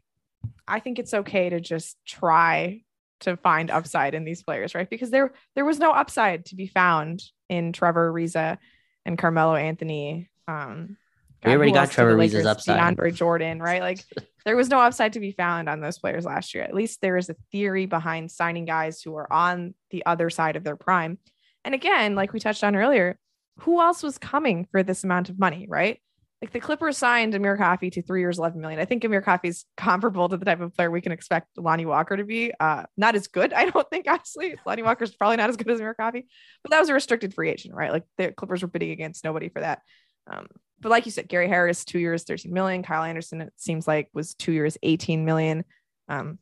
I 0.68 0.80
think 0.80 0.98
it's 0.98 1.14
okay 1.14 1.48
to 1.50 1.60
just 1.60 1.96
try 2.06 2.82
to 3.20 3.36
find 3.36 3.70
upside 3.70 4.14
in 4.14 4.24
these 4.24 4.42
players, 4.42 4.74
right? 4.74 4.88
Because 4.88 5.10
there 5.10 5.32
there 5.54 5.64
was 5.64 5.78
no 5.78 5.92
upside 5.92 6.44
to 6.46 6.56
be 6.56 6.66
found 6.66 7.22
in 7.48 7.72
Trevor 7.72 8.12
Ariza 8.12 8.58
and 9.06 9.16
Carmelo 9.18 9.54
Anthony. 9.54 10.28
Um, 10.46 10.96
We 11.44 11.52
already 11.52 11.72
got 11.72 11.90
Trevor 11.90 12.16
Lakers- 12.16 12.44
upside. 12.46 12.78
DeAndre 12.78 13.14
Jordan, 13.14 13.60
right? 13.60 13.80
Like 13.80 14.04
there 14.44 14.56
was 14.56 14.68
no 14.68 14.80
upside 14.80 15.14
to 15.14 15.20
be 15.20 15.32
found 15.32 15.68
on 15.68 15.80
those 15.80 15.98
players 15.98 16.24
last 16.24 16.54
year. 16.54 16.64
At 16.64 16.74
least 16.74 17.00
there 17.00 17.16
is 17.16 17.28
a 17.28 17.36
theory 17.52 17.86
behind 17.86 18.30
signing 18.30 18.64
guys 18.64 19.02
who 19.02 19.14
are 19.16 19.32
on 19.32 19.74
the 19.90 20.04
other 20.06 20.30
side 20.30 20.56
of 20.56 20.64
their 20.64 20.76
prime. 20.76 21.18
And 21.64 21.74
again, 21.74 22.14
like 22.14 22.32
we 22.32 22.40
touched 22.40 22.64
on 22.64 22.76
earlier, 22.76 23.18
who 23.60 23.80
else 23.80 24.02
was 24.02 24.18
coming 24.18 24.66
for 24.70 24.82
this 24.82 25.04
amount 25.04 25.28
of 25.28 25.38
money, 25.38 25.66
right? 25.68 26.00
Like 26.40 26.52
the 26.52 26.60
Clippers 26.60 26.96
signed 26.96 27.34
Amir 27.34 27.58
Coffey 27.58 27.90
to 27.90 28.02
three 28.02 28.20
years, 28.20 28.38
11 28.38 28.58
million. 28.60 28.80
I 28.80 28.86
think 28.86 29.04
Amir 29.04 29.20
Coffey's 29.20 29.66
comparable 29.76 30.28
to 30.28 30.38
the 30.38 30.44
type 30.44 30.60
of 30.60 30.74
player 30.74 30.90
we 30.90 31.02
can 31.02 31.12
expect 31.12 31.48
Lonnie 31.58 31.84
Walker 31.84 32.16
to 32.16 32.24
be. 32.24 32.52
Uh, 32.58 32.84
not 32.96 33.14
as 33.14 33.28
good, 33.28 33.52
I 33.52 33.68
don't 33.68 33.88
think, 33.90 34.06
honestly. 34.08 34.56
Lonnie 34.64 34.82
Walker's 34.82 35.14
probably 35.14 35.36
not 35.36 35.50
as 35.50 35.56
good 35.56 35.70
as 35.70 35.80
Amir 35.80 35.94
Coffey, 35.94 36.26
but 36.62 36.70
that 36.70 36.80
was 36.80 36.88
a 36.88 36.94
restricted 36.94 37.34
free 37.34 37.50
agent, 37.50 37.74
right? 37.74 37.92
Like 37.92 38.04
the 38.16 38.32
Clippers 38.32 38.62
were 38.62 38.68
bidding 38.68 38.90
against 38.90 39.24
nobody 39.24 39.50
for 39.50 39.60
that. 39.60 39.82
Um, 40.30 40.46
but 40.80 40.90
like 40.90 41.04
you 41.04 41.12
said, 41.12 41.28
Gary 41.28 41.48
Harris, 41.48 41.84
two 41.84 41.98
years, 41.98 42.24
13 42.24 42.52
million. 42.52 42.82
Kyle 42.82 43.02
Anderson, 43.02 43.42
it 43.42 43.52
seems 43.56 43.86
like 43.86 44.08
was 44.14 44.34
two 44.34 44.52
years, 44.52 44.78
18 44.82 45.24
million. 45.24 45.64
Um, 46.08 46.38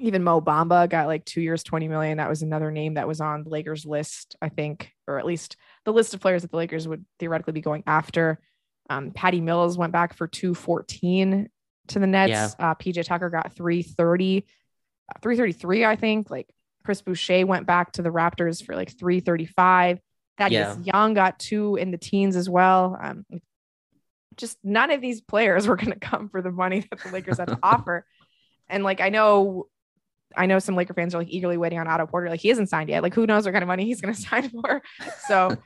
even 0.00 0.24
Mo 0.24 0.40
Bamba 0.40 0.88
got 0.88 1.06
like 1.06 1.24
two 1.24 1.40
years, 1.40 1.62
20 1.62 1.88
million. 1.88 2.18
That 2.18 2.28
was 2.28 2.42
another 2.42 2.70
name 2.70 2.94
that 2.94 3.08
was 3.08 3.20
on 3.20 3.44
the 3.44 3.50
Lakers 3.50 3.86
list, 3.86 4.36
I 4.42 4.48
think, 4.48 4.92
or 5.06 5.18
at 5.18 5.26
least 5.26 5.56
the 5.84 5.92
list 5.92 6.14
of 6.14 6.20
players 6.20 6.42
that 6.42 6.50
the 6.50 6.56
Lakers 6.56 6.86
would 6.86 7.04
theoretically 7.18 7.52
be 7.52 7.60
going 7.60 7.84
after. 7.86 8.40
Um, 8.90 9.10
Patty 9.12 9.40
Mills 9.40 9.78
went 9.78 9.92
back 9.92 10.14
for 10.14 10.26
214 10.26 11.48
to 11.88 11.98
the 11.98 12.06
Nets. 12.06 12.30
Yeah. 12.30 12.50
Uh, 12.58 12.74
PJ 12.74 13.04
Tucker 13.04 13.30
got 13.30 13.52
330, 13.54 14.44
uh, 15.14 15.18
333, 15.22 15.84
I 15.84 15.96
think. 15.96 16.30
Like 16.30 16.48
Chris 16.84 17.02
Boucher 17.02 17.46
went 17.46 17.66
back 17.66 17.92
to 17.92 18.02
the 18.02 18.10
Raptors 18.10 18.64
for 18.64 18.76
like 18.76 18.96
335. 18.98 20.00
Thaddeus 20.38 20.78
Young 20.84 21.14
got 21.14 21.38
two 21.38 21.76
in 21.76 21.90
the 21.90 21.98
teens 21.98 22.36
as 22.36 22.48
well. 22.48 22.96
Um, 23.00 23.24
just 24.36 24.58
none 24.62 24.90
of 24.90 25.00
these 25.00 25.20
players 25.20 25.66
were 25.66 25.76
going 25.76 25.92
to 25.92 25.98
come 25.98 26.28
for 26.28 26.42
the 26.42 26.50
money 26.50 26.86
that 26.90 27.00
the 27.00 27.10
Lakers 27.10 27.38
had 27.38 27.48
to 27.48 27.58
offer. 27.62 28.06
And 28.68 28.84
like, 28.84 29.00
I 29.00 29.08
know, 29.08 29.68
I 30.36 30.46
know 30.46 30.58
some 30.58 30.76
Laker 30.76 30.94
fans 30.94 31.14
are 31.14 31.18
like 31.18 31.30
eagerly 31.30 31.56
waiting 31.56 31.78
on 31.78 31.88
Otto 31.88 32.06
Porter. 32.06 32.28
Like 32.28 32.40
he 32.40 32.50
isn't 32.50 32.66
signed 32.66 32.88
yet. 32.88 33.02
Like 33.02 33.14
who 33.14 33.26
knows 33.26 33.44
what 33.44 33.52
kind 33.52 33.62
of 33.62 33.68
money 33.68 33.84
he's 33.84 34.00
going 34.00 34.14
to 34.14 34.20
sign 34.20 34.50
for. 34.50 34.82
So 35.28 35.56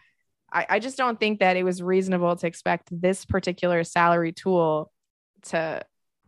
I, 0.53 0.67
I 0.69 0.79
just 0.79 0.97
don't 0.97 1.19
think 1.19 1.41
that 1.41 1.57
it 1.57 1.65
was 1.65 1.83
reasonable 1.83 2.37
to 2.37 2.47
expect 2.47 2.89
this 2.91 3.25
particular 3.25 3.85
salary 3.85 4.33
tool 4.33 4.93
to 5.43 5.83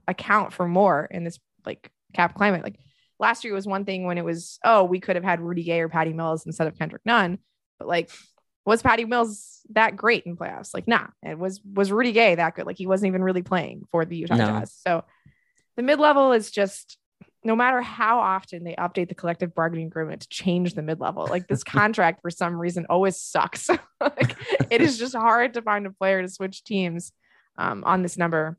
account 0.09 0.52
for 0.52 0.66
more 0.66 1.07
in 1.11 1.24
this 1.24 1.38
like 1.64 1.90
cap 2.14 2.35
climate. 2.35 2.62
Like 2.62 2.78
last 3.18 3.44
year 3.44 3.55
was 3.55 3.66
one 3.66 3.85
thing 3.85 4.05
when 4.05 4.18
it 4.18 4.24
was, 4.24 4.59
oh, 4.64 4.85
we 4.85 5.00
could 5.00 5.16
have 5.16 5.24
had 5.24 5.40
Rudy 5.40 5.62
Gay 5.62 5.81
or 5.81 5.88
Patty 5.88 6.12
Mills 6.12 6.46
instead 6.46 6.66
of 6.66 6.78
Kendrick 6.78 7.02
Nunn. 7.05 7.38
But 7.82 7.88
like, 7.88 8.10
was 8.64 8.80
Patty 8.80 9.04
Mills 9.04 9.62
that 9.70 9.96
great 9.96 10.22
in 10.24 10.36
playoffs? 10.36 10.72
Like, 10.72 10.86
nah. 10.86 11.08
It 11.20 11.36
was 11.36 11.60
was 11.64 11.90
Rudy 11.90 12.12
Gay 12.12 12.36
that 12.36 12.54
good? 12.54 12.64
Like 12.64 12.78
he 12.78 12.86
wasn't 12.86 13.08
even 13.08 13.24
really 13.24 13.42
playing 13.42 13.88
for 13.90 14.04
the 14.04 14.16
Utah 14.16 14.36
No. 14.36 14.46
Jazz. 14.46 14.72
So 14.86 15.02
the 15.76 15.82
mid 15.82 15.98
level 15.98 16.30
is 16.30 16.52
just 16.52 16.96
no 17.42 17.56
matter 17.56 17.82
how 17.82 18.20
often 18.20 18.62
they 18.62 18.76
update 18.76 19.08
the 19.08 19.16
collective 19.16 19.52
bargaining 19.52 19.88
agreement 19.88 20.22
to 20.22 20.28
change 20.28 20.74
the 20.74 20.82
mid 20.82 21.00
level, 21.00 21.26
like 21.26 21.48
this 21.48 21.64
contract 21.78 22.22
for 22.22 22.30
some 22.30 22.54
reason 22.54 22.86
always 22.88 23.20
sucks. 23.20 23.68
like 24.00 24.36
it 24.70 24.80
is 24.80 24.96
just 24.96 25.16
hard 25.16 25.54
to 25.54 25.62
find 25.62 25.84
a 25.84 25.90
player 25.90 26.22
to 26.22 26.28
switch 26.28 26.62
teams 26.62 27.10
um, 27.58 27.82
on 27.84 28.02
this 28.02 28.16
number. 28.16 28.58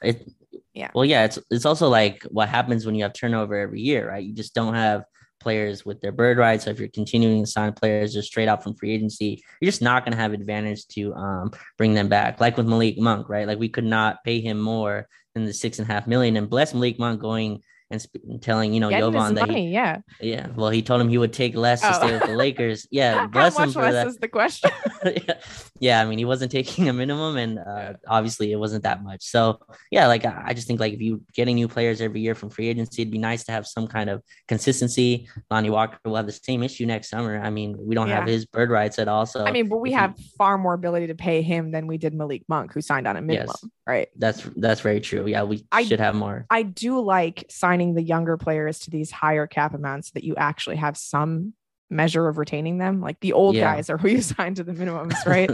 It, 0.00 0.30
Yeah. 0.74 0.92
Well, 0.94 1.04
yeah, 1.04 1.24
it's 1.24 1.40
it's 1.50 1.66
also 1.66 1.88
like 1.88 2.22
what 2.30 2.48
happens 2.48 2.86
when 2.86 2.94
you 2.94 3.02
have 3.02 3.14
turnover 3.14 3.56
every 3.56 3.80
year, 3.80 4.08
right? 4.08 4.22
You 4.22 4.32
just 4.32 4.54
don't 4.54 4.74
have 4.74 5.02
players 5.46 5.86
with 5.86 6.00
their 6.00 6.10
bird 6.10 6.38
rights. 6.38 6.64
So 6.64 6.70
if 6.70 6.80
you're 6.80 6.88
continuing 6.88 7.44
to 7.44 7.48
sign 7.48 7.72
players 7.72 8.12
just 8.12 8.26
straight 8.26 8.48
out 8.48 8.64
from 8.64 8.74
free 8.74 8.90
agency, 8.90 9.44
you're 9.60 9.70
just 9.70 9.80
not 9.80 10.04
going 10.04 10.10
to 10.10 10.18
have 10.18 10.32
advantage 10.32 10.88
to 10.88 11.14
um, 11.14 11.52
bring 11.78 11.94
them 11.94 12.08
back. 12.08 12.40
Like 12.40 12.56
with 12.56 12.66
Malik 12.66 12.98
Monk, 12.98 13.28
right? 13.28 13.46
Like 13.46 13.60
we 13.60 13.68
could 13.68 13.84
not 13.84 14.24
pay 14.24 14.40
him 14.40 14.58
more 14.58 15.06
than 15.34 15.44
the 15.44 15.54
six 15.54 15.78
and 15.78 15.88
a 15.88 15.92
half 15.92 16.08
million. 16.08 16.36
And 16.36 16.50
bless 16.50 16.74
Malik 16.74 16.98
Monk 16.98 17.20
going 17.20 17.62
and 17.90 18.02
sp- 18.02 18.18
telling 18.40 18.74
you 18.74 18.80
know 18.80 18.88
Getting 18.90 19.12
Jovan 19.12 19.36
his 19.36 19.46
that 19.46 19.50
he, 19.50 19.68
yeah. 19.68 19.98
yeah, 20.20 20.48
well 20.56 20.70
he 20.70 20.82
told 20.82 21.00
him 21.00 21.08
he 21.08 21.18
would 21.18 21.32
take 21.32 21.54
less 21.54 21.80
to 21.82 21.90
Oh. 21.90 21.92
stay 21.92 22.12
with 22.12 22.22
the 22.26 22.34
Lakers. 22.44 22.86
Yeah, 22.90 23.14
How 23.14 23.26
bless 23.28 23.56
him 23.56 23.66
much 23.66 23.74
for 23.74 23.82
less 23.82 23.94
that. 23.94 24.06
is 24.08 24.16
the 24.16 24.28
question? 24.28 24.70
yeah. 25.04 25.34
yeah, 25.78 26.00
I 26.02 26.04
mean, 26.04 26.18
he 26.18 26.24
wasn't 26.24 26.50
taking 26.50 26.88
a 26.88 26.92
minimum, 26.92 27.36
and 27.36 27.58
uh, 27.60 27.92
obviously 28.08 28.50
it 28.50 28.56
wasn't 28.56 28.82
that 28.84 29.04
much. 29.04 29.22
So 29.24 29.60
yeah, 29.92 30.08
like 30.08 30.24
I 30.24 30.42
I 30.46 30.54
just 30.54 30.66
think 30.66 30.80
like 30.80 30.94
if 30.94 31.00
you 31.00 31.22
getting 31.32 31.54
new 31.54 31.68
players 31.68 32.00
every 32.00 32.20
year 32.20 32.34
from 32.34 32.50
free 32.50 32.68
agency, 32.68 33.02
it'd 33.02 33.12
be 33.12 33.18
nice 33.18 33.44
to 33.44 33.52
have 33.52 33.66
some 33.66 33.86
kind 33.86 34.10
of 34.10 34.22
consistency. 34.48 35.28
Lonnie 35.50 35.70
Walker 35.70 35.98
will 36.04 36.16
have 36.16 36.26
the 36.26 36.32
same 36.32 36.62
issue 36.64 36.86
next 36.86 37.08
summer. 37.10 37.40
I 37.40 37.50
mean, 37.50 37.76
we 37.78 37.94
don't 37.94 38.08
have 38.08 38.26
his 38.26 38.46
bird 38.46 38.70
rights 38.70 38.98
at 38.98 39.06
all. 39.06 39.26
So 39.26 39.44
I 39.44 39.52
mean, 39.52 39.68
but 39.68 39.78
we 39.78 39.90
if 39.90 39.92
you- 39.94 39.98
have 40.00 40.18
far 40.36 40.58
more 40.58 40.74
ability 40.74 41.06
to 41.08 41.14
pay 41.14 41.42
him 41.42 41.70
than 41.70 41.86
we 41.86 41.98
did 41.98 42.14
Malik 42.14 42.42
Monk, 42.48 42.72
who 42.72 42.80
signed 42.80 43.06
on 43.06 43.16
a 43.16 43.22
minimum, 43.22 43.54
Yes. 43.62 43.70
Right? 43.86 44.08
that's 44.16 44.42
that's 44.56 44.80
very 44.80 45.00
true. 45.00 45.26
Yeah, 45.26 45.44
we 45.44 45.66
I- 45.72 45.84
should 45.84 46.00
have 46.00 46.14
more. 46.14 46.46
I 46.50 46.62
do 46.62 47.00
like 47.00 47.44
signing 47.48 47.94
the 47.94 48.02
younger 48.02 48.36
players 48.36 48.80
to 48.80 48.90
these 48.90 49.10
higher 49.10 49.46
cap 49.46 49.74
amounts 49.74 50.08
so 50.08 50.12
that 50.14 50.24
you 50.24 50.34
actually 50.36 50.76
have 50.76 50.96
some 50.96 51.54
measure 51.88 52.26
of 52.28 52.36
retaining 52.38 52.78
them. 52.78 53.00
Like 53.00 53.20
the 53.20 53.32
old 53.32 53.54
Yeah. 53.54 53.74
guys 53.74 53.88
are 53.90 53.98
who 53.98 54.08
you 54.08 54.20
sign 54.34 54.54
to 54.56 54.64
the 54.64 54.72
minimums, 54.72 55.24
right? 55.26 55.50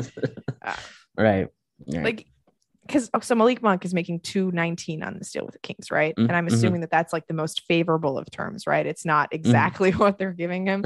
Uh, 0.63 0.75
right. 1.17 1.49
right. 1.93 2.05
like 2.05 2.27
because 2.87 3.11
so 3.23 3.35
Malik 3.37 3.63
Monk 3.63 3.85
is 3.85 3.95
making 3.95 4.21
219 4.21 5.05
on 5.05 5.17
this 5.19 5.31
deal 5.31 5.45
with 5.45 5.53
the 5.53 5.61
Kings, 5.61 5.91
right? 5.93 6.17
Mm, 6.17 6.25
And 6.29 6.33
I'm 6.37 6.49
mhm. 6.49 6.53
assuming 6.53 6.81
that 6.81 6.91
that's 6.91 7.13
like 7.13 7.29
the 7.29 7.33
most 7.35 7.63
favorable 7.69 8.19
of 8.19 8.29
terms, 8.31 8.67
right? 8.67 8.85
It's 8.85 9.05
not 9.05 9.33
exactly 9.33 9.91
what 9.93 10.19
they're 10.19 10.33
giving 10.33 10.67
him. 10.67 10.83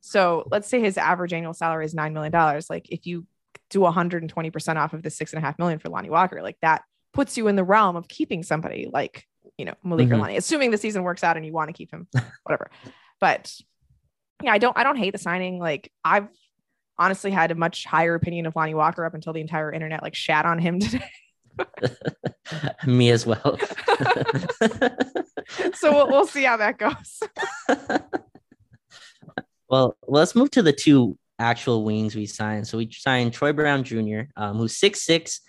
so 0.00 0.46
let's 0.52 0.68
say 0.68 0.80
his 0.80 0.96
average 0.96 1.32
annual 1.32 1.52
salary 1.52 1.86
is 1.86 1.92
nine 1.94 2.12
million 2.14 2.30
dollars. 2.30 2.70
Like 2.70 2.88
if 2.90 3.04
you 3.06 3.26
do 3.70 3.80
120 3.80 4.50
percent 4.50 4.78
off 4.78 4.92
of 4.92 5.02
the 5.02 5.10
six 5.10 5.32
and 5.32 5.42
a 5.42 5.46
half 5.46 5.58
million 5.58 5.78
for 5.78 5.88
Lonnie 5.88 6.10
Walker, 6.10 6.42
like 6.42 6.56
that 6.62 6.82
puts 7.12 7.36
you 7.36 7.48
in 7.48 7.56
the 7.56 7.64
realm 7.64 7.96
of 7.96 8.08
keeping 8.08 8.42
somebody 8.42 8.88
like 8.92 9.24
you 9.58 9.64
know 9.64 9.74
Malik 9.84 10.10
or 10.10 10.14
Mhm. 10.14 10.20
Lonnie, 10.20 10.36
assuming 10.36 10.70
the 10.70 10.78
season 10.78 11.02
works 11.02 11.22
out 11.24 11.36
and 11.36 11.44
you 11.46 11.52
want 11.52 11.68
to 11.68 11.72
keep 11.72 11.90
him, 11.92 12.08
whatever. 12.44 12.70
But 13.20 13.52
yeah, 14.42 14.52
I 14.52 14.58
don't 14.58 14.76
I 14.76 14.82
don't 14.82 14.96
hate 14.96 15.12
the 15.12 15.18
signing. 15.18 15.58
Like 15.58 15.90
I've 16.04 16.28
honestly 16.98 17.30
had 17.30 17.50
a 17.50 17.54
much 17.54 17.84
higher 17.84 18.14
opinion 18.14 18.46
of 18.46 18.54
Lonnie 18.56 18.74
Walker 18.74 19.04
up 19.04 19.14
until 19.14 19.32
the 19.32 19.40
entire 19.40 19.72
internet 19.72 20.02
like 20.02 20.14
shat 20.14 20.44
on 20.46 20.58
him 20.58 20.78
today. 20.80 21.10
Me 22.86 23.10
as 23.10 23.24
well. 23.26 23.58
so 25.74 25.92
we'll, 25.92 26.08
we'll 26.08 26.26
see 26.26 26.42
how 26.42 26.56
that 26.56 26.78
goes. 26.78 27.20
well, 29.68 29.96
let's 30.06 30.34
move 30.34 30.50
to 30.52 30.62
the 30.62 30.72
two 30.72 31.16
actual 31.38 31.84
wings 31.84 32.14
we 32.14 32.26
signed. 32.26 32.66
So 32.66 32.78
we 32.78 32.90
signed 32.90 33.32
Troy 33.32 33.52
Brown 33.52 33.84
Jr., 33.84 34.22
um, 34.36 34.56
who's 34.56 34.76
six 34.76 35.02
six. 35.02 35.40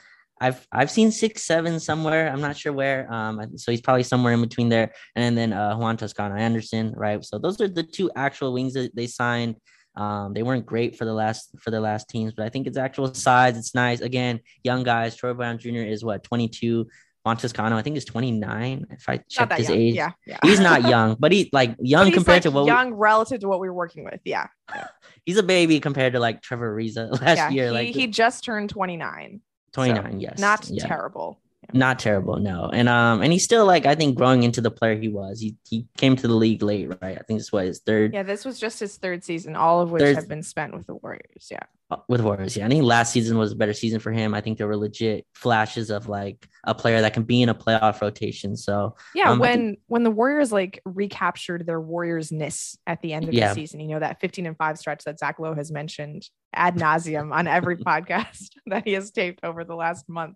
I've 0.41 0.67
I've 0.71 0.91
seen 0.91 1.11
six 1.11 1.43
seven 1.43 1.79
somewhere. 1.79 2.29
I'm 2.29 2.41
not 2.41 2.57
sure 2.57 2.73
where. 2.73 3.11
Um, 3.11 3.57
so 3.57 3.71
he's 3.71 3.81
probably 3.81 4.03
somewhere 4.03 4.33
in 4.33 4.41
between 4.41 4.69
there. 4.69 4.93
And 5.15 5.37
then 5.37 5.53
uh, 5.53 5.75
Juan 5.77 5.97
Toscano 5.97 6.35
Anderson, 6.35 6.93
right? 6.95 7.23
So 7.23 7.39
those 7.39 7.61
are 7.61 7.69
the 7.69 7.83
two 7.83 8.11
actual 8.15 8.53
wings 8.53 8.73
that 8.73 8.95
they 8.95 9.07
signed. 9.07 9.55
Um, 9.95 10.33
they 10.33 10.43
weren't 10.43 10.65
great 10.65 10.97
for 10.97 11.05
the 11.05 11.13
last 11.13 11.49
for 11.59 11.71
the 11.71 11.79
last 11.79 12.09
teams, 12.09 12.33
but 12.35 12.45
I 12.45 12.49
think 12.49 12.67
it's 12.67 12.77
actual 12.77 13.13
size. 13.13 13.57
It's 13.57 13.73
nice. 13.73 14.01
Again, 14.01 14.41
young 14.63 14.83
guys. 14.83 15.15
Troy 15.15 15.33
Brown 15.33 15.57
Jr. 15.57 15.77
is 15.77 16.03
what 16.03 16.23
22. 16.23 16.85
Juan 17.25 17.37
Toscano, 17.37 17.75
I 17.75 17.81
think, 17.81 17.97
is 17.97 18.05
29. 18.05 18.85
If 18.91 19.09
I 19.09 19.19
that 19.37 19.57
his 19.57 19.69
young. 19.69 19.77
age, 19.77 19.95
Yeah, 19.95 20.11
yeah. 20.27 20.37
he's 20.43 20.59
not 20.59 20.87
young, 20.87 21.15
but 21.17 21.31
he's 21.31 21.49
like 21.51 21.75
young 21.79 22.05
he's, 22.05 22.13
compared 22.13 22.35
like, 22.35 22.43
to 22.43 22.51
what 22.51 22.65
we, 22.65 22.69
young 22.69 22.93
relative 22.93 23.39
to 23.41 23.47
what 23.47 23.59
we 23.59 23.67
were 23.67 23.73
working 23.73 24.03
with. 24.03 24.19
Yeah, 24.23 24.47
he's 25.25 25.37
a 25.37 25.43
baby 25.43 25.79
compared 25.79 26.13
to 26.13 26.19
like 26.19 26.43
Trevor 26.43 26.75
Ariza 26.75 27.09
last 27.21 27.37
yeah. 27.37 27.49
year, 27.49 27.65
he, 27.67 27.71
like 27.71 27.87
he 27.95 28.05
just 28.05 28.43
turned 28.43 28.69
29. 28.69 29.41
29. 29.73 30.19
yes, 30.19 30.37
Not 30.39 30.69
yeah. 30.69 30.85
terrible. 30.87 31.41
Not 31.73 31.99
terrible, 31.99 32.37
no. 32.37 32.69
And 32.71 32.87
um, 32.89 33.21
and 33.21 33.31
he's 33.33 33.43
still 33.43 33.65
like 33.65 33.85
I 33.85 33.95
think 33.95 34.15
growing 34.17 34.43
into 34.43 34.61
the 34.61 34.71
player 34.71 34.95
he 34.95 35.09
was. 35.09 35.39
He 35.39 35.55
he 35.67 35.87
came 35.97 36.15
to 36.17 36.27
the 36.27 36.33
league 36.35 36.61
late, 36.61 36.89
right? 37.01 37.17
I 37.17 37.21
think 37.23 37.39
this 37.39 37.51
was 37.51 37.67
his 37.67 37.79
third 37.79 38.13
Yeah, 38.13 38.23
this 38.23 38.45
was 38.45 38.59
just 38.59 38.79
his 38.79 38.97
third 38.97 39.23
season, 39.23 39.55
all 39.55 39.81
of 39.81 39.91
which 39.91 40.01
Third- 40.01 40.15
have 40.15 40.27
been 40.27 40.43
spent 40.43 40.73
with 40.75 40.85
the 40.87 40.95
Warriors. 40.95 41.47
Yeah. 41.49 41.59
uh, 41.91 41.97
with 42.07 42.21
Warriors. 42.21 42.57
Yeah, 42.57 42.65
I 42.65 42.69
think 42.69 42.83
last 42.83 43.11
season 43.13 43.37
was 43.37 43.51
a 43.51 43.55
better 43.55 43.73
season 43.73 43.99
for 43.99 44.11
him. 44.11 44.33
I 44.33 44.41
think 44.41 44.57
there 44.57 44.67
were 44.67 44.77
legit 44.77 45.25
flashes 45.35 45.89
of 45.91 46.07
like 46.09 46.47
a 46.63 46.73
player 46.73 47.01
that 47.01 47.13
can 47.13 47.23
be 47.23 47.41
in 47.43 47.49
a 47.49 47.53
playoff 47.55 48.01
rotation. 48.01 48.55
So 48.57 48.95
Yeah, 49.13 49.31
Um, 49.31 49.39
when 49.39 49.77
when 49.87 50.03
the 50.03 50.11
Warriors 50.11 50.51
like 50.51 50.81
recaptured 50.85 51.65
their 51.65 51.79
Warriorsness 51.81 52.77
at 52.87 53.01
the 53.01 53.13
end 53.13 53.27
of 53.27 53.33
Yeah. 53.33 53.49
the 53.49 53.55
season, 53.55 53.79
you 53.81 53.87
know 53.89 53.99
that 53.99 54.19
15 54.19 54.45
and 54.45 54.57
5 54.57 54.77
stretch 54.77 55.03
that 55.05 55.19
Zach 55.19 55.39
Lowe 55.39 55.53
has 55.55 55.71
mentioned 55.71 56.27
ad 56.53 56.75
nauseum 56.75 57.33
on 57.33 57.47
every 57.47 57.77
podcast 57.91 58.49
that 58.67 58.83
he 58.85 58.93
has 58.93 59.11
taped 59.11 59.41
over 59.43 59.63
the 59.63 59.75
last 59.75 60.07
month. 60.09 60.35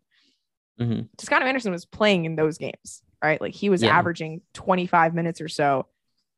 Mhm. 0.79 1.09
Toscano 1.17 1.45
Anderson 1.45 1.71
was 1.71 1.85
playing 1.85 2.25
in 2.25 2.35
those 2.35 2.57
games, 2.57 3.01
right? 3.23 3.39
Like 3.41 3.53
he 3.53 3.69
was 3.69 3.83
Yeah. 3.83 3.97
averaging 3.97 4.41
25 4.53 5.13
minutes 5.13 5.41
or 5.41 5.47
so 5.49 5.87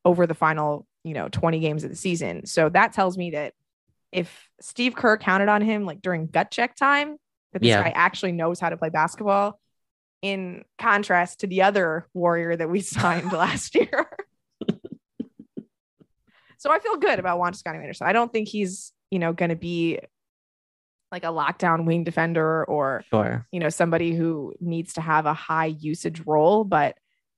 over 0.04 0.26
the 0.26 0.34
final, 0.34 0.88
you 1.04 1.14
know, 1.14 1.30
20 1.30 1.60
games 1.60 1.84
of 1.84 1.90
the 1.90 1.96
season. 1.96 2.46
So 2.46 2.70
that 2.70 2.94
tells 2.94 3.18
me 3.18 3.32
that 3.32 3.54
if 4.12 4.50
Steve 4.60 4.96
Kerr 4.96 5.18
counted 5.18 5.48
on 5.48 5.62
him 5.62 5.86
like 5.86 6.02
during 6.02 6.28
gut 6.28 6.50
check 6.52 6.76
time, 6.76 7.18
that 7.54 7.62
this 7.62 7.70
Yeah. 7.70 7.84
guy 7.84 7.90
actually 7.92 8.32
knows 8.32 8.60
how 8.60 8.70
to 8.70 8.78
play 8.78 8.90
basketball. 8.90 9.60
In 10.24 10.66
contrast 10.78 11.40
to 11.40 11.48
the 11.48 11.64
other 11.64 12.08
warrior 12.14 12.56
that 12.56 12.70
we 12.70 12.82
signed 12.82 13.32
last 13.32 13.74
year. 13.74 14.08
so 16.58 16.72
I 16.72 16.78
feel 16.80 16.98
good 16.98 17.18
about 17.20 17.40
Juan 17.40 17.54
Toscano 17.54 17.80
Anderson. 17.80 18.06
I 18.08 18.14
don't 18.14 18.32
think 18.32 18.48
he's, 18.48 18.94
you 19.10 19.18
know, 19.20 19.34
going 19.34 19.50
to 19.50 19.56
be 19.56 20.00
like 21.12 21.24
a 21.24 21.28
lockdown 21.28 21.86
wing 21.86 22.04
defender 22.04 22.64
or 22.66 23.04
sure, 23.10 23.46
you 23.52 23.60
know 23.60 23.70
somebody 23.70 24.14
who 24.14 24.54
needs 24.60 24.94
to 24.94 25.02
have 25.02 25.26
a 25.26 25.34
high 25.34 25.66
usage 25.66 26.22
role 26.26 26.64
but 26.64 26.98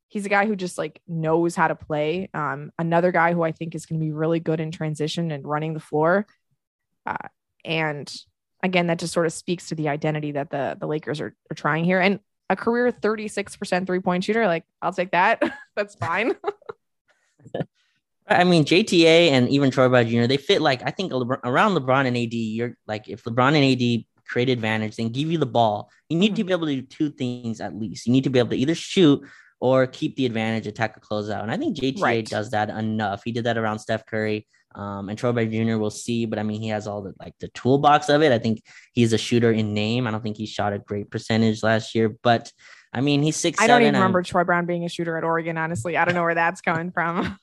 he's 0.09 0.25
a 0.25 0.29
guy 0.29 0.45
who 0.45 0.55
just 0.55 0.77
like 0.77 1.01
knows 1.07 1.55
how 1.55 1.67
to 1.67 1.75
play. 1.75 2.29
Um 2.33 2.71
another 2.77 3.11
guy 3.11 3.33
who 3.33 3.41
i 3.43 3.51
think 3.51 3.75
is 3.75 3.85
going 3.85 3.99
to 3.99 4.05
be 4.05 4.11
really 4.11 4.39
good 4.39 4.59
in 4.59 4.71
transition 4.71 5.31
and 5.31 5.45
running 5.45 5.73
the 5.73 5.79
floor 5.79 6.25
uh, 7.05 7.27
and 7.65 8.13
again 8.61 8.87
that 8.87 8.99
just 8.99 9.13
sort 9.13 9.25
of 9.25 9.33
speaks 9.33 9.69
to 9.69 9.75
the 9.75 9.89
identity 9.89 10.31
that 10.31 10.49
the 10.49 10.77
the 10.79 10.87
lakers 10.87 11.21
are, 11.21 11.35
are 11.51 11.55
trying 11.55 11.83
here. 11.83 11.99
And 11.99 12.19
a 12.49 12.55
career 12.55 12.91
36% 12.91 13.85
three 13.85 13.99
point 13.99 14.23
shooter 14.23 14.45
like 14.47 14.63
i'll 14.81 14.93
take 14.93 15.11
that. 15.11 15.41
That's 15.75 15.95
fine 15.95 16.35
I 18.27 18.43
mean, 18.43 18.63
JTA 18.65 19.31
and 19.31 19.49
even 19.49 19.69
Troy 19.71 19.89
Brown 19.89 20.07
Jr. 20.07 20.25
They 20.27 20.37
fit 20.37 20.61
like 20.61 20.81
I 20.85 20.91
think 20.91 21.11
LeBron, 21.11 21.39
around 21.43 21.75
LeBron 21.75 22.05
and 22.07 22.17
AD. 22.17 22.33
You're 22.33 22.77
like 22.87 23.07
if 23.09 23.23
LeBron 23.23 23.53
and 23.55 23.65
AD 23.99 24.05
create 24.27 24.49
advantage, 24.49 24.95
then 24.95 25.09
give 25.09 25.29
you 25.31 25.37
the 25.37 25.45
ball. 25.45 25.89
You 26.09 26.17
need 26.17 26.35
to 26.37 26.43
be 26.43 26.53
able 26.53 26.67
to 26.67 26.75
do 26.75 26.81
two 26.83 27.09
things 27.11 27.59
at 27.59 27.75
least. 27.77 28.05
You 28.07 28.13
need 28.13 28.23
to 28.23 28.29
be 28.29 28.39
able 28.39 28.49
to 28.51 28.55
either 28.57 28.75
shoot 28.75 29.21
or 29.59 29.87
keep 29.87 30.15
the 30.15 30.25
advantage, 30.25 30.67
attack 30.67 30.95
a 30.97 30.99
closeout. 30.99 31.41
And 31.41 31.51
I 31.51 31.57
think 31.57 31.77
JTA 31.77 32.01
Right. 32.01 32.25
does 32.25 32.51
that 32.51 32.69
enough. 32.69 33.21
He 33.23 33.31
did 33.31 33.43
that 33.45 33.57
around 33.57 33.79
Steph 33.79 34.05
Curry. 34.05 34.47
Um, 34.75 35.07
and 35.09 35.17
Troy 35.19 35.31
Brown 35.33 35.51
Jr. 35.51 35.77
will 35.77 35.91
see, 35.91 36.25
but 36.25 36.39
I 36.39 36.43
mean, 36.43 36.59
he 36.59 36.69
has 36.69 36.87
all 36.87 37.03
the 37.03 37.13
like 37.19 37.35
the 37.39 37.47
toolbox 37.49 38.09
of 38.09 38.23
it. 38.23 38.31
I 38.31 38.39
think 38.39 38.63
he's 38.93 39.13
a 39.13 39.19
shooter 39.19 39.51
in 39.51 39.73
name. 39.75 40.07
I 40.07 40.11
don't 40.11 40.23
think 40.23 40.35
he 40.37 40.47
shot 40.47 40.73
a 40.73 40.79
great 40.79 41.11
percentage 41.11 41.61
last 41.61 41.93
year, 41.93 42.15
but 42.23 42.51
I 42.91 43.01
mean, 43.01 43.21
he's 43.21 43.35
six. 43.35 43.59
i 43.61 43.67
don't 43.67 43.81
even 43.81 43.87
seven, 43.87 43.95
and- 43.95 44.01
remember 44.03 44.21
troy 44.23 44.43
brown 44.43 44.65
being 44.67 44.83
a 44.85 44.89
shooter 44.89 45.17
at 45.17 45.23
oregon 45.23 45.57
honestly 45.57 45.97
i 45.97 46.05
don't 46.05 46.13
know 46.13 46.21
where 46.21 46.35
that's 46.35 46.61
coming 46.61 46.91
from 46.91 47.39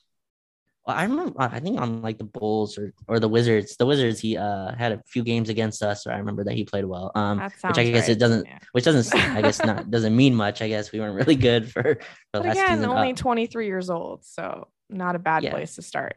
I 0.87 1.03
remember. 1.03 1.33
I 1.39 1.59
think 1.59 1.79
on 1.79 2.01
like 2.01 2.17
the 2.17 2.23
Bulls 2.23 2.77
or 2.77 2.93
or 3.07 3.19
the 3.19 3.27
Wizards. 3.29 3.77
The 3.77 3.85
Wizards. 3.85 4.19
He 4.19 4.35
uh 4.37 4.73
had 4.75 4.91
a 4.91 5.01
few 5.07 5.23
games 5.23 5.49
against 5.49 5.83
us. 5.83 6.03
So 6.03 6.11
I 6.11 6.17
remember 6.17 6.43
that 6.45 6.53
he 6.53 6.63
played 6.63 6.85
well. 6.85 7.11
Um, 7.15 7.39
which 7.39 7.77
I 7.77 7.83
guess 7.89 8.07
right. 8.07 8.09
it 8.09 8.19
doesn't. 8.19 8.45
Yeah. 8.47 8.57
Which 8.71 8.85
doesn't. 8.85 9.15
I 9.15 9.41
guess 9.41 9.63
not. 9.63 9.89
Doesn't 9.91 10.15
mean 10.15 10.33
much. 10.33 10.61
I 10.61 10.67
guess 10.67 10.91
we 10.91 10.99
weren't 10.99 11.15
really 11.15 11.35
good 11.35 11.71
for 11.71 11.83
for 11.83 11.99
but 12.33 12.43
last 12.45 12.53
again 12.57 12.77
season. 12.77 12.89
only 12.89 13.11
Uh, 13.11 13.15
23 13.15 13.65
years 13.67 13.89
old 13.89 14.25
so 14.25 14.67
not 14.89 15.15
a 15.15 15.19
bad 15.19 15.43
Yeah. 15.43 15.51
place 15.51 15.75
to 15.75 15.81
start 15.81 16.15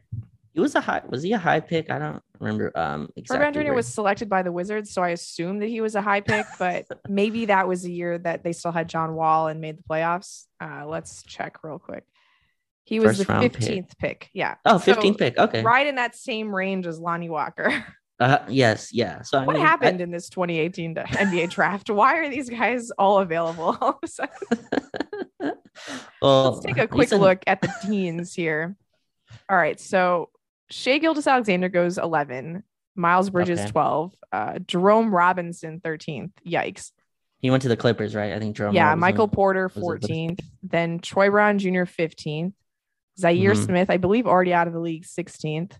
He 0.53 0.59
was 0.61 0.73
a 0.75 0.81
high. 0.81 1.01
Was 1.09 1.21
he 1.23 1.33
a 1.33 1.37
high 1.37 1.59
pick? 1.59 1.91
I 1.91 1.99
don't 1.99 2.23
remember. 2.39 2.71
Um, 2.75 3.09
exactly. 3.17 3.37
Brown 3.43 3.53
Jr. 3.53 3.59
where- 3.59 3.73
was 3.75 3.87
selected 3.87 4.29
by 4.29 4.41
the 4.41 4.51
Wizards, 4.51 4.91
so 4.91 5.01
I 5.03 5.09
assume 5.09 5.59
that 5.59 5.67
he 5.67 5.81
was 5.81 5.95
a 5.95 6.01
high 6.01 6.21
pick, 6.21 6.45
but 6.57 6.85
maybe 7.09 7.45
that 7.47 7.67
was 7.67 7.83
a 7.85 7.91
year 7.91 8.17
that 8.19 8.43
they 8.43 8.53
still 8.53 8.71
had 8.71 8.87
John 8.87 9.15
Wall 9.15 9.47
and 9.49 9.59
made 9.61 9.77
the 9.77 9.83
playoffs. 9.83 10.45
Uh, 10.61 10.85
let's 10.87 11.23
check 11.23 11.61
real 11.63 11.77
quick. 11.79 12.03
He 12.85 12.99
was 12.99 13.17
First 13.17 13.27
the 13.27 13.33
round 13.33 13.51
pick. 13.53 13.61
15th 13.61 13.97
pick. 13.97 14.29
Yeah. 14.33 14.55
Oh, 14.63 14.77
So, 14.77 14.95
pick. 15.13 15.37
Okay. 15.37 15.63
Right 15.63 15.87
in 15.87 15.95
that 15.95 16.15
same 16.15 16.53
range 16.55 16.87
as 16.87 16.99
Lonnie 16.99 17.29
Walker. 17.29 17.85
Uh, 18.17 18.37
yes. 18.47 18.93
Yeah. 18.93 19.21
So 19.23 19.39
I 19.39 19.45
what 19.45 19.57
mean, 19.57 19.65
I- 19.65 19.67
happened 19.67 19.99
in 19.99 20.09
this 20.09 20.29
2018 20.29 20.95
NBA 20.95 21.49
draft? 21.49 21.89
Why 21.89 22.15
are 22.19 22.29
these 22.29 22.49
guys 22.49 22.89
all 22.91 23.19
available 23.19 23.75
all 23.81 23.89
of 23.89 23.95
a 24.01 24.07
sudden? 24.07 24.31
well, 26.21 26.51
Let's 26.53 26.65
take 26.65 26.77
a 26.77 26.87
quick 26.87 27.09
said- 27.09 27.19
look 27.19 27.43
at 27.45 27.61
the 27.61 27.69
teens 27.85 28.33
here. 28.33 28.77
All 29.49 29.57
right. 29.57 29.77
So 29.79 30.29
Shai 30.69 30.97
Gilgeous-Alexander 30.99 31.67
goes 31.67 31.97
11, 31.97 32.63
Miles 32.95 33.29
Bridges 33.29 33.59
Okay. 33.59 33.71
12, 33.71 34.13
uh, 34.31 34.59
Jerome 34.59 35.13
Robinson 35.13 35.81
13th. 35.83 36.31
Yikes. 36.47 36.91
He 37.39 37.51
went 37.51 37.63
to 37.63 37.69
the 37.69 37.75
Clippers, 37.77 38.15
right? 38.15 38.31
I 38.31 38.39
think 38.39 38.55
Jerome. 38.55 38.73
yeah, 38.73 38.83
Robinson 38.85 38.99
Michael 39.01 39.27
Porter 39.27 39.69
was 39.75 39.75
it 39.75 40.01
14th, 40.07 40.39
then 40.63 40.99
Troy 40.99 41.29
Brown 41.29 41.59
Jr. 41.59 41.83
15th, 41.83 42.53
Zhaire 43.19 43.51
Mhm. 43.53 43.65
Smith, 43.65 43.89
I 43.89 43.97
believe 43.97 44.27
already 44.27 44.53
out 44.53 44.67
of 44.67 44.73
the 44.73 44.79
league 44.79 45.05
16th, 45.05 45.77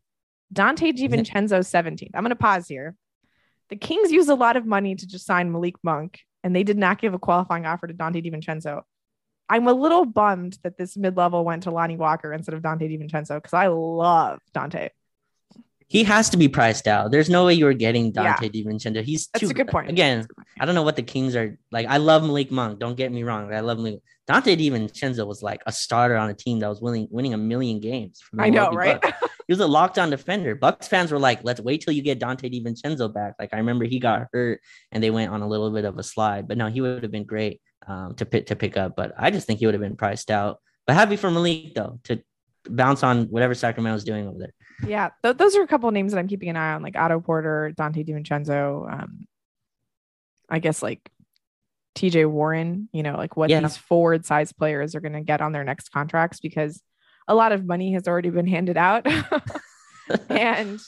Donte 0.54 0.94
DiVincenzo 0.94 1.66
17th. 1.66 2.12
I'm 2.14 2.24
going 2.24 2.30
to 2.30 2.36
pause 2.36 2.68
here. 2.68 2.96
The 3.70 3.76
Kings 3.76 4.12
used 4.12 4.30
a 4.30 4.36
lot 4.36 4.58
of 4.58 4.66
money 4.66 4.96
to 4.96 5.08
just 5.08 5.26
sign 5.26 5.52
Malik 5.52 5.76
Monk, 5.84 6.20
and 6.44 6.56
they 6.56 6.64
did 6.64 6.78
not 6.78 7.00
give 7.02 7.14
a 7.14 7.20
qualifying 7.20 7.66
offer 7.66 7.88
to 7.88 7.94
Donte 7.94 8.24
DiVincenzo. 8.24 8.84
I'm 9.50 9.68
a 9.68 9.74
little 9.74 10.06
bummed 10.06 10.58
that 10.64 10.78
this 10.78 10.96
mid 10.98 11.18
level 11.18 11.44
went 11.44 11.64
to 11.64 11.72
Lonnie 11.72 11.98
Walker 11.98 12.32
instead 12.34 12.56
of 12.56 12.62
Donte 12.62 12.82
DiVincenzo 12.82 13.36
because 13.36 13.54
I 13.54 13.68
love 13.68 14.40
Donte. 14.56 14.90
He 15.96 16.04
has 16.04 16.30
to 16.32 16.38
be 16.38 16.50
priced 16.50 16.90
out. 16.90 17.12
There's 17.12 17.30
no 17.30 17.46
way 17.46 17.54
you 17.54 17.64
were 17.64 17.74
getting 17.74 18.12
Yeah. 18.14 18.36
Donte 18.36 18.52
DiVincenzo. 18.52 19.02
He's 19.02 19.28
That's 19.28 19.40
too 19.40 19.50
a 19.50 19.54
good 19.54 19.70
point. 19.70 19.90
Again, 19.90 20.28
I 20.60 20.66
don't 20.66 20.76
know 20.76 20.84
what 20.84 20.98
the 20.98 21.04
Kings 21.04 21.38
are 21.38 21.58
like. 21.72 21.88
I 21.88 21.98
love 21.98 22.22
Malik 22.22 22.52
Monk. 22.52 22.80
Don't 22.80 22.98
get 22.98 23.14
me 23.14 23.24
wrong. 23.24 23.54
I 23.54 23.62
love 23.62 23.78
Malik. 23.78 24.02
Donte 24.30 24.58
DiVincenzo 24.58 25.26
was 25.26 25.42
like 25.42 25.62
a 25.66 25.72
starter 25.72 26.18
on 26.18 26.30
a 26.30 26.34
team 26.34 26.60
that 26.60 26.68
was 26.68 26.82
winning 26.82 27.08
winning 27.12 27.34
a 27.34 27.38
million 27.38 27.80
games. 27.80 28.22
I 28.38 28.50
know, 28.50 28.72
right? 28.72 29.02
He 29.48 29.54
was 29.54 29.62
a 29.62 29.64
lockdown 29.64 30.10
defender. 30.10 30.54
Bucks 30.54 30.90
fans 30.90 31.14
were 31.14 31.20
like, 31.20 31.40
"Let's 31.44 31.62
wait 31.62 31.80
till 31.80 31.94
you 31.94 32.02
get 32.02 32.20
Donte 32.20 32.52
DiVincenzo 32.52 33.14
back." 33.14 33.36
Like 33.40 33.54
I 33.54 33.58
remember 33.58 33.86
he 33.86 34.00
got 34.00 34.28
hurt 34.34 34.60
and 34.92 35.02
they 35.02 35.12
went 35.12 35.32
on 35.32 35.44
a 35.44 35.48
little 35.48 35.72
bit 35.72 35.86
of 35.86 35.98
a 35.98 36.04
slide. 36.04 36.48
But 36.48 36.58
no, 36.58 36.68
he 36.68 36.82
would 36.82 37.04
have 37.04 37.12
been 37.12 37.24
great 37.24 37.62
um, 37.88 38.16
to 38.16 38.26
pick 38.26 38.48
to 38.48 38.58
pick 38.58 38.76
up. 38.76 38.98
But 38.98 39.14
I 39.18 39.32
just 39.32 39.48
think 39.48 39.60
he 39.60 39.66
would 39.66 39.76
have 39.76 39.82
been 39.82 39.96
priced 39.96 40.30
out. 40.30 40.60
But 40.88 40.96
happy 40.96 41.16
for 41.16 41.32
Malik 41.32 41.74
though 41.74 42.00
to 42.06 42.22
bounce 42.68 43.04
on 43.04 43.26
whatever 43.26 43.54
Sacramento's 43.54 44.04
doing 44.04 44.28
over 44.28 44.40
there. 44.40 44.54
Yeah, 44.86 45.10
th- 45.24 45.38
those 45.38 45.56
are 45.56 45.62
a 45.62 45.68
couple 45.68 45.88
of 45.88 45.94
names 45.94 46.12
that 46.12 46.20
I'm 46.20 46.28
keeping 46.28 46.50
an 46.50 46.58
eye 46.58 46.74
on, 46.74 46.82
like 46.84 46.96
Otto 46.96 47.20
Porter, 47.22 47.74
Donte 47.78 48.06
DiVincenzo. 48.08 48.92
Um, 48.92 49.28
I 50.50 50.60
guess 50.60 50.82
like 50.84 51.10
TJ 51.96 52.30
Warren. 52.30 52.90
You 52.92 53.04
know, 53.04 53.16
like 53.16 53.38
what 53.38 53.50
Yeah. 53.50 53.62
these 53.62 53.78
forward 53.78 54.26
size 54.26 54.52
players 54.52 54.96
are 54.96 55.00
going 55.00 55.14
to 55.14 55.22
get 55.22 55.42
on 55.42 55.52
their 55.54 55.64
next 55.64 55.90
contracts 55.92 56.40
because 56.40 56.82
a 57.28 57.36
lot 57.36 57.52
of 57.52 57.66
money 57.66 57.94
has 57.94 58.08
already 58.08 58.30
been 58.30 58.48
handed 58.48 58.78
out, 58.78 59.08
and 60.30 60.80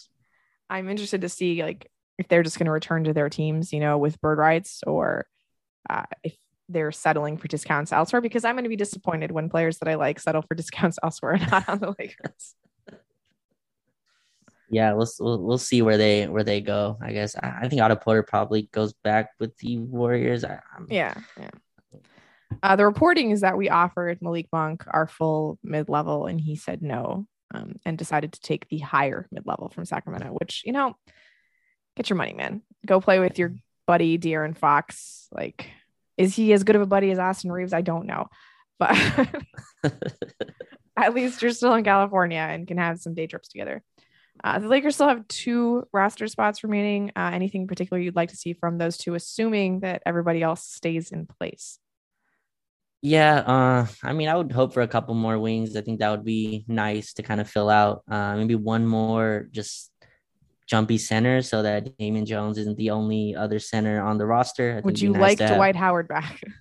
I'm 0.70 0.90
interested 0.90 1.22
to 1.22 1.30
see 1.30 1.64
like 1.64 1.90
if 2.18 2.28
they're 2.28 2.44
just 2.44 2.58
going 2.60 2.66
to 2.66 2.72
return 2.72 3.06
to 3.06 3.14
their 3.14 3.30
teams, 3.30 3.72
you 3.74 3.80
know, 3.80 3.98
with 3.98 4.20
bird 4.22 4.38
rights, 4.38 4.84
or 4.86 5.28
uh, 5.90 6.04
if 6.24 6.36
they're 6.70 6.92
settling 6.92 7.38
for 7.38 7.48
discounts 7.48 7.92
elsewhere. 7.94 8.22
Because 8.22 8.44
I'm 8.44 8.56
going 8.56 8.64
to 8.66 8.70
be 8.70 8.76
disappointed 8.76 9.32
when 9.32 9.50
players 9.50 9.78
that 9.80 9.88
I 9.88 9.96
like 9.96 10.20
settle 10.20 10.42
for 10.42 10.56
discounts 10.56 11.00
elsewhere 11.04 11.38
not 11.52 11.68
on 11.70 11.80
the 11.80 11.96
Lakers. 11.98 12.56
Yeah, 14.70 14.94
we'll, 14.94 15.08
we'll 15.20 15.42
we'll 15.42 15.58
see 15.58 15.82
where 15.82 15.98
they 15.98 16.28
where 16.28 16.44
they 16.44 16.62
go. 16.62 16.98
I 17.02 17.14
guess 17.14 17.36
I, 17.36 17.60
I 17.62 17.70
think 17.70 17.82
Otto 17.82 17.96
Porter 17.96 18.24
probably 18.24 18.64
goes 18.74 18.94
back 19.04 19.32
with 19.40 19.56
the 19.58 19.78
Warriors. 19.78 20.44
I, 20.44 20.60
I'm, 20.76 20.88
Yeah, 20.90 21.16
yeah. 21.40 21.50
Uh, 22.64 22.76
the 22.76 22.86
reporting 22.86 23.32
is 23.32 23.42
that 23.42 23.58
we 23.58 23.70
offered 23.70 24.22
Malik 24.22 24.48
Monk 24.52 24.84
our 24.90 25.08
full 25.08 25.58
mid 25.64 25.90
level, 25.90 26.26
and 26.26 26.40
he 26.40 26.56
said 26.56 26.82
no, 26.82 27.26
um, 27.54 27.76
and 27.86 27.98
decided 27.98 28.34
to 28.34 28.42
take 28.42 28.68
the 28.68 28.80
higher 28.80 29.28
mid 29.32 29.46
level 29.46 29.70
from 29.70 29.86
Sacramento. 29.86 30.30
Which 30.30 30.64
you 30.66 30.74
know, 30.74 30.96
get 31.96 32.10
your 32.10 32.18
money, 32.18 32.34
man. 32.34 32.62
Go 32.86 33.00
play 33.00 33.20
with 33.20 33.40
your 33.40 33.56
buddy 33.86 34.18
De'Aaron 34.18 34.58
Fox. 34.58 35.28
Like, 35.32 35.70
is 36.18 36.36
he 36.36 36.52
as 36.52 36.64
good 36.64 36.76
of 36.76 36.82
a 36.82 36.88
buddy 36.88 37.12
as 37.12 37.20
Austin 37.20 37.52
Reaves? 37.52 37.74
I 37.74 37.82
don't 37.82 38.06
know, 38.06 38.28
but 38.80 38.98
at 40.98 41.14
least 41.14 41.42
you're 41.42 41.52
still 41.52 41.76
in 41.76 41.84
California 41.84 42.40
and 42.40 42.68
can 42.68 42.78
have 42.78 43.00
some 43.00 43.14
day 43.14 43.28
trips 43.28 43.48
together. 43.48 43.84
Uh, 44.44 44.60
the 44.60 44.68
Lakers 44.68 44.96
still 44.96 45.08
have 45.08 45.28
two 45.28 45.88
roster 45.92 46.28
spots 46.28 46.64
remaining. 46.64 47.12
Uh, 47.16 47.32
anything 47.34 47.62
in 47.62 47.68
particular 47.68 48.02
you'd 48.02 48.16
like 48.16 48.30
to 48.30 48.38
see 48.38 48.54
from 48.54 48.78
those 48.78 48.98
two, 48.98 49.16
assuming 49.16 49.82
that 49.82 50.02
everybody 50.06 50.42
else 50.42 50.66
stays 50.66 51.12
in 51.12 51.26
place? 51.26 51.80
yeah. 53.04 53.36
Uh, 53.40 53.88
I 54.04 54.14
mean, 54.14 54.28
I 54.28 54.36
would 54.36 54.52
hope 54.52 54.74
for 54.74 54.82
a 54.82 54.88
couple 54.88 55.14
more 55.14 55.38
wings. 55.38 55.76
I 55.78 55.82
think 55.82 56.00
that 56.00 56.10
would 56.10 56.26
be 56.26 56.66
nice 56.68 57.14
to 57.14 57.24
kind 57.24 57.40
of 57.40 57.50
fill 57.50 57.70
out. 57.70 58.04
Uh, 58.10 58.36
maybe 58.36 58.56
one 58.56 58.88
more 58.88 59.48
just 59.52 59.92
jumpy 60.68 60.98
center 60.98 61.42
so 61.42 61.62
that 61.62 61.98
Damian 61.98 62.26
Jones 62.26 62.58
isn't 62.58 62.78
the 62.78 62.90
only 62.90 63.36
other 63.36 63.60
center 63.60 64.02
on 64.02 64.18
the 64.18 64.26
roster. 64.26 64.72
I 64.72 64.74
think 64.76 64.86
Would 64.86 65.00
you 65.00 65.12
nice 65.12 65.22
like 65.22 65.38
to 65.38 65.48
have- 65.48 65.56
Dwight 65.58 65.76
Howard 65.76 66.08
back? 66.08 66.42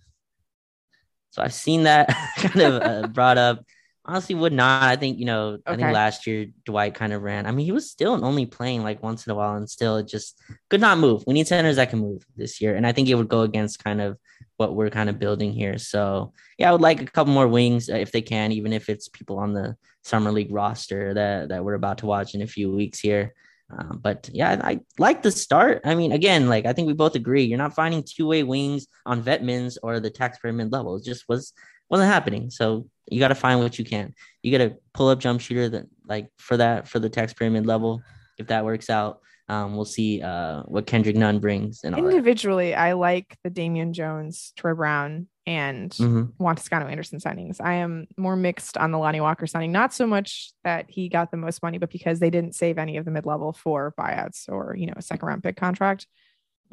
So 1.31 1.43
I've 1.43 1.53
seen 1.53 1.83
that 1.83 2.09
kind 2.39 2.61
of 2.63 2.83
uh, 2.83 3.09
brought 3.09 3.37
up. 3.37 3.63
Honestly, 4.09 4.37
would 4.37 4.53
not. 4.53 4.85
I 4.85 4.95
think 4.95 5.19
you 5.19 5.25
know. 5.25 5.59
I 5.67 5.75
think 5.75 5.93
last 5.93 6.27
year 6.27 6.47
Dwight 6.65 6.95
kind 6.95 7.13
of 7.13 7.23
ran. 7.23 7.45
I 7.45 7.51
mean, 7.51 7.67
he 7.67 7.73
was 7.73 7.91
still 7.91 8.25
only 8.25 8.47
playing 8.47 8.85
like 8.85 9.03
once 9.03 9.27
in 9.27 9.33
a 9.33 9.35
while, 9.35 9.57
and 9.57 9.69
still 9.69 9.97
it 9.97 10.07
just 10.07 10.41
could 10.71 10.81
not 10.81 10.99
move. 10.99 11.25
We 11.27 11.35
need 11.35 11.49
centers 11.49 11.77
that 11.77 11.91
can 11.91 11.99
move 11.99 12.25
this 12.37 12.61
year, 12.61 12.77
and 12.77 12.87
I 12.87 12.93
think 12.93 13.09
it 13.09 13.17
would 13.17 13.29
go 13.29 13.43
against 13.43 13.83
kind 13.83 14.01
of 14.01 14.17
what 14.59 14.75
we're 14.75 14.91
kind 14.91 15.11
of 15.11 15.19
building 15.19 15.53
here. 15.53 15.77
So 15.79 16.33
yeah, 16.57 16.69
I 16.69 16.73
would 16.73 16.81
like 16.81 17.03
a 17.03 17.07
couple 17.07 17.33
more 17.33 17.49
wings 17.49 17.91
uh, 17.91 17.97
if 17.97 18.13
they 18.13 18.23
can, 18.23 18.53
even 18.53 18.73
if 18.73 18.89
it's 18.89 19.09
people 19.09 19.39
on 19.39 19.53
the 19.53 19.77
summer 20.03 20.31
league 20.31 20.53
roster 20.53 21.13
that 21.15 21.49
that 21.49 21.65
we're 21.65 21.75
about 21.75 21.99
to 21.99 22.07
watch 22.07 22.35
in 22.35 22.43
a 22.43 22.47
few 22.47 22.71
weeks 22.71 23.01
here. 23.01 23.35
Um, 23.77 23.99
but 24.01 24.31
yeah, 24.33 24.61
I, 24.63 24.71
I 24.71 24.81
like 24.99 25.23
the 25.23 25.33
start. 25.33 25.81
I 25.85 25.97
mean, 25.97 26.13
again, 26.13 26.49
like 26.49 26.67
I 26.67 26.73
think 26.73 26.87
we 26.87 26.95
both 26.95 27.17
agree, 27.17 27.43
you're 27.43 27.59
not 27.59 27.75
finding 27.75 28.05
two 28.05 28.27
way 28.27 28.45
wings 28.45 28.87
on 29.05 29.23
vet 29.23 29.43
mins 29.43 29.79
or 29.83 29.99
the 29.99 30.11
taxpayer 30.11 30.53
mid 30.53 30.71
level. 30.71 30.97
It 30.97 31.05
just 31.05 31.29
was 31.29 31.53
wasn't 31.89 32.11
happening. 32.11 32.51
So 32.51 32.89
you 33.09 33.21
got 33.21 33.29
to 33.29 33.35
find 33.35 33.61
what 33.61 33.79
you 33.79 33.85
can. 33.85 34.15
You 34.43 34.57
got 34.57 34.65
to 34.65 34.77
pull 34.95 35.09
up 35.09 35.21
jump 35.21 35.41
shooter 35.41 35.69
that 35.69 35.87
like 36.07 36.31
for 36.39 36.57
that 36.57 36.89
for 36.89 36.99
the 36.99 37.09
taxpayer 37.09 37.51
mid-level. 37.51 38.03
If 38.39 38.49
that 38.49 38.65
works 38.65 38.91
out, 38.91 39.21
um, 39.49 39.77
we'll 39.77 39.85
see 39.85 40.21
uh, 40.21 40.63
what 40.65 40.87
Kendrick 40.87 41.15
Nunn 41.17 41.39
brings 41.39 41.85
and 41.85 41.95
all 41.95 42.03
that. 42.03 42.09
Individually, 42.09 42.75
I 42.75 42.93
like 42.95 43.37
the 43.45 43.51
Damian 43.51 43.93
Jones, 43.93 44.53
Troy 44.57 44.75
Brown, 44.75 45.29
and 45.47 45.93
Mhm. 45.93 46.33
Juan 46.37 46.57
Toscano 46.57 46.87
Anderson 46.89 47.21
signings. 47.21 47.61
I 47.61 47.75
am 47.75 48.09
more 48.17 48.35
mixed 48.35 48.77
on 48.77 48.91
the 48.91 48.99
Lonnie 48.99 49.21
Walker 49.21 49.47
signing, 49.47 49.71
not 49.71 49.95
so 49.95 50.05
much 50.05 50.53
that 50.65 50.87
he 50.91 51.09
got 51.09 51.31
the 51.31 51.37
most 51.37 51.63
money, 51.63 51.79
but 51.79 51.91
because 51.93 52.19
they 52.19 52.31
didn't 52.31 52.57
save 52.57 52.77
any 52.79 52.97
of 52.97 53.05
the 53.05 53.13
mid 53.13 53.25
level 53.25 53.53
for 53.53 53.95
buyouts 53.97 54.49
or, 54.49 54.75
you 54.77 54.87
know, 54.87 54.95
a 54.97 55.03
second 55.03 55.29
round 55.29 55.45
pick 55.45 55.57
contract. 55.57 56.09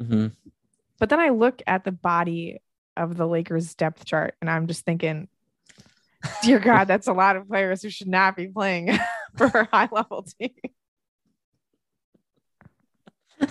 Mhm. 0.02 0.32
But 0.98 1.08
then 1.08 1.20
I 1.20 1.28
look 1.28 1.62
at 1.68 1.84
the 1.84 1.92
body 1.92 2.58
of 2.96 3.16
the 3.16 3.26
Lakers 3.26 3.74
depth 3.74 4.04
chart 4.04 4.34
and 4.40 4.50
I'm 4.50 4.66
just 4.66 4.84
thinking, 4.84 5.28
dear 6.42 6.58
God, 6.58 6.84
that's 6.88 7.08
a 7.08 7.12
lot 7.12 7.36
of 7.36 7.48
players 7.48 7.82
who 7.82 7.90
should 7.90 8.08
not 8.08 8.36
be 8.36 8.48
playing 8.48 8.90
for 9.36 9.46
a 9.46 9.68
high 9.70 9.88
level 9.90 10.24
team. 10.38 10.50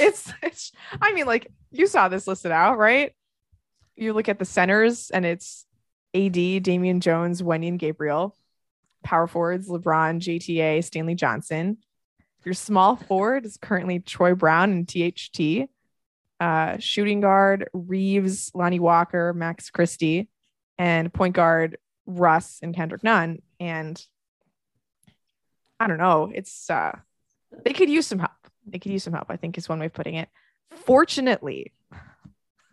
It's, 0.00 0.32
it's, 0.42 0.72
I 1.00 1.12
mean, 1.12 1.26
like 1.26 1.48
you 1.70 1.86
saw 1.86 2.08
this 2.08 2.26
listed 2.26 2.52
out, 2.52 2.78
right? 2.78 3.12
You 3.96 4.12
look 4.12 4.28
at 4.28 4.38
the 4.38 4.44
centers 4.44 5.10
and 5.10 5.24
it's 5.26 5.66
AD, 6.14 6.32
Damian 6.32 7.00
Jones, 7.00 7.42
Wendy, 7.42 7.68
and 7.68 7.78
Gabriel. 7.78 8.36
Power 9.04 9.26
forwards, 9.26 9.68
LeBron, 9.68 10.20
JTA, 10.20 10.82
Stanley 10.84 11.14
Johnson. 11.14 11.78
Your 12.44 12.54
small 12.54 12.96
forward 12.96 13.44
is 13.44 13.56
currently 13.56 14.00
Troy 14.00 14.34
Brown 14.34 14.70
and 14.72 14.88
THT. 14.88 15.68
Uh, 16.40 16.78
shooting 16.78 17.20
guard, 17.20 17.68
Reaves, 17.72 18.52
Lonnie 18.54 18.80
Walker, 18.80 19.32
Max 19.34 19.70
Christie, 19.70 20.28
and 20.78 21.12
point 21.12 21.34
guard, 21.34 21.78
Russ 22.06 22.60
and 22.62 22.74
Kendrick 22.74 23.02
Nunn. 23.02 23.42
And 23.58 24.00
I 25.80 25.86
don't 25.86 25.98
know, 25.98 26.30
it's 26.32 26.70
uh 26.70 26.96
they 27.64 27.72
could 27.72 27.90
use 27.90 28.06
some 28.06 28.18
help. 28.18 28.32
They 28.66 28.78
could 28.78 28.92
use 28.92 29.04
some 29.04 29.14
help, 29.14 29.30
I 29.30 29.36
think 29.36 29.56
is 29.56 29.68
one 29.68 29.80
way 29.80 29.86
of 29.86 29.94
putting 29.94 30.14
it. 30.14 30.28
Fortunately, 30.70 31.72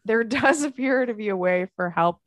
there 0.04 0.24
does 0.24 0.64
appear 0.64 1.06
to 1.06 1.14
be 1.14 1.30
a 1.30 1.38
way 1.38 1.68
for 1.76 1.90
help 1.90 2.20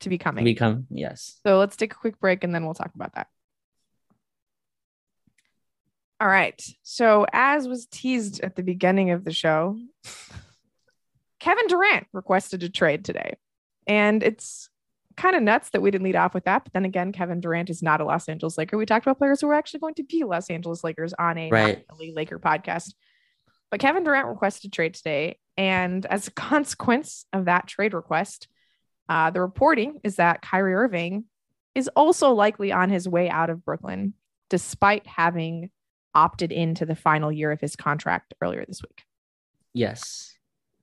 to 0.00 0.08
be 0.08 0.18
coming. 0.18 0.44
Become 0.44 0.86
yes. 0.90 1.40
So 1.44 1.58
let's 1.58 1.76
take 1.76 1.92
a 1.92 1.96
quick 1.96 2.20
break 2.20 2.44
and 2.44 2.54
then 2.54 2.64
we'll 2.64 2.74
talk 2.74 2.94
about 2.94 3.14
that. 3.14 3.28
All 6.20 6.28
right. 6.28 6.60
So, 6.82 7.26
as 7.32 7.68
was 7.68 7.86
teased 7.86 8.40
at 8.42 8.56
the 8.56 8.62
beginning 8.62 9.10
of 9.10 9.24
the 9.24 9.32
show, 9.32 9.78
Kevin 11.38 11.66
Durant 11.68 12.06
requested 12.12 12.62
a 12.62 12.68
trade 12.68 13.04
today. 13.04 13.34
And 13.86 14.22
it's 14.22 14.68
kind 15.16 15.36
of 15.36 15.42
nuts 15.42 15.70
that 15.70 15.80
we 15.82 15.90
didn't 15.90 16.04
lead 16.04 16.16
off 16.16 16.34
with 16.34 16.44
that. 16.44 16.64
But 16.64 16.72
then 16.72 16.84
again, 16.84 17.12
Kevin 17.12 17.40
Durant 17.40 17.70
is 17.70 17.82
not 17.82 18.00
a 18.00 18.04
Los 18.04 18.28
Angeles 18.28 18.58
Laker. 18.58 18.76
We 18.76 18.86
talked 18.86 19.06
about 19.06 19.18
players 19.18 19.40
who 19.40 19.48
are 19.48 19.54
actually 19.54 19.80
going 19.80 19.94
to 19.94 20.02
be 20.04 20.24
Los 20.24 20.50
Angeles 20.50 20.82
Lakers 20.84 21.12
on 21.14 21.38
a 21.38 21.50
Right. 21.50 21.84
Laker 22.14 22.38
podcast. 22.38 22.94
But 23.70 23.80
Kevin 23.80 24.04
Durant 24.04 24.28
requested 24.28 24.70
a 24.70 24.74
trade 24.74 24.94
today. 24.94 25.38
And 25.56 26.04
as 26.06 26.26
a 26.28 26.30
consequence 26.32 27.26
of 27.32 27.44
that 27.46 27.66
trade 27.66 27.94
request, 27.94 28.48
uh, 29.08 29.30
the 29.30 29.40
reporting 29.40 30.00
is 30.04 30.16
that 30.16 30.42
Kyrie 30.42 30.74
Irving 30.74 31.24
is 31.74 31.88
also 31.94 32.32
likely 32.32 32.72
on 32.72 32.90
his 32.90 33.08
way 33.08 33.30
out 33.30 33.50
of 33.50 33.64
Brooklyn, 33.64 34.14
despite 34.50 35.06
having 35.06 35.70
opted 36.14 36.52
into 36.52 36.86
the 36.86 36.96
final 36.96 37.30
year 37.30 37.52
of 37.52 37.60
his 37.60 37.76
contract 37.76 38.34
earlier 38.40 38.64
this 38.66 38.82
week. 38.82 39.04
Yes. 39.72 40.34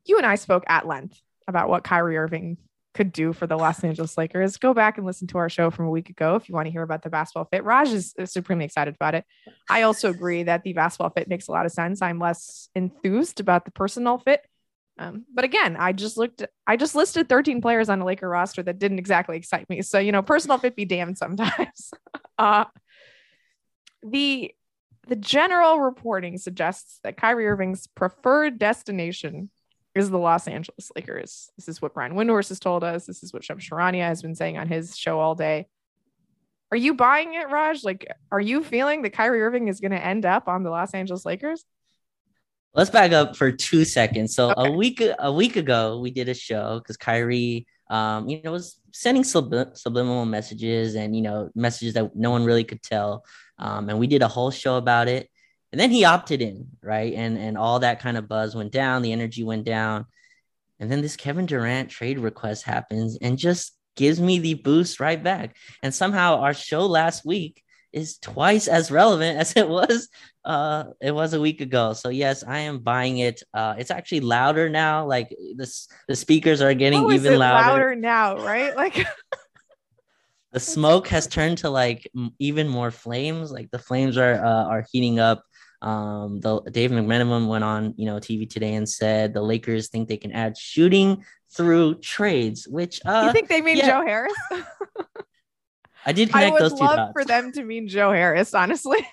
You 0.05 0.17
and 0.17 0.25
I 0.25 0.35
spoke 0.35 0.63
at 0.67 0.87
length 0.87 1.19
about 1.47 1.69
what 1.69 1.83
Kyrie 1.83 2.17
Irving 2.17 2.57
could 2.95 3.11
do 3.11 3.33
for 3.33 3.45
the 3.45 3.57
Los 3.57 3.83
Angeles 3.83 4.17
Lakers. 4.17 4.57
Go 4.57 4.73
back 4.73 4.97
and 4.97 5.05
listen 5.05 5.27
to 5.27 5.37
our 5.37 5.49
show 5.49 5.69
from 5.69 5.85
a 5.85 5.89
week 5.89 6.09
ago 6.09 6.35
if 6.35 6.47
you 6.47 6.55
want 6.55 6.65
to 6.65 6.71
hear 6.71 6.81
about 6.81 7.03
the 7.03 7.09
basketball 7.09 7.47
fit. 7.51 7.63
Raj 7.63 7.89
is 7.89 8.15
supremely 8.23 8.65
excited 8.65 8.95
about 8.95 9.15
it. 9.15 9.25
I 9.69 9.83
also 9.83 10.09
agree 10.09 10.43
that 10.43 10.63
the 10.63 10.73
basketball 10.73 11.09
fit 11.09 11.27
makes 11.27 11.47
a 11.47 11.51
lot 11.51 11.65
of 11.65 11.73
sense. 11.73 12.01
I'm 12.01 12.19
less 12.19 12.69
enthused 12.73 13.39
about 13.39 13.65
the 13.65 13.71
personal 13.71 14.17
fit. 14.17 14.41
Um, 14.97 15.25
but 15.33 15.43
again, 15.43 15.75
I 15.77 15.91
just 15.91 16.15
looked, 16.15 16.45
I 16.65 16.77
just 16.77 16.95
listed 16.95 17.27
13 17.27 17.61
players 17.61 17.89
on 17.89 17.99
a 17.99 18.05
Laker 18.05 18.29
roster 18.29 18.63
that 18.63 18.79
didn't 18.79 18.99
exactly 18.99 19.35
excite 19.35 19.69
me. 19.69 19.81
So, 19.81 19.99
you 19.99 20.13
know, 20.13 20.21
personal 20.21 20.57
fit 20.57 20.75
be 20.75 20.85
damned 20.85 21.17
sometimes. 21.17 21.91
uh, 22.37 22.63
the 24.03 24.53
the 25.07 25.15
general 25.15 25.79
reporting 25.79 26.37
suggests 26.37 26.99
that 27.03 27.17
Kyrie 27.17 27.47
Irving's 27.47 27.87
preferred 27.87 28.57
destination 28.59 29.49
is 29.93 30.09
the 30.09 30.17
Los 30.17 30.47
Angeles 30.47 30.91
Lakers. 30.95 31.49
This 31.57 31.69
is 31.69 31.81
what 31.81 31.93
Brian 31.93 32.13
Windhorst 32.13 32.49
has 32.49 32.59
told 32.59 32.83
us. 32.83 33.05
This 33.05 33.23
is 33.23 33.31
what 33.33 33.43
Shams 33.43 33.67
Charania 33.67 34.01
has 34.07 34.21
been 34.21 34.35
saying 34.35 34.57
on 34.57 34.67
his 34.67 34.97
show 34.97 35.19
all 35.19 35.35
day. 35.35 35.67
Are 36.71 36.77
you 36.77 36.95
buying 36.95 37.33
it, 37.35 37.49
Raj? 37.49 37.83
Like, 37.83 38.07
are 38.31 38.41
you 38.41 38.63
feeling 38.63 39.03
that 39.03 39.11
Kyrie 39.13 39.41
Irving 39.41 39.67
is 39.67 39.79
going 39.79 39.91
to 39.91 40.03
end 40.03 40.25
up 40.25 40.47
on 40.47 40.63
the 40.63 40.69
Los 40.69 40.93
Angeles 40.93 41.25
Lakers? 41.25 41.63
Let's 42.73 42.89
back 42.89 43.13
up 43.13 43.37
for 43.37 43.51
two 43.53 43.85
seconds. 43.85 44.35
So 44.35 44.49
Okay. 44.51 44.67
a 44.67 44.71
week 44.71 45.01
a 45.19 45.31
week 45.31 45.55
ago, 45.55 45.99
we 45.99 46.11
did 46.11 46.27
a 46.27 46.33
show 46.33 46.79
because 46.79 46.97
Kyrie, 46.97 47.65
um, 47.89 48.27
you 48.27 48.41
know, 48.43 48.51
was 48.51 48.79
sending 48.91 49.23
sublim- 49.23 49.77
subliminal 49.77 50.25
messages 50.25 50.95
and 50.95 51.15
you 51.15 51.21
know 51.21 51.49
messages 51.55 51.93
that 51.93 52.15
no 52.15 52.31
one 52.31 52.45
really 52.45 52.63
could 52.63 52.81
tell. 52.81 53.25
Um, 53.59 53.89
and 53.89 53.99
we 53.99 54.07
did 54.07 54.21
a 54.21 54.27
whole 54.27 54.51
show 54.51 54.77
about 54.77 55.07
it. 55.07 55.29
And 55.71 55.79
then 55.79 55.91
he 55.91 56.05
opted 56.05 56.41
in, 56.41 56.67
right? 56.81 57.13
And 57.13 57.37
and 57.37 57.57
all 57.57 57.79
that 57.79 57.99
kind 57.99 58.17
of 58.17 58.27
buzz 58.27 58.55
went 58.55 58.71
down, 58.71 59.01
the 59.01 59.11
energy 59.11 59.43
went 59.43 59.65
down. 59.65 60.05
And 60.79 60.91
then 60.91 61.01
this 61.01 61.15
Kevin 61.15 61.45
Durant 61.45 61.89
trade 61.89 62.19
request 62.19 62.63
happens 62.63 63.17
and 63.21 63.37
just 63.37 63.77
gives 63.95 64.19
me 64.19 64.39
the 64.39 64.55
boost 64.55 64.99
right 64.99 65.21
back. 65.21 65.55
And 65.81 65.93
somehow 65.93 66.39
our 66.39 66.53
show 66.53 66.85
last 66.85 67.25
week 67.25 67.63
is 67.95 68.17
twice 68.19 68.67
as 68.67 68.91
relevant 68.91 69.39
as 69.43 69.55
it 69.55 69.67
was 69.67 70.09
uh 70.43 70.83
it 71.01 71.11
was 71.11 71.33
a 71.33 71.41
week 71.41 71.61
ago. 71.61 71.93
So 71.93 72.09
yes, 72.09 72.43
I 72.43 72.59
am 72.59 72.79
buying 72.79 73.17
it. 73.17 73.41
Uh 73.53 73.73
it's 73.79 73.89
actually 73.89 74.19
louder 74.19 74.69
now. 74.69 75.07
Like 75.07 75.35
this 75.55 75.87
the 76.07 76.15
speakers 76.15 76.61
are 76.61 76.75
getting 76.75 77.09
is 77.09 77.25
even 77.25 77.39
louder. 77.39 77.71
louder 77.71 77.95
now, 77.95 78.37
right? 78.37 78.75
Like, 78.85 79.07
The 80.51 80.59
smoke 80.59 81.07
has 81.09 81.27
turned 81.27 81.57
to 81.59 81.69
like 81.69 82.09
m- 82.15 82.33
even 82.39 82.67
more 82.67 82.91
flames. 82.91 83.51
Like 83.51 83.71
the 83.71 83.79
flames 83.79 84.17
are 84.17 84.35
uh, 84.35 84.65
are 84.65 84.85
heating 84.91 85.19
up. 85.19 85.43
Um, 85.81 86.39
the 86.39 86.61
Dave 86.71 86.91
McMenamin 86.91 87.47
went 87.47 87.63
on 87.63 87.93
you 87.97 88.05
know 88.05 88.19
TV 88.19 88.49
today 88.49 88.75
and 88.75 88.87
said 88.87 89.33
the 89.33 89.41
Lakers 89.41 89.89
think 89.89 90.07
they 90.07 90.17
can 90.17 90.31
add 90.31 90.57
shooting 90.57 91.25
through 91.51 91.95
trades, 91.95 92.67
which 92.67 93.01
uh 93.05 93.23
you 93.25 93.33
think 93.33 93.49
they 93.49 93.61
mean 93.61 93.77
yeah. 93.77 93.87
Joe 93.87 94.05
Harris? 94.05 94.33
I 96.05 96.11
did 96.11 96.29
I 96.29 96.31
connect 96.33 96.53
would 96.53 96.61
those 96.61 96.73
two 96.73 96.85
love 96.85 96.95
dots. 96.95 97.11
for 97.13 97.25
them 97.25 97.51
to 97.53 97.63
mean 97.63 97.87
Joe 97.87 98.11
Harris, 98.11 98.53
honestly. 98.53 98.99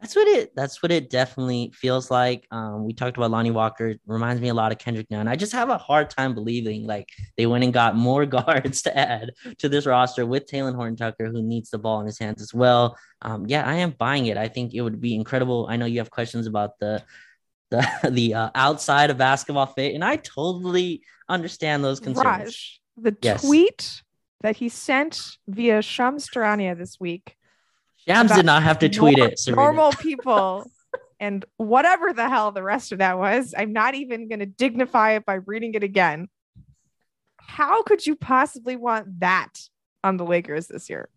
That's 0.00 0.14
what 0.14 0.28
it. 0.28 0.54
That's 0.54 0.80
what 0.80 0.92
it 0.92 1.10
definitely 1.10 1.72
feels 1.74 2.08
like. 2.08 2.46
Um, 2.52 2.84
we 2.84 2.92
talked 2.92 3.16
about 3.16 3.32
Lonnie 3.32 3.50
Walker. 3.50 3.96
Reminds 4.06 4.40
me 4.40 4.48
a 4.48 4.54
lot 4.54 4.70
of 4.70 4.78
Kendrick 4.78 5.10
Nunn. 5.10 5.26
I 5.26 5.34
just 5.34 5.50
have 5.50 5.70
a 5.70 5.78
hard 5.78 6.08
time 6.08 6.34
believing 6.34 6.86
like 6.86 7.08
they 7.36 7.46
went 7.46 7.64
and 7.64 7.72
got 7.72 7.96
more 7.96 8.24
guards 8.36 8.82
to 8.82 8.96
add 8.96 9.32
to 9.58 9.68
this 9.68 9.86
roster 9.86 10.24
with 10.24 10.46
Talen 10.46 10.76
Horton 10.76 10.94
Tucker, 10.94 11.26
who 11.26 11.42
needs 11.42 11.70
the 11.70 11.78
ball 11.78 11.98
in 11.98 12.06
his 12.06 12.16
hands 12.16 12.40
as 12.40 12.54
well. 12.54 12.96
Um, 13.22 13.46
yeah, 13.48 13.66
I 13.68 13.74
am 13.74 13.90
buying 13.90 14.26
it. 14.26 14.36
I 14.36 14.46
think 14.46 14.72
it 14.72 14.82
would 14.82 15.00
be 15.00 15.16
incredible. 15.16 15.66
I 15.68 15.74
know 15.76 15.86
you 15.86 15.98
have 15.98 16.10
questions 16.10 16.46
about 16.46 16.78
the 16.78 17.02
the 17.70 17.84
the 18.08 18.34
uh, 18.34 18.50
outside 18.54 19.10
of 19.10 19.18
basketball 19.18 19.66
fit, 19.66 19.94
and 19.96 20.04
I 20.04 20.14
totally 20.16 21.02
understand 21.28 21.82
those 21.82 21.98
concerns. 21.98 22.24
Raj, 22.24 22.80
the 22.96 23.16
Yes. 23.20 23.42
tweet 23.44 24.02
that 24.42 24.56
he 24.56 24.68
sent 24.68 25.36
via 25.46 25.82
Shams 25.82 26.28
Charania 26.28 26.76
this 26.76 26.98
week 27.00 27.36
Shams 27.96 28.32
did 28.32 28.46
not 28.46 28.62
have 28.62 28.78
to 28.78 28.88
tweet 28.88 29.18
it. 29.18 29.38
Serena. 29.38 29.60
normal 29.62 29.92
people 29.92 30.70
and 31.20 31.44
whatever 31.56 32.12
the 32.12 32.28
hell 32.28 32.52
the 32.52 32.62
rest 32.62 32.92
of 32.92 32.98
that 32.98 33.18
was 33.18 33.54
i'm 33.56 33.72
not 33.72 33.94
even 33.94 34.28
going 34.28 34.38
to 34.38 34.46
dignify 34.46 35.12
it 35.12 35.24
by 35.26 35.34
reading 35.34 35.74
it 35.74 35.82
again 35.82 36.28
how 37.36 37.82
could 37.82 38.06
you 38.06 38.14
possibly 38.14 38.76
want 38.76 39.20
that 39.20 39.48
on 40.04 40.16
the 40.16 40.24
lakers 40.24 40.68
this 40.68 40.88
year 40.88 41.08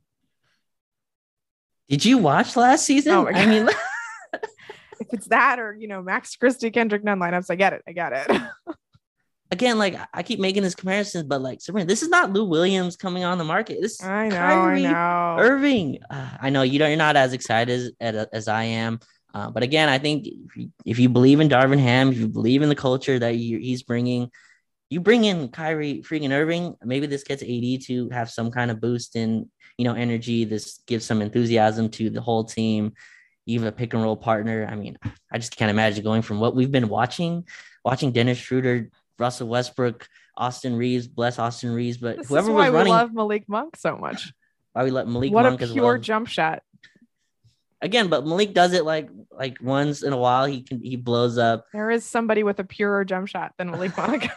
Did 1.88 2.04
you 2.06 2.18
watch 2.18 2.56
last 2.56 2.86
season? 2.86 3.14
Oh 3.14 3.28
I 3.28 3.46
mean. 3.46 3.70
if 5.02 5.08
it's 5.12 5.28
that 5.28 5.60
or 5.60 5.76
you 5.78 5.88
know 5.88 6.02
max 6.02 6.36
christie 6.36 6.72
kendrick 6.72 7.04
nunn 7.04 7.20
lineups 7.20 7.50
i 7.50 7.56
get 7.56 7.74
it 7.74 7.82
i 7.88 7.92
get 7.92 8.14
it 8.14 8.42
again, 9.52 9.78
like 9.78 9.98
I 10.14 10.24
keep 10.24 10.40
making 10.40 10.64
this 10.64 10.76
comparison, 10.76 11.28
but 11.28 11.42
like 11.42 11.62
Sabrina, 11.62 11.86
this 11.86 12.02
is 12.02 12.10
not 12.10 12.32
Lou 12.32 12.46
Williams 12.46 12.96
coming 12.96 13.24
on 13.24 13.38
the 13.38 13.44
market. 13.44 13.80
This 13.82 14.00
is 14.00 14.06
i 14.06 14.30
know 14.30 14.36
Kyrie 14.36 14.88
i 14.88 14.92
know 14.92 15.36
Irving. 15.40 16.00
Uh, 16.10 16.30
I 16.42 16.50
know 16.50 16.62
you 16.64 16.80
don't, 16.80 16.90
you're 16.90 16.98
not 16.98 17.18
as 17.18 17.34
excited 17.34 17.74
as, 17.74 17.92
as, 18.00 18.28
as 18.32 18.48
I 18.48 18.64
am, 18.64 19.00
uh, 19.34 19.50
but 19.50 19.64
again, 19.64 19.90
I 19.90 19.98
think 19.98 20.28
if 20.28 20.56
you, 20.56 20.72
if 20.86 21.00
you 21.00 21.10
believe 21.10 21.40
in 21.40 21.50
Darvin 21.50 21.80
Ham, 21.80 22.12
if 22.12 22.18
you 22.18 22.28
believe 22.28 22.62
in 22.62 22.70
the 22.70 22.76
culture 22.76 23.20
that 23.20 23.36
you, 23.36 23.60
he's 23.60 23.84
bringing, 23.84 24.30
you 24.90 25.00
bring 25.00 25.26
in 25.26 25.50
Kyrie 25.50 26.02
freaking 26.02 26.32
Irving. 26.32 26.76
Maybe 26.84 27.08
this 27.08 27.24
gets 27.24 27.44
AD 27.44 27.82
to 27.88 28.10
have 28.10 28.30
some 28.30 28.52
kind 28.52 28.72
of 28.72 28.82
boost 28.82 29.16
in 29.16 29.50
you 29.78 29.86
know 29.86 29.94
energy. 29.94 30.44
This 30.46 30.80
gives 30.86 31.06
some 31.06 31.22
enthusiasm 31.22 31.90
to 31.92 32.10
the 32.10 32.22
whole 32.22 32.44
team. 32.44 32.94
You 33.46 33.60
have 33.60 33.68
a 33.68 33.76
pick 33.76 33.94
and 33.94 34.04
roll 34.04 34.18
partner. 34.18 34.68
I 34.70 34.76
mean, 34.76 34.98
I 35.32 35.38
just 35.38 35.56
can't 35.56 35.72
imagine 35.72 36.04
going 36.04 36.22
from 36.22 36.40
what 36.40 36.56
we've 36.56 36.72
been 36.72 36.90
watching, 36.90 37.48
watching 37.84 38.12
Dennis 38.12 38.38
Schroeder, 38.38 38.90
Russell 39.22 39.48
Westbrook, 39.48 40.08
Austin 40.36 40.76
Reaves, 40.76 41.08
bless 41.08 41.40
Austin 41.40 41.72
Reaves, 41.72 41.98
but 41.98 42.18
this 42.18 42.28
whoever 42.28 42.50
is 42.50 42.54
why 42.56 42.70
was 42.70 42.74
running, 42.74 42.94
we 42.94 42.98
love 42.98 43.14
malik 43.14 43.48
monk 43.48 43.78
so 43.78 43.96
much 43.96 44.34
why 44.74 44.84
we 44.84 44.92
let 44.92 45.08
Malik 45.08 45.32
what 45.32 45.44
Monk 45.44 45.62
a 45.62 45.68
pure 45.68 45.94
well. 45.94 45.98
jump 46.02 46.28
shot 46.28 46.64
Again, 47.84 48.10
but 48.10 48.28
Malik 48.28 48.54
does 48.54 48.74
it 48.74 48.86
like 48.86 49.10
like 49.32 49.58
once 49.60 50.04
in 50.04 50.14
a 50.14 50.18
while. 50.18 50.46
He 50.46 50.62
can 50.62 50.84
he 50.84 50.98
blows 50.98 51.40
up. 51.40 51.66
there 51.74 51.90
is 51.90 52.06
somebody 52.06 52.44
with 52.44 52.60
a 52.60 52.64
purer 52.64 53.04
jump 53.04 53.28
shot 53.28 53.54
than 53.58 53.72
malik 53.72 53.98
monk 54.02 54.30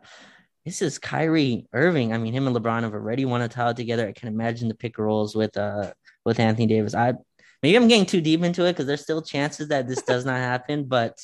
This 0.64 0.82
is 0.82 0.98
Kyrie 0.98 1.66
Irving. 1.72 2.12
I 2.12 2.18
mean, 2.18 2.32
him 2.34 2.46
and 2.46 2.56
LeBron 2.56 2.82
have 2.82 2.94
already 2.94 3.24
won 3.24 3.42
a 3.42 3.48
title 3.48 3.74
together. 3.74 4.08
I 4.08 4.12
can 4.12 4.28
imagine 4.28 4.68
the 4.68 4.74
pick 4.74 4.98
rolls 4.98 5.34
with 5.34 5.56
uh 5.56 5.92
with 6.24 6.40
Anthony 6.40 6.66
Davis. 6.66 6.94
I 6.94 7.14
maybe 7.62 7.76
I'm 7.76 7.88
getting 7.88 8.06
too 8.06 8.20
deep 8.20 8.42
into 8.42 8.64
it 8.64 8.72
because 8.72 8.86
there's 8.86 9.02
still 9.02 9.22
chances 9.22 9.68
that 9.68 9.86
this 9.86 10.02
does 10.02 10.24
not 10.24 10.36
happen. 10.52 10.84
But 10.84 11.18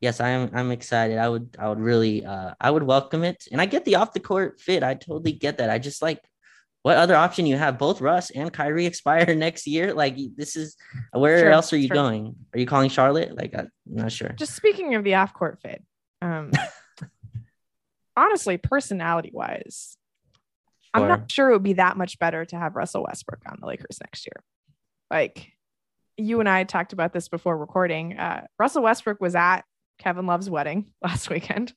yes, 0.00 0.20
I 0.20 0.30
am 0.30 0.50
I'm 0.54 0.70
excited. 0.70 1.18
I 1.18 1.28
would 1.28 1.56
I 1.58 1.68
would 1.68 1.80
really 1.80 2.24
uh 2.24 2.54
I 2.60 2.70
would 2.70 2.82
welcome 2.82 3.24
it. 3.24 3.46
And 3.52 3.60
I 3.60 3.66
get 3.66 3.84
the 3.84 3.96
off 3.96 4.12
the 4.12 4.20
court 4.20 4.60
fit. 4.60 4.82
I 4.82 4.94
totally 4.94 5.32
get 5.32 5.58
that. 5.58 5.70
I 5.70 5.78
just 5.78 6.02
like 6.02 6.20
what 6.82 6.96
other 6.96 7.14
option 7.14 7.44
you 7.44 7.56
have? 7.56 7.78
Both 7.78 8.00
Russ 8.00 8.30
and 8.30 8.50
Kyrie 8.52 8.86
expire 8.92 9.34
next 9.34 9.66
year. 9.66 9.92
Like 9.92 10.16
this 10.36 10.56
is 10.56 10.76
where 11.12 11.40
Sure, 11.40 11.50
else 11.50 11.72
are 11.72 11.76
you 11.76 11.88
sure. 11.88 11.94
going? 11.94 12.36
Are 12.54 12.58
you 12.58 12.66
calling 12.66 12.88
Charlotte? 12.90 13.36
Like 13.36 13.54
I'm 13.56 13.70
not 13.86 14.12
sure. 14.12 14.30
just 14.30 14.56
speaking 14.56 14.94
of 14.94 15.04
the 15.04 15.14
off 15.16 15.34
court 15.34 15.60
fit, 15.60 15.82
um, 16.22 16.50
honestly, 18.16 18.56
personality 18.56 19.30
wise, 19.32 19.96
I'm 20.92 21.06
not 21.06 21.30
sure 21.30 21.50
it 21.50 21.52
would 21.52 21.62
be 21.62 21.74
that 21.74 21.96
much 21.96 22.18
better 22.18 22.44
to 22.46 22.56
have 22.58 22.74
Russell 22.74 23.04
Westbrook 23.04 23.42
on 23.46 23.58
the 23.60 23.66
Lakers 23.66 23.98
next 24.00 24.26
year. 24.26 24.42
Like 25.10 25.52
you 26.16 26.40
and 26.40 26.48
I 26.48 26.64
talked 26.64 26.92
about 26.92 27.12
this 27.12 27.28
before 27.28 27.56
recording. 27.56 28.18
Uh, 28.18 28.46
Russell 28.58 28.82
Westbrook 28.82 29.20
was 29.20 29.34
at 29.34 29.64
Kevin 30.00 30.26
Love's 30.26 30.50
wedding 30.50 30.92
last 31.02 31.30
weekend. 31.30 31.72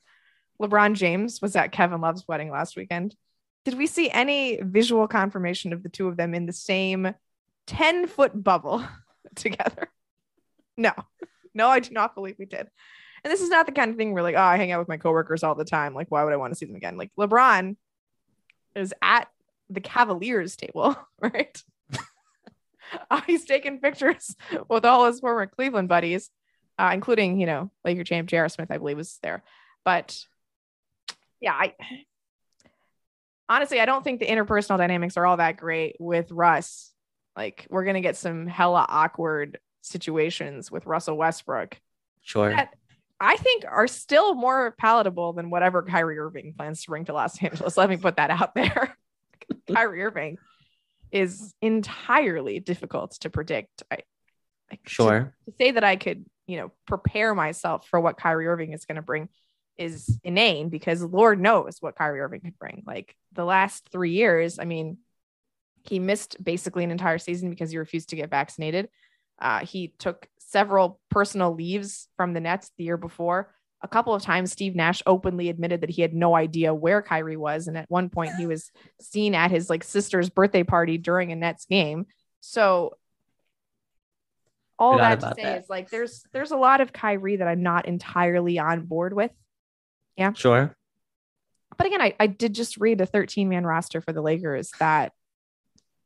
LeBron 0.61 0.93
James 0.93 1.41
was 1.41 1.55
at 1.55 1.71
Kevin 1.71 2.01
Love's 2.01 2.27
wedding 2.27 2.49
last 2.49 2.75
weekend. 2.75 3.15
Did 3.65 3.77
we 3.77 3.87
see 3.87 4.09
any 4.09 4.59
visual 4.61 5.07
confirmation 5.07 5.73
of 5.73 5.83
the 5.83 5.89
two 5.89 6.07
of 6.07 6.17
them 6.17 6.33
in 6.33 6.45
the 6.45 6.53
same 6.53 7.13
10 7.67 8.07
foot 8.07 8.41
bubble 8.41 8.83
together? 9.35 9.89
No, 10.77 10.91
no, 11.53 11.67
I 11.67 11.79
do 11.79 11.91
not 11.91 12.15
believe 12.15 12.35
we 12.39 12.45
did. 12.45 12.67
And 13.23 13.31
this 13.31 13.41
is 13.41 13.49
not 13.49 13.65
the 13.65 13.71
kind 13.71 13.91
of 13.91 13.97
thing 13.97 14.13
where 14.13 14.23
like, 14.23 14.35
oh, 14.35 14.41
I 14.41 14.57
hang 14.57 14.71
out 14.71 14.79
with 14.79 14.89
my 14.89 14.97
coworkers 14.97 15.43
all 15.43 15.55
the 15.55 15.63
time. 15.63 15.93
Like, 15.93 16.07
why 16.09 16.23
would 16.23 16.33
I 16.33 16.37
want 16.37 16.51
to 16.51 16.57
see 16.57 16.65
them 16.65 16.75
again? 16.75 16.97
Like 16.97 17.11
LeBron 17.17 17.77
is 18.75 18.93
at 19.01 19.27
the 19.69 19.81
Cavaliers 19.81 20.55
table, 20.55 20.95
right? 21.21 21.61
Uh, 23.09 23.21
he's 23.25 23.45
taking 23.45 23.79
pictures 23.79 24.35
with 24.69 24.85
all 24.85 25.05
his 25.05 25.19
former 25.19 25.47
Cleveland 25.47 25.89
buddies, 25.89 26.29
uh, 26.77 26.91
including, 26.93 27.39
you 27.39 27.45
know, 27.45 27.71
Laker 27.85 28.03
champ 28.03 28.27
J.R. 28.29 28.49
Smith, 28.49 28.71
I 28.71 28.77
believe, 28.77 28.97
was 28.97 29.19
there. 29.21 29.43
But 29.85 30.17
yeah, 31.39 31.53
I 31.53 31.73
honestly, 33.49 33.79
I 33.79 33.85
don't 33.85 34.03
think 34.03 34.19
the 34.19 34.27
interpersonal 34.27 34.77
dynamics 34.77 35.17
are 35.17 35.25
all 35.25 35.37
that 35.37 35.57
great 35.57 35.95
with 35.99 36.31
Russ. 36.31 36.91
Like, 37.35 37.67
we're 37.69 37.83
gonna 37.85 38.01
get 38.01 38.17
some 38.17 38.47
hella 38.47 38.85
awkward 38.87 39.59
situations 39.81 40.71
with 40.71 40.85
Russell 40.85 41.17
Westbrook. 41.17 41.77
Sure. 42.21 42.49
That 42.49 42.73
I 43.19 43.35
think 43.37 43.65
are 43.69 43.87
still 43.87 44.33
more 44.35 44.75
palatable 44.77 45.33
than 45.33 45.49
whatever 45.49 45.83
Kyrie 45.83 46.19
Irving 46.19 46.53
plans 46.57 46.83
to 46.83 46.89
bring 46.89 47.05
to 47.05 47.13
Los 47.13 47.41
Angeles. 47.41 47.77
Let 47.77 47.89
me 47.89 47.97
put 47.97 48.17
that 48.17 48.29
out 48.29 48.55
there. 48.55 48.95
Kyrie 49.73 50.03
Irving 50.03 50.37
is 51.11 51.53
entirely 51.61 52.59
difficult 52.59 53.11
to 53.21 53.29
predict. 53.29 53.83
I, 53.91 53.99
I 54.71 54.75
to- 54.75 54.79
Sure. 54.89 55.33
to 55.45 55.53
say 55.59 55.71
that 55.71 55.83
I 55.83 55.95
could, 55.95 56.25
you 56.47 56.57
know, 56.57 56.71
prepare 56.87 57.33
myself 57.33 57.87
for 57.87 57.99
what 57.99 58.17
Kyrie 58.17 58.47
Irving 58.47 58.73
is 58.73 58.85
going 58.85 58.97
to 58.97 59.01
bring 59.01 59.29
is 59.77 60.19
inane 60.23 60.69
because 60.69 61.01
Lord 61.01 61.39
knows 61.39 61.77
what 61.79 61.95
Kyrie 61.95 62.19
Irving 62.19 62.41
could 62.41 62.59
bring. 62.59 62.83
Like 62.85 63.15
the 63.31 63.45
last 63.45 63.89
three 63.91 64.11
years, 64.11 64.59
I 64.59 64.65
mean, 64.65 64.97
he 65.83 65.99
missed 65.99 66.41
basically 66.43 66.83
an 66.83 66.91
entire 66.91 67.17
season 67.17 67.49
because 67.49 67.71
he 67.71 67.77
refused 67.77 68.09
to 68.09 68.15
get 68.15 68.29
vaccinated. 68.29 68.89
Uh, 69.39 69.65
he 69.65 69.93
took 69.97 70.27
several 70.37 70.99
personal 71.09 71.53
leaves 71.53 72.07
from 72.15 72.33
the 72.33 72.39
Nets 72.39 72.71
the 72.77 72.83
year 72.83 72.97
before. 72.97 73.53
A 73.81 73.87
couple 73.87 74.15
of 74.15 74.21
times, 74.21 74.51
Steve 74.51 74.75
Nash 74.75 75.01
openly 75.05 75.49
admitted 75.49 75.81
that 75.81 75.89
he 75.89 76.01
had 76.01 76.13
no 76.13 76.35
idea 76.35 76.73
where 76.73 77.01
Kyrie 77.01 77.35
was, 77.35 77.67
and 77.67 77.77
at 77.77 77.89
one 77.89 78.09
point, 78.09 78.35
he 78.35 78.47
was 78.47 78.71
seen 79.01 79.35
at 79.35 79.51
his 79.51 79.69
like 79.69 79.83
sister's 79.83 80.29
birthday 80.29 80.63
party 80.63 80.97
during 80.97 81.33
a 81.33 81.35
Nets 81.35 81.65
game. 81.65 82.05
So, 82.39 82.93
all 84.83 84.97
that 84.97 85.19
to 85.21 85.33
say 85.35 85.43
that. 85.43 85.63
is 85.63 85.69
like 85.69 85.89
there's 85.89 86.25
there's 86.33 86.51
a 86.51 86.57
lot 86.57 86.81
of 86.81 86.91
Kyrie 86.91 87.37
that 87.37 87.47
I'm 87.47 87.63
not 87.63 87.87
entirely 87.87 88.59
on 88.59 88.85
board 88.85 89.13
with. 89.13 89.31
Yeah. 90.17 90.33
Sure. 90.33 90.75
But 91.77 91.87
again, 91.87 92.01
I, 92.01 92.13
I 92.19 92.27
did 92.27 92.53
just 92.53 92.77
read 92.77 93.01
a 93.01 93.05
13 93.05 93.49
man 93.49 93.65
roster 93.65 94.01
for 94.01 94.13
the 94.13 94.21
Lakers 94.21 94.71
that 94.79 95.13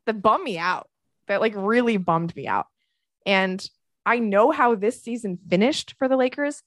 that 0.06 0.22
bummed 0.22 0.44
me 0.44 0.58
out. 0.58 0.88
That 1.28 1.42
like 1.42 1.54
really 1.56 1.98
bummed 1.98 2.36
me 2.36 2.48
out. 2.48 2.68
And 3.26 3.68
I 4.06 4.20
know 4.20 4.52
how 4.52 4.76
this 4.76 5.02
season 5.02 5.38
finished 5.50 5.96
for 5.98 6.08
the 6.08 6.16
Lakers. 6.16 6.62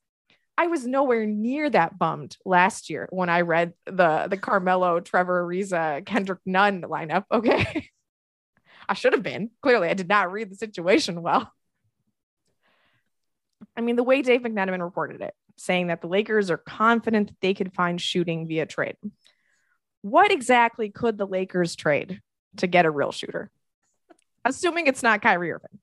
I 0.58 0.66
was 0.66 0.86
nowhere 0.86 1.24
near 1.24 1.70
that 1.70 1.98
bummed 1.98 2.36
last 2.44 2.90
year 2.90 3.08
when 3.11 3.30
I 3.30 3.42
read 3.42 3.72
the 3.86 4.26
the 4.28 4.36
Carmelo, 4.36 5.00
Trevor 5.00 5.46
Ariza, 5.46 6.04
Kendrick 6.04 6.40
Nunn 6.44 6.82
lineup. 6.82 7.24
Okay. 7.32 7.88
I 8.88 8.94
should 8.94 9.12
have 9.12 9.22
been. 9.22 9.50
Clearly, 9.62 9.88
I 9.88 9.94
did 9.94 10.08
not 10.08 10.32
read 10.32 10.50
the 10.50 10.56
situation 10.56 11.22
well. 11.22 11.52
I 13.81 13.83
mean, 13.83 13.97
the 13.97 14.03
way 14.03 14.20
Dave 14.20 14.43
McMenamin 14.43 14.83
reported 14.83 15.22
it, 15.22 15.33
saying 15.57 15.87
that 15.87 16.03
the 16.03 16.07
Lakers 16.07 16.51
are 16.51 16.59
confident 16.59 17.28
that 17.28 17.41
they 17.41 17.55
could 17.55 17.72
find 17.72 17.99
shooting 17.99 18.47
via 18.47 18.66
trade. 18.66 18.97
What 20.03 20.31
exactly 20.31 20.91
could 20.91 21.16
the 21.16 21.26
Lakers 21.26 21.76
trade 21.76 22.20
to 22.59 22.66
get 22.66 22.85
a 22.85 22.91
real 22.91 23.11
shooter? 23.11 23.51
Assuming 24.45 24.87
it's 24.87 25.03
not 25.03 25.22
Kyrie 25.22 25.51
Irving. 25.51 25.78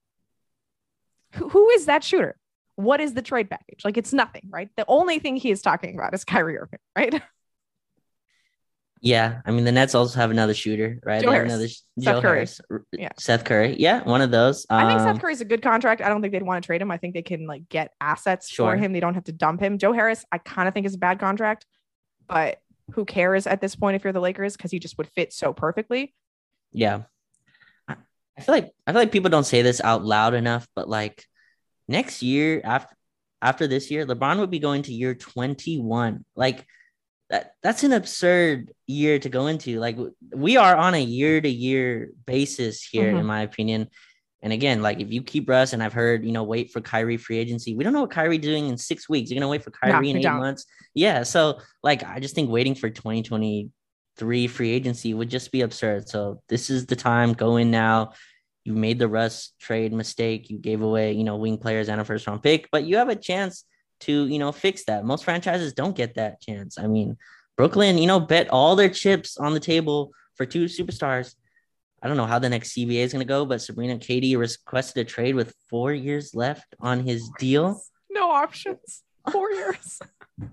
Who- 1.34 1.48
who 1.48 1.70
is 1.70 1.86
that 1.86 2.04
shooter? 2.04 2.36
What 2.76 3.00
is 3.00 3.14
the 3.14 3.22
trade 3.22 3.50
package? 3.50 3.84
Like 3.84 3.96
it's 3.96 4.12
nothing, 4.12 4.42
right? 4.48 4.68
The 4.76 4.84
only 4.86 5.18
thing 5.18 5.34
he 5.34 5.50
is 5.50 5.60
talking 5.60 5.96
about 5.96 6.14
is 6.14 6.24
Kyrie 6.24 6.56
Irving, 6.56 6.78
right? 6.94 7.20
Yeah. 9.00 9.40
I 9.46 9.50
mean, 9.50 9.64
the 9.64 9.72
Nets 9.72 9.94
also 9.94 10.18
have 10.18 10.30
another 10.30 10.54
shooter, 10.54 10.98
right? 11.04 11.22
Joe 11.22 11.30
They 11.30 11.36
have 11.36 11.46
Harris. 11.48 11.52
Another 11.52 11.68
Seth 11.68 11.84
Joe 12.00 12.20
Curry. 12.20 12.36
Harris. 12.36 12.60
Yeah. 12.92 13.08
Seth 13.18 13.44
Curry. 13.44 13.76
Yeah. 13.78 14.02
One 14.04 14.20
of 14.22 14.30
those. 14.30 14.66
I 14.70 14.86
think 14.88 15.00
Um, 15.00 15.06
Seth 15.14 15.20
Curry's 15.22 15.40
a 15.40 15.44
good 15.44 15.62
contract. 15.62 16.00
I 16.02 16.08
don't 16.08 16.20
think 16.20 16.32
they'd 16.32 16.42
want 16.42 16.62
to 16.62 16.66
trade 16.66 16.82
him. 16.82 16.90
I 16.90 16.96
think 16.96 17.14
they 17.14 17.22
can 17.22 17.46
like 17.46 17.68
get 17.68 17.92
assets 18.00 18.48
Sure. 18.48 18.72
for 18.72 18.76
him. 18.76 18.92
They 18.92 19.00
don't 19.00 19.14
have 19.14 19.24
to 19.24 19.32
dump 19.32 19.60
him. 19.60 19.78
Joe 19.78 19.92
Harris, 19.92 20.24
I 20.32 20.38
kind 20.38 20.66
of 20.68 20.74
think 20.74 20.86
is 20.86 20.94
a 20.94 20.98
bad 20.98 21.18
contract, 21.20 21.64
but 22.26 22.58
who 22.92 23.04
cares 23.04 23.46
at 23.46 23.60
this 23.60 23.76
point 23.76 23.96
if 23.96 24.04
you're 24.04 24.12
the 24.12 24.20
Lakers 24.20 24.56
because 24.56 24.70
he 24.70 24.78
just 24.78 24.96
would 24.98 25.08
fit 25.14 25.32
so 25.32 25.52
perfectly. 25.52 26.14
Yeah. 26.72 27.02
I 27.86 27.96
I 28.36 28.40
feel 28.40 28.54
like 28.54 28.70
I 28.86 28.92
feel 28.92 29.00
like 29.02 29.12
people 29.12 29.30
don't 29.30 29.44
say 29.44 29.62
this 29.62 29.80
out 29.80 30.04
loud 30.04 30.34
enough, 30.34 30.66
but 30.74 30.88
like 30.88 31.24
next 31.86 32.22
year 32.22 32.60
after 32.64 32.94
after 33.40 33.66
this 33.68 33.90
year, 33.90 34.04
LeBron 34.04 34.38
would 34.40 34.50
be 34.50 34.58
going 34.58 34.82
to 34.82 34.92
year 34.92 35.14
21. 35.14 36.24
Like 36.34 36.66
that 37.30 37.52
that's 37.62 37.82
an 37.84 37.92
absurd 37.92 38.72
year 38.86 39.18
to 39.18 39.28
go 39.28 39.46
into. 39.48 39.78
Like 39.78 39.98
we 40.32 40.56
are 40.56 40.74
on 40.76 40.94
a 40.94 41.02
year 41.02 41.40
to 41.40 41.48
year 41.48 42.10
basis 42.26 42.82
here, 42.82 43.12
Mhm. 43.12 43.20
in 43.20 43.26
my 43.26 43.42
opinion. 43.42 43.88
And 44.40 44.52
again, 44.52 44.82
like 44.82 45.00
if 45.00 45.10
you 45.12 45.22
keep 45.22 45.48
Russ, 45.48 45.72
and 45.72 45.82
I've 45.82 45.92
heard, 45.92 46.24
you 46.24 46.32
know, 46.32 46.44
wait 46.44 46.70
for 46.70 46.80
Kyrie 46.80 47.16
free 47.16 47.38
agency. 47.38 47.74
We 47.74 47.84
don't 47.84 47.92
know 47.92 48.02
what 48.02 48.10
Kyrie 48.10 48.38
doing 48.38 48.68
in 48.68 48.76
six 48.78 49.08
weeks. 49.08 49.30
You're 49.30 49.40
gonna 49.40 49.50
wait 49.50 49.64
for 49.64 49.72
Kyrie 49.72 50.10
in 50.10 50.16
eight 50.18 50.22
don't. 50.22 50.38
months. 50.38 50.64
Yeah. 50.94 51.22
So 51.24 51.60
like 51.82 52.02
I 52.04 52.20
just 52.20 52.34
think 52.34 52.48
waiting 52.50 52.74
for 52.74 52.88
2023 52.88 54.46
free 54.46 54.70
agency 54.70 55.12
would 55.14 55.28
just 55.28 55.52
be 55.52 55.62
absurd. 55.62 56.08
So 56.08 56.40
this 56.48 56.70
is 56.70 56.86
the 56.86 56.96
time. 56.96 57.32
Go 57.34 57.56
in 57.56 57.70
now. 57.70 58.12
You 58.64 58.74
made 58.74 58.98
the 58.98 59.08
Russ 59.08 59.52
trade 59.60 59.92
mistake. 59.92 60.50
You 60.50 60.58
gave 60.58 60.82
away, 60.82 61.12
you 61.12 61.24
know, 61.24 61.36
wing 61.36 61.58
players 61.58 61.88
and 61.88 62.00
a 62.00 62.04
first 62.04 62.26
round 62.26 62.42
pick, 62.42 62.68
but 62.70 62.84
you 62.84 62.96
have 62.98 63.08
a 63.08 63.16
chance 63.16 63.64
to, 64.00 64.26
you 64.26 64.38
know, 64.38 64.52
fix 64.52 64.84
that. 64.84 65.04
Most 65.04 65.24
franchises 65.24 65.72
don't 65.72 65.96
get 65.96 66.14
that 66.14 66.40
chance. 66.40 66.78
I 66.78 66.86
mean, 66.86 67.16
Brooklyn, 67.56 67.98
you 67.98 68.06
know, 68.06 68.20
bet 68.20 68.50
all 68.50 68.76
their 68.76 68.88
chips 68.88 69.36
on 69.36 69.54
the 69.54 69.60
table 69.60 70.12
for 70.36 70.46
two 70.46 70.66
superstars. 70.66 71.34
I 72.02 72.06
don't 72.06 72.16
know 72.16 72.26
how 72.26 72.38
the 72.38 72.48
next 72.48 72.74
CBA 72.74 72.98
is 72.98 73.12
going 73.12 73.26
to 73.26 73.28
go, 73.28 73.44
but 73.44 73.60
Sabrina 73.60 73.98
Katie 73.98 74.36
requested 74.36 75.06
a 75.06 75.10
trade 75.10 75.34
with 75.34 75.54
four 75.68 75.92
years 75.92 76.34
left 76.34 76.76
on 76.80 77.00
his 77.00 77.28
deal. 77.38 77.80
No 78.10 78.30
options. 78.30 79.02
Four 79.30 79.50
years. 79.52 80.00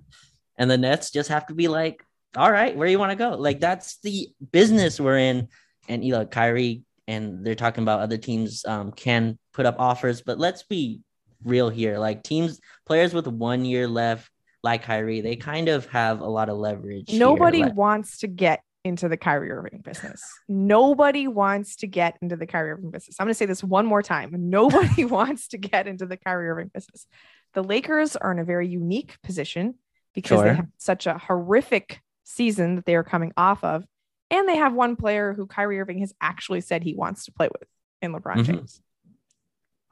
And 0.57 0.71
the 0.71 0.77
Nets 0.77 1.11
just 1.11 1.27
have 1.27 1.47
to 1.47 1.53
be 1.53 1.67
like, 1.67 2.01
all 2.37 2.49
right, 2.49 2.75
where 2.75 2.87
you 2.87 2.99
want 2.99 3.11
to 3.11 3.17
go? 3.17 3.31
Like, 3.31 3.59
that's 3.59 3.97
the 3.99 4.29
business 4.51 4.99
we're 5.01 5.17
in. 5.17 5.49
And, 5.89 6.03
you 6.03 6.13
know, 6.13 6.25
Kyrie, 6.25 6.83
and 7.07 7.45
they're 7.45 7.55
talking 7.55 7.83
about 7.83 7.99
other 7.99 8.17
teams 8.17 8.65
um, 8.65 8.91
can 8.91 9.37
put 9.53 9.65
up 9.65 9.79
offers, 9.79 10.21
but 10.21 10.39
let's 10.39 10.63
be 10.63 11.01
real 11.45 11.69
here. 11.69 11.97
Like, 11.97 12.23
teams, 12.23 12.59
players 12.85 13.13
with 13.13 13.27
one 13.27 13.63
year 13.63 13.87
left, 13.87 14.29
like 14.63 14.83
Kyrie, 14.83 15.21
they 15.21 15.35
kind 15.35 15.69
of 15.69 15.85
have 15.87 16.19
a 16.21 16.27
lot 16.27 16.49
of 16.49 16.57
leverage. 16.57 17.11
here. 17.11 17.19
Nobody 17.19 17.63
Like- 17.63 17.75
wants 17.75 18.17
to 18.19 18.27
get 18.27 18.61
into 18.83 19.07
the 19.09 19.17
Kyrie 19.17 19.51
Irving 19.51 19.81
business. 19.83 20.21
Nobody 20.47 21.27
wants 21.27 21.77
to 21.77 21.87
get 21.87 22.17
into 22.21 22.35
the 22.35 22.45
Kyrie 22.45 22.71
Irving 22.71 22.91
business. 22.91 23.15
I'm 23.19 23.25
going 23.25 23.31
to 23.31 23.37
say 23.37 23.45
this 23.45 23.63
one 23.63 23.85
more 23.85 24.01
time. 24.03 24.29
Nobody 24.49 25.05
wants 25.05 25.47
to 25.49 25.57
get 25.57 25.87
into 25.87 26.05
the 26.05 26.17
Kyrie 26.17 26.49
Irving 26.49 26.71
business. 26.73 27.07
The 27.53 27.63
Lakers 27.63 28.15
are 28.15 28.31
in 28.31 28.39
a 28.39 28.43
very 28.43 28.67
unique 28.67 29.15
position 29.23 29.75
because 30.13 30.41
they 30.41 30.53
have 30.55 30.67
such 30.77 31.07
a 31.07 31.17
horrific 31.17 32.01
season 32.23 32.75
that 32.75 32.85
they 32.85 32.95
are 32.95 33.03
coming 33.03 33.31
off 33.37 33.63
of. 33.63 33.85
And 34.31 34.47
they 34.49 34.57
have 34.57 34.73
one 34.73 34.95
player 34.95 35.33
who 35.33 35.45
Kyrie 35.45 35.79
Irving 35.79 35.99
has 35.99 36.13
actually 36.19 36.61
said 36.61 36.83
he 36.83 36.95
wants 36.95 37.25
to 37.25 37.31
play 37.31 37.47
with 37.59 37.67
in 38.01 38.11
LeBron 38.13 38.37
Mhm. 38.37 38.45
James. 38.45 38.81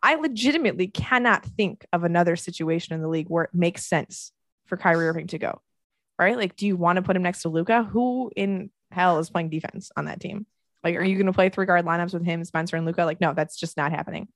I 0.03 0.15
legitimately 0.15 0.87
cannot 0.87 1.45
think 1.45 1.85
of 1.93 2.03
another 2.03 2.35
situation 2.35 2.93
in 2.93 3.01
the 3.01 3.07
league 3.07 3.29
where 3.29 3.45
it 3.45 3.53
makes 3.53 3.85
sense 3.85 4.31
for 4.65 4.77
Kyrie 4.77 5.07
Irving 5.07 5.27
to 5.27 5.39
go. 5.39 5.61
Right? 6.19 6.37
Like, 6.37 6.55
do 6.55 6.67
you 6.67 6.75
want 6.75 6.97
to 6.97 7.01
put 7.01 7.15
him 7.15 7.23
next 7.23 7.41
to 7.41 7.49
Luka? 7.49 7.83
Who 7.83 8.29
in 8.35 8.69
hell 8.91 9.17
is 9.19 9.29
playing 9.29 9.49
defense 9.49 9.91
on 9.97 10.05
that 10.05 10.19
team? 10.19 10.45
Like, 10.83 10.95
are 10.97 11.03
you 11.03 11.15
going 11.15 11.25
to 11.27 11.33
play 11.33 11.49
three 11.49 11.65
guard 11.65 11.85
lineups 11.85 12.13
with 12.13 12.25
him, 12.25 12.43
Spencer, 12.43 12.75
and 12.75 12.85
Luka? 12.85 13.05
Like, 13.05 13.21
no, 13.21 13.33
that's 13.33 13.57
just 13.57 13.77
not 13.77 13.91
happening. 13.91 14.27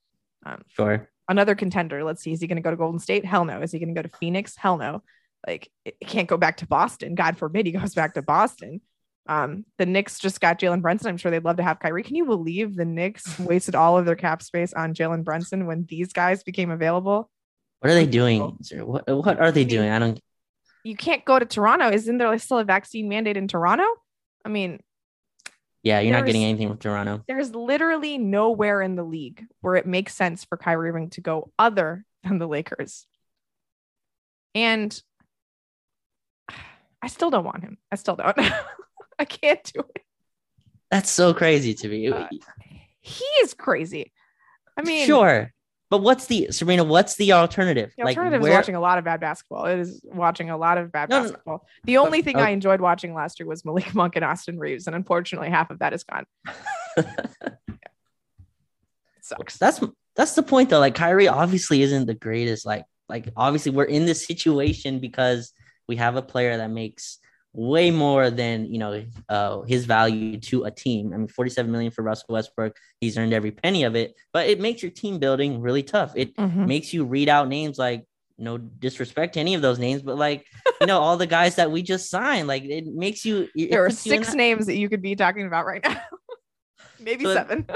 Um, 0.45 0.63
Sure. 0.70 1.09
another 1.28 1.53
contender. 1.55 2.03
Let's 2.03 2.24
see. 2.24 2.32
Is 2.32 2.39
he 2.41 2.47
going 2.47 2.55
to 2.55 2.61
go 2.61 2.72
to 2.72 2.78
Golden 2.78 2.99
State? 2.99 3.26
Hell 3.26 3.43
no. 3.45 3.61
Is 3.61 3.72
he 3.74 3.80
going 3.80 3.93
to 3.93 4.01
go 4.01 4.07
to 4.07 4.18
Phoenix? 4.18 4.55
Hell 4.55 4.78
no. 4.78 5.03
Like 5.45 5.70
it, 5.86 5.97
it 5.99 6.07
can't 6.07 6.28
go 6.28 6.38
back 6.38 6.57
to 6.57 6.68
Boston. 6.68 7.15
God 7.15 7.38
forbid 7.38 7.65
he 7.65 7.72
goes 7.74 7.93
back 7.93 8.13
to 8.13 8.22
Boston. 8.22 8.82
Um, 9.28 9.65
the 9.78 9.86
Knicks 9.86 10.19
just 10.19 10.39
got 10.41 10.59
Jalen 10.59 10.82
Brunson. 10.82 11.09
I'm 11.09 11.17
sure 11.17 11.32
they'd 11.32 11.43
love 11.43 11.57
to 11.57 11.63
have 11.63 11.80
Kyrie. 11.80 12.03
Can 12.03 12.15
you 12.15 12.25
believe 12.25 12.75
the 12.75 12.86
Knicks 12.86 13.38
wasted 13.39 13.75
all 13.75 13.97
of 13.97 14.05
their 14.05 14.15
cap 14.15 14.41
space 14.41 14.73
on 14.73 14.93
Jalen 14.93 15.23
Brunson 15.23 15.65
when 15.65 15.86
these 15.89 16.13
guys 16.13 16.43
became 16.43 16.71
available? 16.71 17.30
What 17.80 17.91
are 17.91 17.95
they 17.95 18.05
doing? 18.07 18.57
sir? 18.61 18.84
What, 18.84 19.07
what 19.07 19.39
are 19.39 19.51
they 19.51 19.65
doing? 19.65 19.89
I 19.89 19.99
don't. 19.99 20.19
You 20.84 20.95
can't 20.95 21.25
go 21.25 21.38
to 21.38 21.45
Toronto. 21.45 21.91
Isn't 21.91 22.17
there 22.17 22.38
still 22.39 22.59
a 22.59 22.63
vaccine 22.63 23.09
mandate 23.09 23.38
in 23.38 23.47
Toronto? 23.47 23.84
I 24.45 24.49
mean, 24.49 24.80
Yeah, 25.84 25.99
you're 25.99 26.13
not 26.13 26.25
getting 26.25 26.43
anything 26.45 26.69
from 26.69 26.78
Toronto. 26.78 27.23
there's 27.28 27.53
literally 27.53 28.17
nowhere 28.17 28.82
in 28.82 28.95
the 28.95 29.03
league 29.03 29.43
where 29.61 29.75
it 29.75 29.86
makes 29.86 30.15
sense 30.15 30.45
for 30.45 30.57
Kyrie 30.57 30.89
Irving 30.89 31.09
to 31.11 31.21
go 31.21 31.51
other 31.59 32.05
than 32.23 32.39
the 32.39 32.47
Lakers. 32.47 33.05
And 34.55 34.99
I 37.01 37.07
still 37.07 37.30
don't 37.30 37.45
want 37.45 37.63
him. 37.63 37.78
I 37.91 37.95
still 37.95 38.15
don't. 38.15 38.36
I 39.20 39.26
can't 39.26 39.63
do 39.74 39.82
it. 39.95 40.03
That's 40.91 41.09
so 41.09 41.34
crazy 41.34 41.74
to 41.76 41.88
me. 41.89 42.07
Uh, 42.09 42.28
He 43.01 43.26
is 43.41 43.53
crazy. 43.53 44.11
I 44.78 44.84
mean, 44.84 45.05
sure, 45.05 45.51
but 45.89 46.01
what's 46.01 46.28
the 46.28 46.49
Serena? 46.51 46.84
What's 46.84 47.15
the 47.15 47.34
alternative? 47.34 47.93
The 47.97 48.03
alternative 48.03 48.41
is 48.41 48.49
watching 48.49 48.76
a 48.76 48.80
lot 48.80 48.97
of 48.97 49.05
bad 49.05 49.22
basketball. 49.22 49.65
It 49.65 49.80
is 49.80 50.01
watching 50.03 50.49
a 50.49 50.57
lot 50.57 50.78
of 50.78 50.91
bad 50.91 51.09
No, 51.09 51.18
no, 51.18 51.22
no. 51.24 51.30
basketball. 51.30 51.68
The 51.86 51.97
only 51.97 52.22
thing 52.22 52.38
oh. 52.38 52.41
I 52.41 52.49
enjoyed 52.49 52.82
watching 52.82 53.13
last 53.13 53.39
year 53.39 53.47
was 53.47 53.63
Malik 53.63 53.95
Monk 53.95 54.15
and 54.15 54.26
Austin 54.26 54.59
Reaves, 54.59 54.88
and 54.88 54.95
unfortunately, 54.95 55.49
half 55.49 55.72
of 55.72 55.80
that 55.80 55.93
is 55.93 56.03
gone. 56.03 56.26
It 59.18 59.26
sucks. 59.26 59.57
that's 59.57 59.82
that's 60.15 60.36
the 60.36 60.43
point 60.43 60.70
though. 60.70 60.80
Like 60.80 60.95
Kyrie 60.95 61.28
obviously 61.28 61.82
isn't 61.82 62.05
the 62.05 62.13
greatest. 62.13 62.65
Like 62.65 62.86
like 63.09 63.28
obviously 63.36 63.72
we're 63.72 63.84
in 63.84 64.05
this 64.05 64.26
situation 64.26 64.99
because 64.99 65.51
we 65.88 65.97
have 65.97 66.15
a 66.15 66.22
player 66.22 66.55
that 66.55 66.72
makes 66.72 67.20
way 67.60 67.89
more 67.89 68.30
than 68.30 68.72
you 68.72 68.78
know 68.78 69.03
uh, 69.30 69.62
his 69.64 69.86
value 69.86 70.38
to 70.39 70.66
a 70.66 70.72
team. 70.72 71.12
I 71.12 71.18
mean, 71.18 71.28
47 71.28 71.72
million 71.72 71.91
for 71.91 72.03
Russell 72.03 72.28
Westbrook. 72.30 72.78
He's 73.01 73.18
earned 73.18 73.34
every 73.34 73.49
penny 73.51 73.84
of 73.84 73.95
it, 73.95 74.14
but 74.32 74.47
it 74.47 74.60
makes 74.62 74.84
your 74.84 74.91
team 74.91 75.18
building 75.18 75.60
really 75.60 75.82
tough. 75.84 76.14
It 76.16 76.36
Mhm. 76.38 76.68
makes 76.68 76.93
you 76.93 77.03
read 77.03 77.28
out 77.30 77.47
names 77.49 77.80
like 77.80 78.05
no 78.38 78.60
disrespect 78.60 79.34
to 79.34 79.39
any 79.39 79.55
of 79.55 79.64
those 79.64 79.80
names, 79.80 80.03
but 80.03 80.16
like 80.18 80.45
you 80.80 80.86
know 80.86 80.99
all 80.99 81.18
the 81.18 81.26
guys 81.26 81.55
that 81.55 81.72
we 81.72 81.82
just 81.82 82.12
signed. 82.12 82.47
Like 82.47 82.64
it 82.64 82.86
makes 82.86 83.26
you. 83.26 83.49
it 83.55 83.72
There 83.72 83.84
are 83.84 83.89
puts 83.89 84.05
you 84.05 84.14
in 84.14 84.24
six 84.24 84.36
names 84.36 84.68
that 84.68 84.78
you 84.78 84.88
could 84.88 85.01
be 85.01 85.16
talking 85.16 85.47
about 85.47 85.66
right 85.66 85.84
now. 85.84 85.99
Maybe 86.99 87.26
So- 87.26 87.34
seven. 87.34 87.66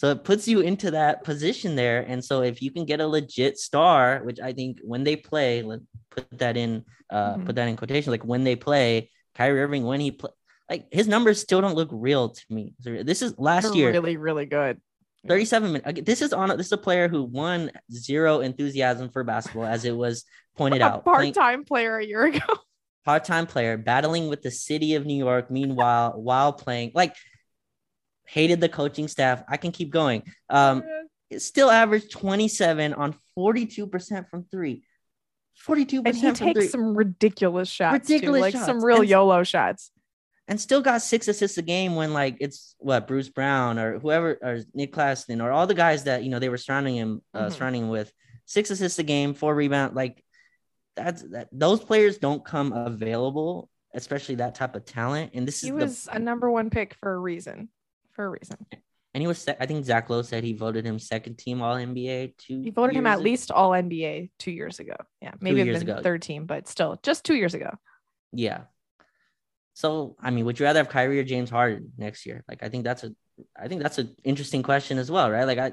So 0.00 0.08
it 0.08 0.24
puts 0.24 0.48
you 0.48 0.60
into 0.60 0.92
that 0.92 1.24
position 1.24 1.76
there. 1.76 2.06
And 2.08 2.24
so 2.24 2.40
if 2.40 2.62
you 2.62 2.70
can 2.70 2.86
get 2.86 3.02
a 3.02 3.06
legit 3.06 3.58
star, 3.58 4.20
which 4.24 4.40
I 4.40 4.54
think 4.54 4.78
when 4.82 5.04
they 5.04 5.14
play, 5.14 5.60
let 5.60 5.80
put 6.10 6.38
that 6.38 6.56
in 6.56 6.86
uh 7.10 7.36
Mhm. 7.36 7.44
put 7.44 7.56
that 7.56 7.68
in 7.68 7.76
quotation, 7.76 8.10
like 8.10 8.24
when 8.24 8.42
they 8.42 8.56
play, 8.56 9.10
Kyrie 9.34 9.60
Irving, 9.60 9.84
when 9.84 10.00
he 10.00 10.10
play 10.12 10.30
like 10.70 10.86
his 10.90 11.06
numbers 11.06 11.38
still 11.38 11.60
don't 11.60 11.74
look 11.74 11.90
real 11.92 12.30
to 12.30 12.44
me. 12.48 12.72
This 12.82 13.20
is 13.20 13.38
last 13.38 13.64
They're 13.64 13.74
year, 13.74 13.90
really, 13.90 14.16
really 14.16 14.46
good. 14.46 14.80
37 15.28 15.70
minutes. 15.70 16.00
This 16.00 16.22
is 16.22 16.32
on 16.32 16.48
this 16.56 16.68
is 16.68 16.72
a 16.72 16.78
player 16.78 17.06
who 17.06 17.24
won 17.24 17.70
zero 17.92 18.40
enthusiasm 18.40 19.10
for 19.10 19.22
basketball, 19.22 19.66
as 19.66 19.84
it 19.84 19.94
was 19.94 20.24
pointed 20.56 20.80
out. 20.80 21.04
Part-time 21.04 21.64
player 21.66 21.98
a 21.98 22.06
year 22.06 22.24
ago. 22.24 22.46
part-time 23.04 23.46
player 23.46 23.76
battling 23.76 24.28
with 24.28 24.40
the 24.40 24.50
city 24.50 24.94
of 24.94 25.04
New 25.04 25.16
York 25.16 25.50
meanwhile 25.50 26.12
while 26.18 26.54
playing 26.54 26.92
like 26.94 27.14
hated 28.30 28.60
the 28.60 28.68
coaching 28.68 29.08
staff. 29.08 29.42
I 29.48 29.56
can 29.56 29.72
keep 29.72 29.90
going. 29.90 30.22
Um 30.48 30.82
still 31.38 31.70
averaged 31.70 32.10
27 32.10 32.92
on 32.94 33.14
42% 33.38 34.28
from 34.28 34.44
3 34.50 34.82
42% 35.66 36.02
and 36.06 36.16
he 36.16 36.32
takes 36.32 36.58
3 36.58 36.66
some 36.68 36.96
ridiculous 36.96 37.68
shots, 37.68 38.08
too, 38.08 38.14
Ridiculous 38.14 38.40
like 38.40 38.54
some 38.56 38.84
real 38.84 39.00
And- 39.00 39.08
YOLO 39.08 39.42
shots. 39.44 39.90
and 40.48 40.60
still 40.60 40.80
got 40.82 41.02
6 41.02 41.28
assists 41.28 41.56
a 41.58 41.62
game 41.62 41.94
when 41.94 42.12
like 42.12 42.36
it's 42.40 42.74
what 42.78 43.06
Bruce 43.06 43.28
Brown 43.28 43.78
or 43.78 43.98
whoever 44.00 44.38
or 44.42 44.58
Nic 44.74 44.92
Claxton 44.92 45.40
or 45.40 45.52
all 45.52 45.66
the 45.68 45.74
guys 45.74 46.04
that 46.04 46.24
you 46.24 46.30
know 46.30 46.38
they 46.40 46.48
were 46.48 46.56
surrounding 46.56 46.96
him 46.96 47.22
uh, 47.34 47.46
Mhm. 47.46 47.52
surrounding 47.52 47.82
him 47.82 47.88
with. 47.90 48.12
6 48.46 48.70
assists 48.70 48.98
a 48.98 49.04
game 49.04 49.34
4 49.34 49.54
rebound 49.54 49.94
like 49.94 50.24
that's 50.96 51.22
that 51.30 51.48
those 51.52 51.78
players 51.84 52.18
don't 52.18 52.44
come 52.44 52.72
available 52.72 53.68
especially 53.94 54.36
that 54.36 54.54
type 54.56 54.74
of 54.76 54.84
talent. 54.84 55.32
And 55.34 55.46
this 55.46 55.60
He 55.60 55.68
is 55.68 55.72
was 55.72 56.04
the 56.04 56.16
a 56.16 56.18
number 56.18 56.50
one 56.50 56.70
pick 56.70 56.94
for 56.94 57.12
a 57.12 57.18
reason. 57.18 57.68
For 58.20 58.26
a 58.26 58.28
reason. 58.28 58.58
And 59.14 59.22
he 59.22 59.26
was, 59.26 59.48
I 59.48 59.64
think 59.64 59.82
Zach 59.86 60.10
Lowe 60.10 60.20
said 60.20 60.44
he 60.44 60.52
voted 60.52 60.84
him 60.84 60.98
second 60.98 61.38
team 61.38 61.62
All 61.62 61.74
NBA. 61.74 62.36
Two. 62.36 62.60
He 62.60 62.68
voted 62.68 62.94
him 62.94 63.06
at 63.06 63.14
ago. 63.14 63.22
least 63.22 63.50
all 63.50 63.70
NBA 63.70 64.28
two 64.38 64.50
years 64.50 64.78
ago. 64.78 64.94
Yeah, 65.22 65.32
maybe 65.40 65.62
ago. 65.62 66.02
third 66.02 66.20
team, 66.20 66.44
but 66.44 66.68
still, 66.68 67.00
just 67.02 67.24
two 67.24 67.34
years 67.34 67.54
ago. 67.54 67.70
Yeah. 68.34 68.64
So 69.72 70.16
I 70.20 70.30
mean, 70.32 70.44
would 70.44 70.60
you 70.60 70.66
rather 70.66 70.80
have 70.80 70.90
Kyrie 70.90 71.18
or 71.18 71.24
James 71.24 71.48
Harden 71.48 71.92
next 71.96 72.26
year? 72.26 72.44
Like, 72.46 72.62
I 72.62 72.68
think 72.68 72.84
that's 72.84 73.04
a, 73.04 73.14
I 73.58 73.68
think 73.68 73.80
that's 73.82 73.96
an 73.96 74.14
interesting 74.22 74.62
question 74.62 74.98
as 74.98 75.10
well, 75.10 75.30
right? 75.30 75.44
Like, 75.44 75.58
I, 75.58 75.72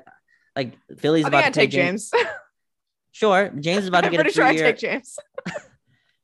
like 0.56 0.78
Philly's 0.98 1.26
I 1.26 1.28
about 1.28 1.44
to 1.44 1.52
take 1.52 1.72
James. 1.72 2.12
Sure, 3.12 3.52
James 3.60 3.82
is 3.82 3.88
about 3.88 4.06
to 4.06 4.10
get 4.10 4.22
a 4.22 4.24
pretty 4.24 4.36
sure 4.36 4.46
I'd 4.46 4.52
three-year. 4.52 4.74
take 4.74 4.80
James. 4.80 5.18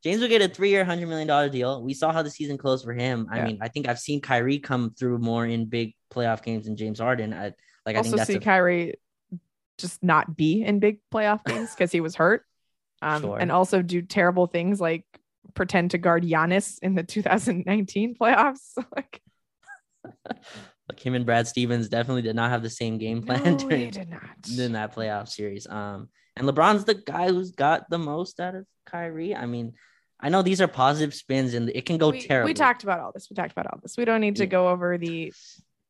James 0.03 0.21
will 0.21 0.27
get 0.27 0.41
a 0.41 0.47
three-year, 0.49 0.83
hundred 0.83 1.07
million 1.07 1.27
dollar 1.27 1.47
deal. 1.49 1.81
We 1.81 1.93
saw 1.93 2.11
how 2.11 2.21
the 2.21 2.29
season 2.29 2.57
closed 2.57 2.83
for 2.83 2.93
him. 2.93 3.27
I 3.31 3.37
Yeah. 3.37 3.45
mean, 3.45 3.57
I 3.61 3.69
think 3.69 3.87
I've 3.87 3.99
seen 3.99 4.19
Kyrie 4.21 4.59
come 4.59 4.91
through 4.91 5.19
more 5.19 5.45
in 5.45 5.65
big 5.65 5.93
playoff 6.13 6.43
games 6.43 6.65
than 6.65 6.75
James 6.75 6.99
Harden. 6.99 7.33
I 7.33 7.53
like. 7.85 7.95
I 7.95 7.99
also 7.99 8.17
see 8.17 8.35
a, 8.35 8.39
Kyrie 8.39 8.95
just 9.77 10.03
not 10.03 10.35
be 10.35 10.63
in 10.63 10.79
big 10.79 10.99
playoff 11.13 11.43
games 11.45 11.71
because 11.71 11.91
he 11.91 12.01
was 12.01 12.15
hurt. 12.15 12.43
Um, 13.01 13.21
Sure. 13.21 13.37
and 13.37 13.51
also 13.51 13.81
do 13.81 14.01
terrible 14.01 14.47
things 14.47 14.79
like 14.79 15.05
pretend 15.55 15.91
to 15.91 15.97
guard 15.97 16.23
Giannis 16.23 16.79
in 16.81 16.95
the 16.95 17.03
2019 17.03 18.15
playoffs. 18.21 18.71
like, 18.95 19.21
like 20.05 20.99
him 20.99 21.13
and 21.15 21.25
Brad 21.25 21.47
Stevens 21.47 21.89
definitely 21.89 22.21
did 22.21 22.35
not 22.35 22.49
have 22.51 22.61
the 22.63 22.69
same 22.69 22.97
game 22.97 23.21
plan 23.23 23.43
no, 23.43 23.57
during 23.57 23.89
did 23.89 24.09
not. 24.09 24.21
in 24.57 24.73
that 24.73 24.93
playoff 24.95 25.27
series. 25.29 25.67
Um, 25.67 26.09
and 26.35 26.47
LeBron's 26.47 26.83
the 26.85 26.95
guy 26.95 27.27
who's 27.29 27.51
got 27.51 27.89
the 27.89 27.97
most 27.99 28.39
out 28.39 28.55
of 28.55 28.65
Kyrie. 28.85 29.35
I 29.35 29.45
mean, 29.45 29.73
I 30.23 30.29
know 30.29 30.41
these 30.41 30.61
are 30.61 30.67
positive 30.67 31.13
spins, 31.13 31.53
and 31.53 31.69
it 31.69 31.85
can 31.85 31.97
go 31.97 32.09
we, 32.11 32.21
terribly. 32.21 32.51
we 32.51 32.53
talked 32.53 32.83
about 32.83 32.99
all 33.01 33.11
this. 33.11 33.29
We 33.29 33.35
talked 33.35 33.51
about 33.51 33.67
all 33.67 33.79
this. 33.81 33.97
We 33.97 34.05
don't 34.05 34.21
need 34.21 34.37
to 34.37 34.43
Yeah. 34.43 34.49
go 34.49 34.69
over 34.69 34.97
the 34.97 35.33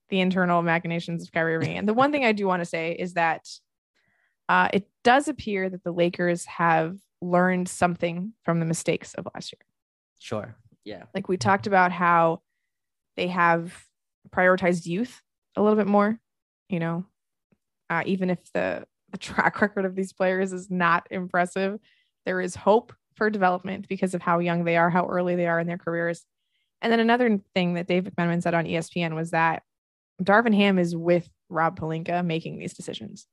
the 0.10 0.20
internal 0.20 0.62
machinations 0.62 1.24
of 1.24 1.32
Kyrie 1.32 1.56
Irving. 1.56 1.78
And 1.78 1.88
the 1.88 1.94
one 1.94 2.12
thing 2.12 2.24
I 2.26 2.34
do 2.34 2.46
want 2.46 2.62
to 2.62 2.66
say 2.66 2.92
is 2.92 3.14
that 3.14 3.48
uh, 4.50 4.68
it 4.74 4.88
does 5.04 5.28
appear 5.28 5.70
that 5.70 5.84
the 5.84 5.92
Lakers 5.94 6.46
have 6.46 6.98
learned 7.22 7.68
something 7.70 8.34
from 8.44 8.60
the 8.60 8.66
mistakes 8.66 9.14
of 9.16 9.28
last 9.34 9.54
year. 9.54 9.62
Sure. 10.20 10.56
Yeah. 10.84 11.04
Like 11.16 11.30
we 11.30 11.38
talked 11.38 11.66
about 11.66 11.92
how 11.92 12.42
they 13.16 13.28
have 13.28 13.74
prioritized 14.30 14.86
youth 14.86 15.22
a 15.56 15.62
little 15.64 15.78
bit 15.78 15.88
more, 15.88 16.20
you 16.70 16.80
know, 16.80 17.06
uh, 17.90 18.04
even 18.06 18.30
if 18.30 18.40
the, 18.54 18.86
the 19.12 19.18
track 19.18 19.62
record 19.62 19.86
of 19.86 19.96
these 19.96 20.14
players 20.14 20.54
is 20.54 20.70
not 20.70 21.08
impressive, 21.10 21.80
there 22.26 22.42
is 22.42 22.56
hope 22.56 22.94
for 23.16 23.30
development 23.30 23.88
because 23.88 24.14
of 24.14 24.22
how 24.22 24.40
young 24.40 24.64
they 24.64 24.78
are, 24.78 24.90
how 24.90 25.08
early 25.08 25.36
they 25.36 25.48
are 25.48 25.60
in 25.60 25.68
their 25.68 25.78
careers. 25.78 26.26
And 26.82 26.92
then 26.92 27.00
another 27.00 27.40
thing 27.54 27.76
that 27.76 27.88
Dave 27.88 28.04
McMenamin 28.04 28.44
said 28.44 28.54
on 28.54 28.66
ESPN 28.66 29.16
was 29.16 29.32
that 29.32 29.64
Darvin 30.22 30.56
Ham 30.56 30.78
is 30.78 30.96
with 30.96 31.28
Rob 31.50 31.80
Pelinka 31.80 32.26
making 32.26 32.60
these 32.60 32.74
decisions. 32.74 33.26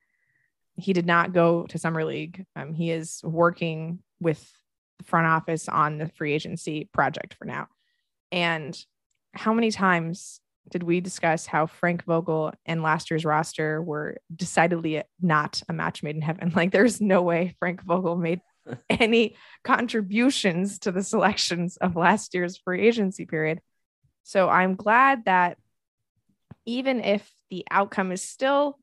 He 0.76 0.93
did 0.93 1.07
not 1.07 1.33
go 1.33 1.64
to 1.66 1.78
summer 1.78 2.05
league. 2.05 2.45
Um, 2.57 2.74
he 2.74 2.91
is 2.91 3.20
working 3.24 4.01
with 4.20 4.51
the 4.99 5.05
front 5.05 5.26
office 5.26 5.68
on 5.68 5.99
the 5.99 6.09
free 6.09 6.33
agency 6.33 6.89
project 6.93 7.35
for 7.35 7.45
now. 7.45 7.68
And 8.31 8.78
how 9.33 9.53
many 9.53 9.70
times 9.70 10.41
did 10.70 10.83
we 10.83 11.01
discuss 11.01 11.47
how 11.47 11.66
Frank 11.66 12.05
Vogel 12.05 12.53
and 12.64 12.83
last 12.83 13.11
year's 13.11 13.24
roster 13.24 13.83
were 13.83 14.18
decidedly 14.35 15.03
not 15.20 15.62
a 15.68 15.72
match 15.72 16.03
made 16.03 16.16
in 16.16 16.22
heaven? 16.22 16.53
Like, 16.57 16.70
there's 16.70 17.01
no 17.01 17.22
way 17.22 17.57
Frank 17.59 17.83
Vogel 17.83 18.16
made 18.16 18.41
any 18.90 19.36
contributions 19.64 20.78
to 20.80 20.92
the 20.92 21.02
selections 21.02 21.76
of 21.78 21.96
last 21.96 22.34
year's 22.34 22.56
free 22.56 22.86
agency 22.86 23.26
period. 23.26 23.61
So 24.22 24.48
I'm 24.48 24.76
glad 24.76 25.24
that 25.24 25.58
even 26.66 27.00
if 27.02 27.32
the 27.50 27.64
outcome 27.70 28.12
is 28.12 28.22
still 28.22 28.78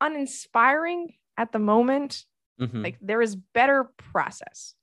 uninspiring 0.00 1.14
at 1.36 1.52
the 1.52 1.58
moment, 1.58 2.24
Mhm. 2.60 2.84
like 2.84 2.98
there 3.00 3.20
is 3.20 3.34
better 3.34 3.90
process. 3.96 4.74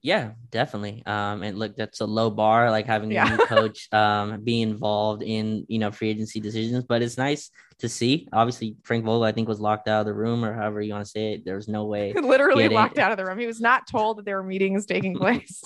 Yeah, 0.00 0.32
definitely. 0.50 1.02
Um, 1.06 1.42
and 1.42 1.58
look, 1.58 1.74
that's 1.76 2.00
a 2.00 2.06
low 2.06 2.30
bar, 2.30 2.70
like 2.70 2.86
having 2.86 3.10
Yeah. 3.10 3.26
a 3.34 3.36
new 3.36 3.46
coach 3.46 3.92
um 3.92 4.40
be 4.44 4.62
involved 4.62 5.22
in 5.22 5.66
you 5.68 5.78
know 5.80 5.90
free 5.90 6.10
agency 6.10 6.38
decisions. 6.40 6.84
But 6.84 7.02
it's 7.02 7.18
nice 7.18 7.50
to 7.80 7.88
see. 7.88 8.28
Obviously, 8.32 8.76
Frank 8.84 9.04
Vogel, 9.04 9.24
I 9.24 9.32
think, 9.32 9.48
was 9.48 9.60
locked 9.60 9.88
out 9.88 10.00
of 10.00 10.06
the 10.06 10.14
room, 10.14 10.44
or 10.44 10.54
however 10.54 10.80
you 10.80 10.92
want 10.92 11.04
to 11.04 11.10
say 11.10 11.32
it. 11.34 11.44
There 11.44 11.56
was 11.56 11.66
no 11.68 11.84
way 11.92 12.12
Literally 12.12 12.68
locked 12.68 12.98
out 12.98 13.10
of 13.10 13.16
the 13.16 13.24
room. 13.24 13.38
He 13.38 13.46
was 13.46 13.60
not 13.60 13.88
told 13.90 14.18
that 14.18 14.24
there 14.24 14.36
were 14.40 14.46
meetings 14.48 14.86
taking 14.86 15.16
place. 15.18 15.62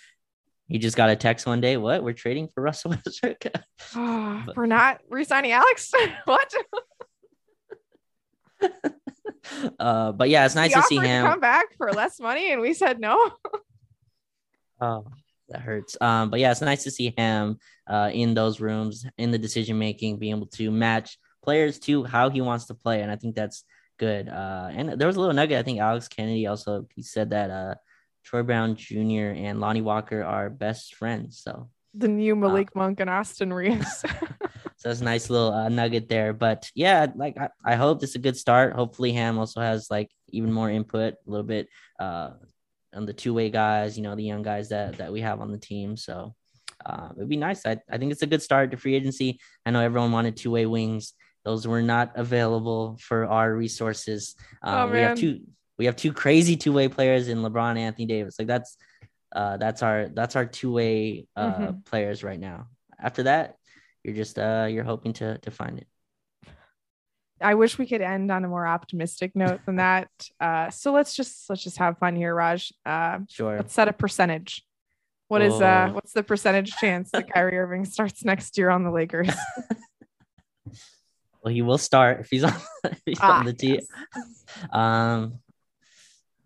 he 0.68 0.78
just 0.78 0.96
got 0.96 1.10
a 1.10 1.16
text 1.16 1.46
one 1.46 1.60
day. 1.60 1.76
What? 1.76 2.02
We're 2.02 2.14
trading 2.14 2.48
for 2.48 2.62
Russell 2.62 2.90
Westbrook. 2.92 3.44
Ah, 3.94 4.44
But- 4.46 4.56
We're 4.56 4.66
not 4.66 5.00
re-signing 5.10 5.52
Alex. 5.52 5.92
what? 6.24 6.54
Uh, 9.78 10.12
but 10.12 10.28
yeah, 10.28 10.44
it's 10.44 10.54
nice 10.54 10.72
to 10.72 10.82
see 10.82 10.98
him. 10.98 11.26
come 11.26 11.40
back 11.40 11.76
for 11.76 11.92
less 11.92 12.20
money, 12.20 12.52
and 12.52 12.60
we 12.60 12.74
said 12.74 13.00
no. 13.00 13.30
Oh, 14.80 15.06
that 15.48 15.60
hurts. 15.60 15.96
Um, 16.00 16.30
but 16.30 16.38
yeah, 16.38 16.52
it's 16.52 16.60
nice 16.60 16.84
to 16.84 16.92
see 16.92 17.12
him 17.16 17.58
uh, 17.88 18.10
in 18.12 18.34
those 18.34 18.60
rooms, 18.60 19.04
in 19.18 19.32
the 19.32 19.38
decision 19.38 19.76
making, 19.76 20.18
being 20.18 20.36
able 20.36 20.46
to 20.46 20.70
match 20.70 21.18
players 21.42 21.80
to 21.80 22.04
how 22.04 22.30
he 22.30 22.40
wants 22.40 22.66
to 22.66 22.74
play, 22.74 23.02
and 23.02 23.10
I 23.10 23.16
think 23.16 23.34
that's 23.34 23.64
good. 23.98 24.28
Uh, 24.28 24.68
and 24.70 24.90
there 24.90 25.08
was 25.08 25.16
a 25.16 25.20
little 25.20 25.34
nugget. 25.34 25.58
I 25.58 25.62
think 25.62 25.80
Alex 25.80 26.08
Kennedy 26.08 26.46
also 26.46 26.86
he 26.94 27.02
said 27.02 27.30
that 27.30 27.50
uh, 27.50 27.74
Troy 28.24 28.42
Brown 28.42 28.76
Jr. 28.76 29.32
and 29.34 29.60
Lonnie 29.60 29.80
Walker 29.80 30.22
are 30.22 30.50
best 30.50 30.94
friends. 30.94 31.40
So, 31.42 31.70
The 31.98 32.08
new 32.08 32.36
Malik 32.36 32.74
Monk 32.76 33.00
and 33.00 33.10
Austin 33.10 33.52
Reaves. 33.52 33.98
so 34.76 34.88
that's 34.88 35.00
a 35.00 35.04
nice 35.04 35.30
little 35.30 35.52
uh, 35.52 35.68
nugget 35.68 36.08
there. 36.08 36.32
But 36.32 36.70
yeah, 36.74 37.06
like 37.16 37.36
I, 37.36 37.48
I 37.64 37.74
hope 37.74 38.00
this 38.00 38.10
is 38.10 38.16
a 38.16 38.20
good 38.20 38.36
start. 38.36 38.74
Hopefully, 38.74 39.12
Ham 39.12 39.38
also 39.38 39.60
has 39.60 39.90
like 39.90 40.10
even 40.28 40.52
more 40.52 40.70
input, 40.70 41.14
a 41.14 41.30
little 41.30 41.46
bit 41.46 41.68
uh, 41.98 42.30
on 42.94 43.04
the 43.04 43.12
two 43.12 43.34
way 43.34 43.50
guys. 43.50 43.96
You 43.96 44.04
know, 44.04 44.14
the 44.14 44.22
young 44.22 44.42
guys 44.42 44.68
that 44.68 44.98
that 44.98 45.12
we 45.12 45.20
have 45.22 45.40
on 45.40 45.50
the 45.50 45.58
team. 45.58 45.96
So 45.96 46.34
uh, 46.86 47.08
it'd 47.16 47.28
be 47.28 47.36
nice. 47.36 47.66
I, 47.66 47.78
I 47.90 47.98
think 47.98 48.12
it's 48.12 48.22
a 48.22 48.26
good 48.26 48.42
start 48.42 48.70
to 48.70 48.76
free 48.76 48.94
agency. 48.94 49.40
I 49.66 49.72
know 49.72 49.80
everyone 49.80 50.12
wanted 50.12 50.36
two 50.36 50.52
way 50.52 50.66
wings. 50.66 51.14
Those 51.44 51.66
were 51.66 51.82
not 51.82 52.12
available 52.14 52.98
for 53.00 53.26
our 53.26 53.52
resources. 53.52 54.36
Oh, 54.62 54.84
Um, 54.84 54.92
we 54.92 54.98
have 54.98 55.18
two 55.18 55.40
we 55.78 55.86
have 55.86 55.96
two 55.96 56.12
crazy 56.12 56.56
two 56.56 56.72
way 56.72 56.88
players 56.88 57.28
in 57.28 57.38
LeBron 57.38 57.70
and 57.70 57.78
Anthony 57.78 58.06
Davis. 58.06 58.36
Like 58.38 58.48
that's 58.48 58.76
uh, 59.32 59.56
that's 59.56 59.82
our 59.82 60.08
that's 60.08 60.36
our 60.36 60.46
two 60.46 60.72
way 60.72 61.26
uh, 61.36 61.52
Mhm. 61.72 61.84
players 61.84 62.24
right 62.24 62.40
now. 62.40 62.68
After 62.98 63.24
that, 63.24 63.56
you're 64.02 64.14
just 64.14 64.38
uh, 64.38 64.66
you're 64.70 64.84
hoping 64.84 65.12
to 65.14 65.38
to 65.38 65.50
find 65.50 65.78
it. 65.78 65.86
I 67.40 67.54
wish 67.54 67.78
we 67.78 67.86
could 67.86 68.00
end 68.00 68.32
on 68.32 68.44
a 68.44 68.48
more 68.48 68.66
optimistic 68.66 69.36
note 69.36 69.60
than 69.66 69.76
that. 69.76 70.08
Uh, 70.40 70.70
so 70.70 70.92
let's 70.92 71.14
just 71.14 71.48
let's 71.50 71.62
just 71.62 71.78
have 71.78 71.98
fun 71.98 72.14
here, 72.16 72.34
Raj. 72.34 72.72
Uh, 72.86 73.20
Sure. 73.28 73.56
let's 73.58 73.74
set 73.74 73.88
a 73.88 73.92
percentage. 73.92 74.64
What 75.28 75.42
is 75.42 75.60
uh 75.60 75.90
what's 75.92 76.12
the 76.12 76.22
percentage 76.22 76.70
chance 76.76 77.10
that 77.10 77.28
Kyrie 77.34 77.58
Irving 77.58 77.84
starts 77.84 78.24
next 78.24 78.56
year 78.56 78.70
on 78.70 78.82
the 78.84 78.90
Lakers? 78.90 79.28
Well, 81.42 81.54
he 81.54 81.62
will 81.62 81.78
start 81.78 82.20
if 82.20 82.28
he's 82.30 82.42
on, 82.42 82.52
if 82.84 83.00
he's 83.06 83.20
Ah, 83.22 83.38
on 83.38 83.44
the 83.44 83.52
team. 83.52 83.76
yes. 83.80 83.86
Um, 84.72 85.38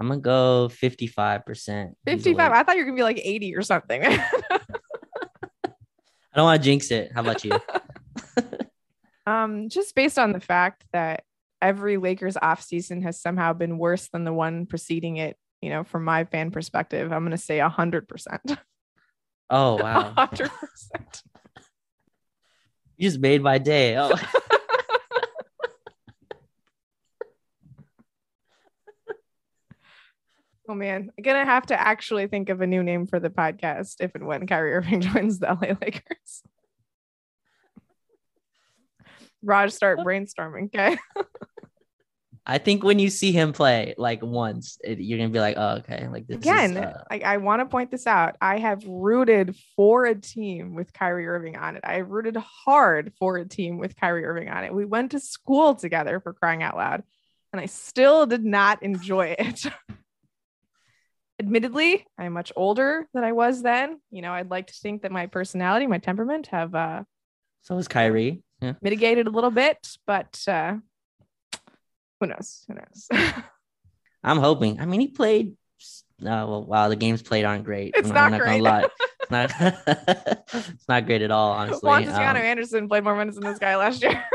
I'm 0.03 0.09
gonna 0.09 0.21
go 0.21 0.69
55 0.69 1.47
percent. 1.47 1.97
55. 2.07 2.51
I 2.51 2.65
thought 2.65 2.75
you 2.75 2.83
were 2.83 2.87
gonna 2.87 2.97
be 2.97 3.05
like 3.05 3.21
80 3.23 3.55
or 3.55 3.63
something. 3.63 4.03
I 4.05 4.19
don't 6.35 6.45
want 6.45 6.61
to 6.61 6.69
jinx 6.69 6.91
it. 6.91 7.13
How 7.15 7.21
about 7.21 7.45
you? 7.45 7.53
um, 9.27 9.69
just 9.69 9.95
based 9.95 10.19
on 10.19 10.33
the 10.33 10.41
fact 10.41 10.83
that 10.93 11.23
every 11.61 11.99
Lakers 11.99 12.35
offseason 12.35 13.05
has 13.05 13.21
somehow 13.21 13.53
been 13.53 13.79
worse 13.79 14.09
than 14.09 14.25
the 14.25 14.33
one 14.33 14.67
preceding 14.67 15.19
it, 15.19 15.37
you 15.61 15.71
know, 15.71 15.85
from 15.85 16.03
my 16.03 16.25
fan 16.25 16.51
perspective, 16.51 17.13
I'm 17.13 17.23
gonna 17.25 17.39
say 17.39 17.61
hundred 17.61 18.09
percent. 18.09 18.57
Oh 19.49 19.77
wow, 19.77 20.15
hundred 20.17 20.51
percent. 20.51 21.23
you 22.97 23.09
just 23.09 23.21
made 23.21 23.41
my 23.41 23.59
day. 23.59 23.97
Oh, 23.97 24.19
Oh 30.69 30.75
man, 30.75 31.11
I'm 31.17 31.23
gonna 31.23 31.45
have 31.45 31.67
to 31.67 31.81
actually 31.81 32.29
think 32.29 32.49
of 32.49 32.61
a 32.61 32.67
new 32.67 32.83
name 32.83 33.07
for 33.07 33.19
the 33.19 33.31
podcast 33.31 33.97
if 34.01 34.15
and 34.15 34.27
when 34.27 34.47
Kyrie 34.47 34.75
Irving 34.75 35.01
joins 35.01 35.39
the 35.39 35.47
LA 35.47 35.75
Lakers. 35.81 36.43
Raj, 39.43 39.73
start 39.73 39.99
brainstorming. 40.01 40.67
Okay. 40.67 40.97
I 42.45 42.59
think 42.59 42.83
when 42.83 42.99
you 42.99 43.09
see 43.09 43.31
him 43.31 43.53
play 43.53 43.95
like 43.97 44.21
once, 44.21 44.79
it, 44.83 44.99
you're 44.99 45.19
gonna 45.19 45.31
be 45.31 45.41
like, 45.41 45.57
oh 45.57 45.77
okay, 45.79 46.09
like 46.09 46.27
this 46.27 46.39
Again, 46.39 46.73
Is, 46.73 46.77
uh, 46.77 47.05
I, 47.11 47.21
I 47.21 47.37
want 47.37 47.61
to 47.61 47.67
point 47.67 47.91
this 47.91 48.07
out. 48.07 48.37
I 48.41 48.59
have 48.59 48.85
rooted 48.85 49.57
for 49.77 50.07
a 50.07 50.15
team 50.15 50.75
with 50.75 50.93
Kyrie 50.93 51.27
Irving 51.27 51.57
on 51.57 51.77
it. 51.77 51.83
I 51.85 51.99
rooted 51.99 52.37
hard 52.37 53.13
for 53.19 53.37
a 53.37 53.47
team 53.47 53.79
with 53.79 53.95
Kyrie 53.95 54.25
Irving 54.25 54.49
on 54.49 54.65
it. 54.65 54.75
We 54.75 54.85
went 54.85 55.13
to 55.13 55.21
school 55.21 55.77
together 55.77 56.19
for 56.19 56.33
crying 56.33 56.65
out 56.65 56.77
loud, 56.77 57.05
and 57.53 57.61
I 57.61 57.67
still 57.67 58.27
did 58.27 58.45
not 58.45 58.83
enjoy 58.83 59.37
it. 59.39 59.65
Admittedly, 61.43 62.07
I'm 62.17 62.35
much 62.35 62.53
older 62.55 63.09
than 63.13 63.25
I 63.25 63.33
was 63.33 63.63
then. 63.63 64.01
You 64.13 64.23
know, 64.23 64.33
I'd 64.33 64.49
like 64.49 64.69
to 64.69 64.75
think 64.75 65.03
that 65.03 65.11
my 65.11 65.27
personality, 65.27 65.89
my 65.89 65.99
temperament 65.99 66.47
have 66.47 66.73
uh, 66.73 67.03
so 67.63 67.77
is 67.79 67.89
Kyrie. 67.89 68.45
Yeah. 68.61 68.75
mitigated 68.81 69.27
a 69.27 69.31
little 69.31 69.51
bit, 69.51 69.77
but 70.07 70.41
uh, 70.47 70.77
who 72.21 72.27
knows? 72.29 72.65
Who 72.69 72.75
knows? 72.75 73.09
I'm 74.23 74.39
hoping. 74.39 74.79
I 74.79 74.87
mean, 74.87 75.01
he 75.01 75.09
played. 75.09 75.57
Uh, 76.21 76.47
well, 76.47 76.65
wow, 76.65 76.89
the 76.89 76.95
games 76.95 77.23
played 77.23 77.45
aren't 77.45 77.65
great. 77.65 77.95
It's 77.97 78.09
I'm 78.09 78.15
not 78.15 78.31
gonna 78.31 78.39
great. 78.45 78.63
lie. 78.63 78.87
It's 79.21 79.31
not. 79.33 79.51
it's 80.55 80.89
not 80.89 81.07
great 81.07 81.23
at 81.23 81.33
all, 81.33 81.51
honestly. 81.51 81.89
Juan 81.89 82.05
Toscano 82.05 82.39
Um, 82.39 82.47
Anderson 82.47 82.89
played 82.89 83.03
more 83.03 83.17
minutes 83.17 83.37
than 83.37 83.51
this 83.51 83.59
guy 83.59 83.77
last 83.77 84.01
year. 84.01 84.23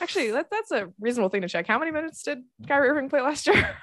Actually, 0.00 0.30
that, 0.32 0.48
that's 0.50 0.70
a 0.70 0.88
reasonable 1.00 1.28
thing 1.28 1.42
to 1.42 1.48
check. 1.48 1.66
How 1.66 1.78
many 1.78 1.90
minutes 1.90 2.22
did 2.22 2.42
Kyrie 2.66 2.88
Irving 2.88 3.08
play 3.08 3.20
last 3.20 3.46
year? 3.46 3.76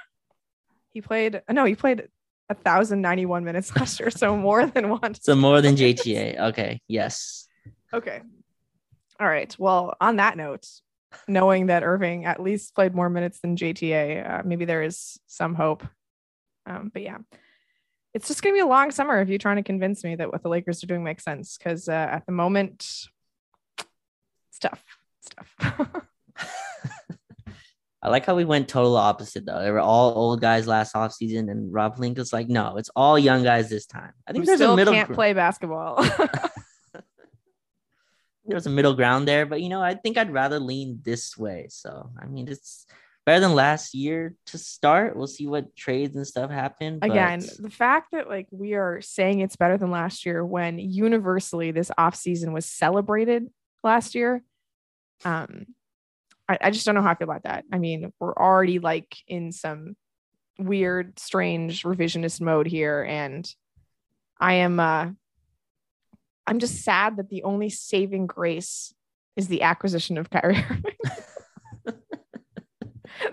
he 0.93 1.01
played, 1.01 1.41
no, 1.49 1.65
he 1.65 1.75
played 1.75 2.07
1,091 2.47 3.43
minutes 3.43 3.75
last 3.75 3.99
year, 3.99 4.09
so 4.09 4.37
more 4.37 4.65
than 4.65 4.89
one. 4.89 5.13
so 5.15 5.35
more 5.35 5.61
than 5.61 5.75
JTA. 5.75 6.39
Okay. 6.39 6.81
Yes. 6.87 7.47
Okay. 7.93 8.21
All 9.19 9.27
right. 9.27 9.53
Well, 9.57 9.95
on 9.99 10.17
that 10.17 10.37
note, 10.37 10.67
knowing 11.27 11.67
that 11.67 11.83
Irving 11.83 12.25
at 12.25 12.41
least 12.41 12.75
played 12.75 12.93
more 12.93 13.09
minutes 13.09 13.39
than 13.39 13.55
JTA, 13.55 14.29
uh, 14.29 14.43
maybe 14.45 14.65
there 14.65 14.83
is 14.83 15.19
some 15.27 15.55
hope. 15.55 15.85
Um, 16.65 16.91
but 16.93 17.01
yeah, 17.01 17.17
it's 18.13 18.27
just 18.27 18.41
going 18.41 18.53
to 18.53 18.57
be 18.57 18.61
a 18.61 18.67
long 18.67 18.91
summer 18.91 19.19
if 19.21 19.29
you're 19.29 19.37
trying 19.37 19.57
to 19.57 19.63
convince 19.63 20.03
me 20.03 20.15
that 20.15 20.31
what 20.31 20.43
the 20.43 20.49
Lakers 20.49 20.83
are 20.83 20.87
doing 20.87 21.03
makes 21.03 21.23
sense. 21.23 21.57
Because 21.57 21.87
uh, 21.87 21.91
at 21.93 22.25
the 22.25 22.31
moment, 22.31 23.07
it's 24.49 24.59
tough. 24.59 24.83
Tough. 25.25 25.55
I 28.01 28.09
like 28.09 28.25
how 28.25 28.35
we 28.35 28.45
went 28.45 28.67
total 28.67 28.97
opposite 28.97 29.47
though. 29.47 29.59
They 29.59 29.71
were 29.71 29.79
all 29.79 30.13
old 30.15 30.39
guys 30.39 30.67
last 30.67 30.93
offseason, 30.93 31.49
and 31.49 31.73
Rob 31.73 31.97
Pelinka's 31.97 32.31
like, 32.31 32.47
no, 32.47 32.77
it's 32.77 32.91
all 32.95 33.17
young 33.17 33.43
guys 33.43 33.67
this 33.67 33.87
time. 33.87 34.11
I 34.27 34.31
think 34.31 34.43
Who 34.43 34.45
there's 34.45 34.59
still 34.59 34.73
a 34.73 34.77
middle 34.77 34.93
can't 34.93 35.07
gr- 35.07 35.15
play 35.15 35.33
basketball. 35.33 36.05
there's 38.45 38.67
a 38.67 38.69
middle 38.69 38.93
ground 38.93 39.27
there, 39.27 39.47
but 39.47 39.59
you 39.61 39.69
know, 39.69 39.81
I 39.81 39.95
think 39.95 40.19
I'd 40.19 40.31
rather 40.31 40.59
lean 40.59 40.99
this 41.03 41.35
way. 41.35 41.65
So 41.69 42.11
I 42.21 42.27
mean, 42.27 42.47
it's 42.47 42.85
better 43.25 43.39
than 43.39 43.55
last 43.55 43.95
year 43.95 44.35
to 44.47 44.59
start. 44.59 45.15
We'll 45.15 45.25
see 45.25 45.47
what 45.47 45.75
trades 45.75 46.15
and 46.15 46.27
stuff 46.27 46.51
happen. 46.51 46.99
but- 46.99 47.09
Again, 47.09 47.39
the 47.57 47.71
fact 47.71 48.11
that 48.11 48.29
like 48.29 48.47
we 48.51 48.75
are 48.75 49.01
saying 49.01 49.39
it's 49.39 49.55
better 49.55 49.79
than 49.79 49.89
last 49.89 50.27
year 50.27 50.45
when 50.45 50.77
universally 50.77 51.71
this 51.71 51.89
offseason 51.97 52.51
was 52.51 52.67
celebrated 52.67 53.47
last 53.83 54.13
year. 54.13 54.43
Um, 55.23 55.67
I, 56.47 56.57
I 56.61 56.71
just 56.71 56.85
don't 56.85 56.95
know 56.95 57.01
how 57.01 57.11
I 57.11 57.15
feel 57.15 57.29
about 57.29 57.43
that. 57.43 57.65
I 57.71 57.77
mean, 57.77 58.11
we're 58.19 58.33
already 58.33 58.79
like 58.79 59.15
in 59.27 59.51
some 59.51 59.95
weird, 60.59 61.19
strange 61.19 61.83
revisionist 61.83 62.41
mode 62.41 62.67
here, 62.67 63.03
and 63.03 63.49
I 64.39 64.55
am 64.55 64.79
uh 64.79 65.09
I'm 66.47 66.59
just 66.59 66.83
sad 66.83 67.17
that 67.17 67.29
the 67.29 67.43
only 67.43 67.69
saving 67.69 68.27
grace 68.27 68.93
is 69.35 69.47
the 69.47 69.63
acquisition 69.63 70.17
of 70.17 70.29
Kyrie 70.29 70.63
Irving. 70.69 70.83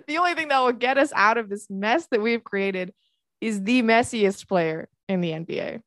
the 0.06 0.18
only 0.18 0.34
thing 0.34 0.48
that 0.48 0.60
will 0.60 0.72
get 0.72 0.98
us 0.98 1.12
out 1.14 1.38
of 1.38 1.48
this 1.48 1.68
mess 1.68 2.06
that 2.10 2.22
we've 2.22 2.42
created 2.42 2.92
is 3.40 3.62
the 3.62 3.82
messiest 3.82 4.48
player 4.48 4.88
in 5.08 5.20
the 5.20 5.32
NBA. 5.32 5.82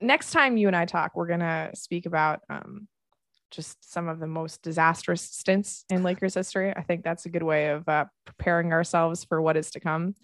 Next 0.00 0.30
time 0.30 0.56
you 0.56 0.66
and 0.66 0.76
I 0.76 0.84
talk, 0.84 1.12
we're 1.14 1.26
gonna 1.26 1.70
speak 1.74 2.06
about 2.06 2.40
um, 2.48 2.86
just 3.50 3.92
some 3.92 4.08
of 4.08 4.20
the 4.20 4.26
most 4.26 4.62
disastrous 4.62 5.22
stints 5.22 5.84
in 5.90 6.02
Lakers 6.02 6.34
history. 6.34 6.72
I 6.74 6.82
think 6.82 7.02
that's 7.02 7.26
a 7.26 7.28
good 7.28 7.42
way 7.42 7.68
of 7.68 7.88
uh, 7.88 8.06
preparing 8.24 8.72
ourselves 8.72 9.24
for 9.24 9.40
what 9.42 9.56
is 9.56 9.70
to 9.72 9.80
come. 9.80 10.14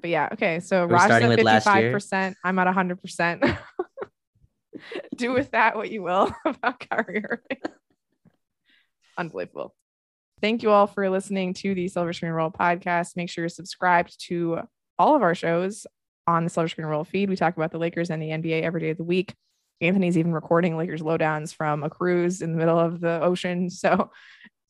But 0.00 0.10
yeah, 0.10 0.28
okay. 0.32 0.60
So 0.60 0.86
starting 0.88 1.30
at 1.30 1.36
with 1.36 1.44
last 1.44 1.64
fifty-five 1.64 1.82
year. 1.82 1.92
percent. 1.92 2.36
I'm 2.44 2.58
at 2.58 2.66
hundred 2.68 3.00
percent. 3.00 3.44
Do 5.16 5.32
with 5.32 5.50
that 5.52 5.76
what 5.76 5.90
you 5.90 6.02
will 6.02 6.30
about 6.44 6.80
Kyrie 6.80 7.24
Irving. 7.24 7.62
Unbelievable. 9.18 9.74
Thank 10.40 10.62
you 10.62 10.70
all 10.70 10.86
for 10.86 11.08
listening 11.08 11.54
to 11.54 11.74
the 11.74 11.88
Silver 11.88 12.12
Screen 12.12 12.32
Roll 12.32 12.50
podcast. 12.50 13.16
Make 13.16 13.30
sure 13.30 13.42
you're 13.42 13.48
subscribed 13.48 14.20
to 14.26 14.60
all 14.98 15.16
of 15.16 15.22
our 15.22 15.34
shows 15.34 15.86
on 16.26 16.44
the 16.44 16.50
Silver 16.50 16.68
Screen 16.68 16.86
Roll 16.86 17.04
feed. 17.04 17.30
We 17.30 17.36
talk 17.36 17.56
about 17.56 17.70
the 17.70 17.78
Lakers 17.78 18.10
and 18.10 18.22
the 18.22 18.28
NBA 18.28 18.62
every 18.62 18.80
day 18.80 18.90
of 18.90 18.98
the 18.98 19.04
week. 19.04 19.34
Anthony's 19.80 20.16
even 20.16 20.32
recording 20.32 20.76
Lakers 20.76 21.02
lowdowns 21.02 21.54
from 21.54 21.82
a 21.82 21.90
cruise 21.90 22.40
in 22.42 22.52
the 22.52 22.58
middle 22.58 22.78
of 22.78 23.00
the 23.00 23.20
ocean. 23.22 23.70
So, 23.76 24.10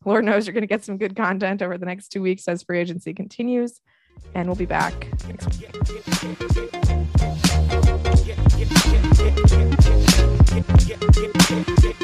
Lord 0.05 0.25
knows 0.25 0.47
you're 0.47 0.55
going 0.55 0.63
to 0.63 0.69
get 0.69 0.85
some 0.85 0.99
good 0.99 1.17
content 1.17 1.63
over 1.63 1.79
the 1.79 1.87
next 1.87 2.09
two 2.09 2.23
weeks 2.23 2.47
as 2.49 2.63
free 2.63 2.79
agency 2.79 3.15
continues. 3.15 3.81
And 4.35 4.47
we'll 4.49 4.57
be 4.57 4.67
back 4.67 5.09
next 5.27 5.61
week. 11.81 11.96